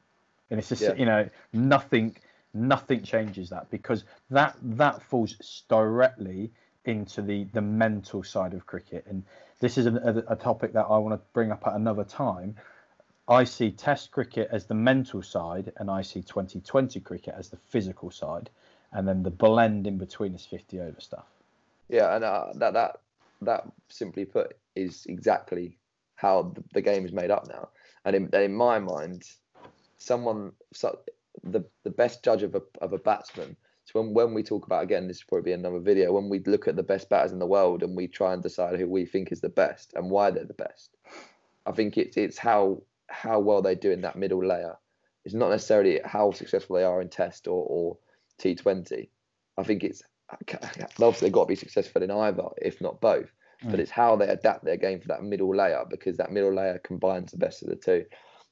and 0.54 0.60
it's 0.60 0.68
just 0.68 0.82
Yeah. 0.82 0.94
you 0.94 1.04
know 1.04 1.28
nothing 1.52 2.16
nothing 2.54 3.02
changes 3.02 3.50
that 3.50 3.68
because 3.70 4.04
that 4.30 4.56
that 4.62 5.02
falls 5.02 5.64
directly 5.68 6.52
into 6.84 7.22
the 7.22 7.44
the 7.52 7.60
mental 7.60 8.22
side 8.22 8.54
of 8.54 8.64
cricket 8.66 9.04
and 9.08 9.24
this 9.58 9.76
is 9.76 9.86
a, 9.86 10.24
a, 10.28 10.36
topic 10.36 10.72
that 10.74 10.84
I 10.84 10.98
want 10.98 11.18
to 11.18 11.26
bring 11.32 11.50
up 11.50 11.66
at 11.66 11.74
another 11.74 12.04
time 12.04 12.54
I 13.26 13.42
see 13.42 13.72
test 13.72 14.12
cricket 14.12 14.48
as 14.52 14.66
the 14.66 14.74
mental 14.74 15.22
side 15.22 15.72
and 15.78 15.90
I 15.90 16.02
see 16.02 16.22
2020 16.22 17.00
cricket 17.00 17.34
as 17.36 17.48
the 17.48 17.56
physical 17.56 18.10
side 18.12 18.48
and 18.92 19.08
then 19.08 19.24
the 19.24 19.30
blend 19.30 19.88
in 19.88 19.98
between 19.98 20.34
is 20.34 20.46
50 20.46 20.80
over 20.80 21.00
stuff 21.00 21.26
Yeah, 21.88 22.14
and 22.14 22.22
uh, 22.22 22.46
that 22.54 22.74
that 22.74 23.00
that 23.40 23.66
simply 23.88 24.24
put 24.24 24.56
is 24.76 25.04
exactly 25.06 25.78
how 26.14 26.52
the, 26.54 26.62
the 26.74 26.82
game 26.82 27.04
is 27.04 27.12
made 27.12 27.32
up 27.32 27.48
now. 27.48 27.70
And 28.04 28.14
in, 28.14 28.28
in 28.32 28.54
my 28.54 28.78
mind, 28.78 29.24
someone 30.04 30.52
so 30.72 30.98
the 31.42 31.64
the 31.82 31.90
best 31.90 32.22
judge 32.24 32.42
of 32.42 32.54
a 32.54 32.62
of 32.80 32.92
a 32.92 32.98
batsman. 32.98 33.56
So 33.86 34.00
when 34.00 34.14
when 34.14 34.34
we 34.34 34.42
talk 34.42 34.66
about 34.66 34.82
again, 34.84 35.06
this 35.08 35.20
will 35.20 35.36
probably 35.36 35.50
be 35.50 35.54
another 35.54 35.80
video. 35.80 36.12
When 36.12 36.28
we 36.28 36.38
look 36.40 36.68
at 36.68 36.76
the 36.76 36.82
best 36.82 37.08
batters 37.10 37.32
in 37.32 37.38
the 37.38 37.46
world 37.46 37.82
and 37.82 37.96
we 37.96 38.06
try 38.08 38.32
and 38.32 38.42
decide 38.42 38.78
who 38.78 38.88
we 38.88 39.04
think 39.04 39.30
is 39.32 39.40
the 39.40 39.48
best 39.48 39.92
and 39.94 40.10
why 40.10 40.30
they're 40.30 40.44
the 40.44 40.54
best, 40.54 40.96
I 41.66 41.72
think 41.72 41.98
it's 41.98 42.16
it's 42.16 42.38
how 42.38 42.82
how 43.08 43.40
well 43.40 43.62
they 43.62 43.74
do 43.74 43.90
in 43.90 44.02
that 44.02 44.16
middle 44.16 44.44
layer. 44.44 44.76
It's 45.24 45.34
not 45.34 45.50
necessarily 45.50 46.00
how 46.04 46.32
successful 46.32 46.76
they 46.76 46.84
are 46.84 47.00
in 47.00 47.08
Test 47.08 47.46
or 47.48 47.64
or 47.68 47.98
T20. 48.40 49.08
I 49.58 49.62
think 49.62 49.84
it's 49.84 50.02
obviously 51.00 51.26
they've 51.26 51.32
got 51.32 51.44
to 51.44 51.48
be 51.48 51.54
successful 51.54 52.02
in 52.02 52.10
either, 52.10 52.48
if 52.58 52.80
not 52.80 53.00
both. 53.00 53.30
But 53.62 53.76
Mm. 53.76 53.78
it's 53.78 53.90
how 53.90 54.16
they 54.16 54.28
adapt 54.28 54.64
their 54.64 54.76
game 54.76 55.00
for 55.00 55.08
that 55.08 55.22
middle 55.22 55.54
layer 55.54 55.84
because 55.88 56.16
that 56.18 56.32
middle 56.32 56.52
layer 56.52 56.78
combines 56.78 57.30
the 57.30 57.38
best 57.38 57.62
of 57.62 57.68
the 57.68 57.76
two. 57.76 58.04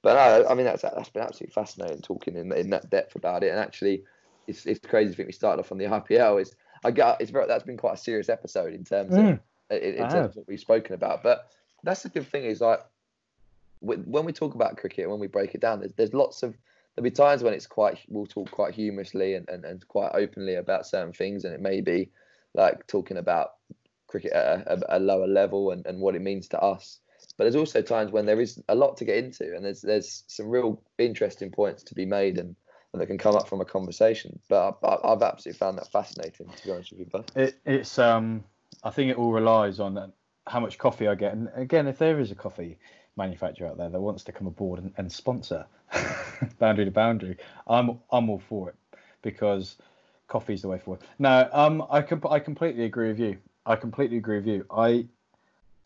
But 0.03 0.15
no, 0.15 0.49
I 0.49 0.55
mean 0.55 0.67
that's 0.67 0.83
that's 0.83 1.11
been 1.11 1.23
absolutely 1.23 1.53
fascinating 1.55 2.03
talking 2.03 2.37
in 2.37 2.53
in 2.53 2.71
that 2.71 2.91
depth 2.91 3.15
about 3.15 3.45
it. 3.45 3.51
And 3.51 3.59
actually, 3.61 4.03
it's 4.47 4.67
it's 4.67 4.85
crazy 4.87 5.11
to 5.11 5.17
think 5.17 5.29
we 5.29 5.33
started 5.33 5.61
off 5.61 5.73
on 5.73 5.79
the 5.79 5.85
IPL. 5.85 6.41
Is 6.43 6.55
I 6.85 6.91
got 6.91 7.21
it's 7.21 7.31
very 7.31 7.47
that's 7.47 7.65
been 7.65 7.77
quite 7.77 7.95
a 7.95 7.99
serious 7.99 8.29
episode 8.29 8.75
in 8.75 8.85
terms 8.85 9.15
of 9.15 9.21
Mm. 9.21 9.41
in, 9.71 9.79
in 9.79 9.97
terms 9.97 10.13
have. 10.13 10.25
of 10.25 10.37
what 10.37 10.49
we've 10.49 10.61
spoken 10.61 10.95
about. 10.95 11.23
But 11.23 11.51
that's 11.85 12.03
the 12.03 12.09
good 12.09 12.27
thing 12.27 12.45
is 12.45 12.61
like 12.61 12.81
when 13.81 14.01
when 14.03 14.25
we 14.25 14.33
talk 14.33 14.55
about 14.55 14.77
cricket, 14.77 15.09
when 15.09 15.21
we 15.21 15.29
break 15.29 15.55
it 15.55 15.61
down, 15.61 15.81
there's 15.81 15.93
there's 15.95 16.15
lots 16.15 16.43
of 16.43 16.57
there'll 16.95 17.05
be 17.05 17.11
times 17.11 17.43
when 17.43 17.55
it's 17.55 17.67
quite 17.67 17.99
we'll 18.09 18.27
talk 18.27 18.51
quite 18.51 18.75
humorously 18.75 19.35
and, 19.35 19.49
and, 19.49 19.65
and 19.65 19.87
quite 19.89 20.11
openly 20.15 20.57
about 20.57 20.87
certain 20.87 21.13
things, 21.13 21.45
and 21.45 21.55
it 21.55 21.61
may 21.61 21.81
be 21.81 22.11
like 22.55 22.87
talking 22.87 23.17
about 23.17 23.55
cricket 24.09 24.33
at 24.33 24.67
a, 24.67 24.97
a 24.97 24.99
lower 24.99 25.27
level 25.27 25.71
and, 25.71 25.87
and 25.87 26.01
what 26.01 26.15
it 26.15 26.23
means 26.23 26.49
to 26.49 26.61
us. 26.61 26.99
But 27.37 27.45
there's 27.45 27.57
also 27.57 27.83
times 27.83 28.13
when 28.13 28.27
there 28.27 28.41
is 28.41 28.63
a 28.69 28.75
lot 28.75 28.97
to 28.99 29.05
get 29.05 29.17
into, 29.17 29.55
and 29.55 29.65
there's 29.65 29.83
there's 29.83 30.25
some 30.27 30.49
real 30.49 30.83
interesting 30.99 31.51
points 31.51 31.83
to 31.85 31.95
be 31.95 32.05
made 32.05 32.39
and, 32.39 32.55
and 32.93 33.01
that 33.01 33.07
can 33.07 33.19
come 33.19 33.35
up 33.35 33.49
from 33.49 33.61
a 33.61 33.65
conversation. 33.65 34.39
But 34.49 34.79
I, 34.83 34.97
I've 35.05 35.23
absolutely 35.23 35.59
found 35.59 35.79
that 35.79 35.91
fascinating, 35.91 36.49
to 36.49 36.65
be 36.65 36.73
honest 36.73 36.93
with 36.93 37.01
you, 37.01 37.07
bud. 37.07 37.31
It, 37.35 37.59
it's 37.65 37.99
um, 37.99 38.45
I 38.85 38.91
think 38.91 39.11
it 39.11 39.17
all 39.17 39.33
relies 39.33 39.81
on 39.81 40.13
how 40.47 40.61
much 40.61 40.79
coffee 40.79 41.09
I 41.09 41.15
get. 41.15 41.33
And 41.33 41.49
again, 41.55 41.87
if 41.87 41.99
there 41.99 42.21
is 42.21 42.31
a 42.31 42.35
coffee 42.35 42.79
manufacturer 43.17 43.69
out 43.69 43.77
there 43.77 43.89
that 43.89 44.01
wants 44.01 44.25
to 44.25 44.33
come 44.33 44.47
aboard 44.47 44.81
and, 44.81 44.93
and 44.97 45.11
sponsor 45.13 45.67
Boundary 46.59 46.85
to 46.85 46.91
Boundary, 46.91 47.37
I'm 47.67 47.99
I'm 48.11 48.31
all 48.31 48.43
for 48.49 48.71
it 48.71 48.77
because 49.23 49.77
coffee 50.29 50.55
is 50.55 50.63
the 50.63 50.69
way 50.69 50.79
forward. 50.79 51.03
No, 51.19 51.49
um, 51.53 51.85
I 51.91 52.03
com- 52.03 52.27
I 52.29 52.41
completely 52.41 52.85
agree 52.85 53.09
with 53.09 53.21
you. 53.21 53.39
I 53.67 53.77
completely 53.77 54.17
agree 54.17 54.39
with 54.39 54.47
you. 54.47 54.67
I 54.71 55.07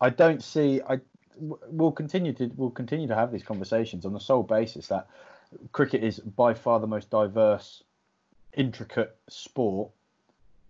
I 0.01 0.09
don't 0.09 0.43
see 0.43 0.81
I 0.87 0.99
we'll 1.39 1.91
continue 1.91 2.33
to 2.33 2.51
we'll 2.55 2.69
continue 2.69 3.07
to 3.07 3.15
have 3.15 3.31
these 3.31 3.43
conversations 3.43 4.05
on 4.05 4.13
the 4.13 4.19
sole 4.19 4.43
basis 4.43 4.87
that 4.87 5.07
cricket 5.71 6.03
is 6.03 6.19
by 6.19 6.53
far 6.53 6.79
the 6.79 6.87
most 6.87 7.09
diverse, 7.09 7.83
intricate 8.53 9.15
sport 9.29 9.91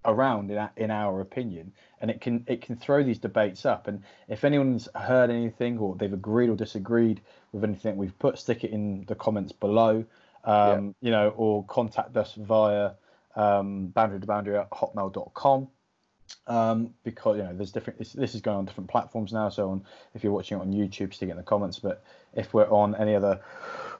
around 0.05 0.51
in, 0.51 0.57
our- 0.57 0.72
in 0.78 0.91
our 0.91 1.22
opinion. 1.22 1.74
And 1.99 2.11
it 2.11 2.22
can 2.22 2.43
it 2.47 2.61
can 2.61 2.76
throw 2.76 3.03
these 3.03 3.20
debates 3.20 3.65
up. 3.65 3.88
And 3.88 4.03
if 4.28 4.43
anyone's 4.43 4.88
heard 4.95 5.30
anything 5.30 5.80
or 5.80 5.95
they've 5.95 6.13
agreed 6.13 6.49
or 6.49 6.55
disagreed 6.55 7.22
with 7.51 7.63
anything 7.63 7.97
we've 7.97 8.18
put 8.20 8.38
stick 8.38 8.63
it 8.63 8.72
in 8.72 9.05
the 9.07 9.15
comments 9.15 9.51
below. 9.51 10.05
Um, 10.43 10.95
you 11.01 11.11
know 11.11 11.34
or 11.36 11.65
contact 11.65 12.15
us 12.15 12.34
via 12.36 12.91
um, 13.36 13.88
boundary 13.88 14.22
to 14.22 14.26
boundary 14.26 14.57
at 14.57 14.70
hotmail.com 14.70 15.68
um, 16.47 16.93
because 17.03 17.38
you 17.38 17.43
know 17.43 17.53
there's 17.53 17.71
different 17.71 17.99
this, 17.99 18.13
this 18.13 18.36
is 18.36 18.41
going 18.41 18.57
on 18.57 18.65
different 18.65 18.89
platforms 18.89 19.34
now 19.34 19.49
so 19.49 19.69
on 19.69 19.84
if 20.13 20.23
you're 20.23 20.34
watching 20.34 20.57
it 20.57 20.61
on 20.61 20.71
youtube 20.71 21.13
stick 21.13 21.30
it 21.30 21.32
in 21.32 21.38
the 21.38 21.43
comments 21.43 21.80
but 21.80 22.03
if 22.36 22.53
we're 22.53 22.69
on 22.69 22.95
any 22.95 23.15
other 23.15 23.39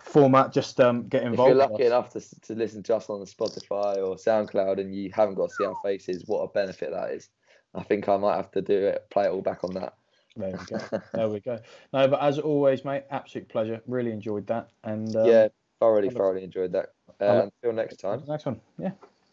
format 0.08 0.52
just 0.52 0.80
um, 0.80 1.08
get 1.08 1.24
involved. 1.24 1.52
If 1.52 1.58
you're 1.58 1.70
lucky 1.70 1.86
enough 1.86 2.12
to, 2.14 2.42
to 2.42 2.56
listen 2.56 2.84
to 2.84 2.96
us 2.96 3.10
on 3.10 3.20
the 3.20 3.26
Spotify 3.26 3.98
or 3.98 4.16
SoundCloud 4.16 4.80
and 4.80 4.96
you 4.96 5.12
haven't 5.14 5.36
got 5.36 5.50
to 5.50 5.56
see 5.56 5.66
our 5.66 5.76
faces, 5.84 6.24
what 6.26 6.40
a 6.40 6.48
benefit 6.48 6.92
that 6.92 7.12
is. 7.12 7.30
I 7.76 7.84
think 7.84 8.10
I 8.10 8.18
might 8.18 8.38
have 8.38 8.52
to 8.52 8.62
do 8.62 8.88
it, 8.88 9.06
play 9.10 9.26
it 9.26 9.30
all 9.30 9.42
back 9.42 9.64
on 9.64 9.74
that. 9.74 9.94
There 10.36 10.52
we 10.52 10.66
go. 10.66 11.02
There 11.14 11.30
we 11.30 11.40
go. 11.40 11.60
No, 11.94 12.08
but 12.08 12.22
as 12.22 12.40
always, 12.40 12.86
mate, 12.86 13.04
absolute 13.12 13.50
pleasure. 13.50 13.82
Really 13.88 14.12
enjoyed 14.12 14.48
that. 14.48 14.70
And 14.84 15.16
um, 15.16 15.26
yeah, 15.26 15.48
thoroughly, 15.80 16.10
thoroughly 16.10 16.44
enjoyed 16.44 16.72
that. 16.74 16.94
Uh, 17.20 17.50
until 17.64 17.74
next 17.74 17.98
time. 17.98 18.24
Next 18.28 18.46
one. 18.46 18.62
Yeah, 18.78 18.92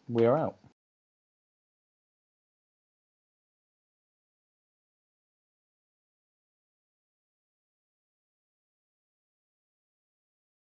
we 0.09 0.25
are 0.25 0.37
out. 0.37 0.57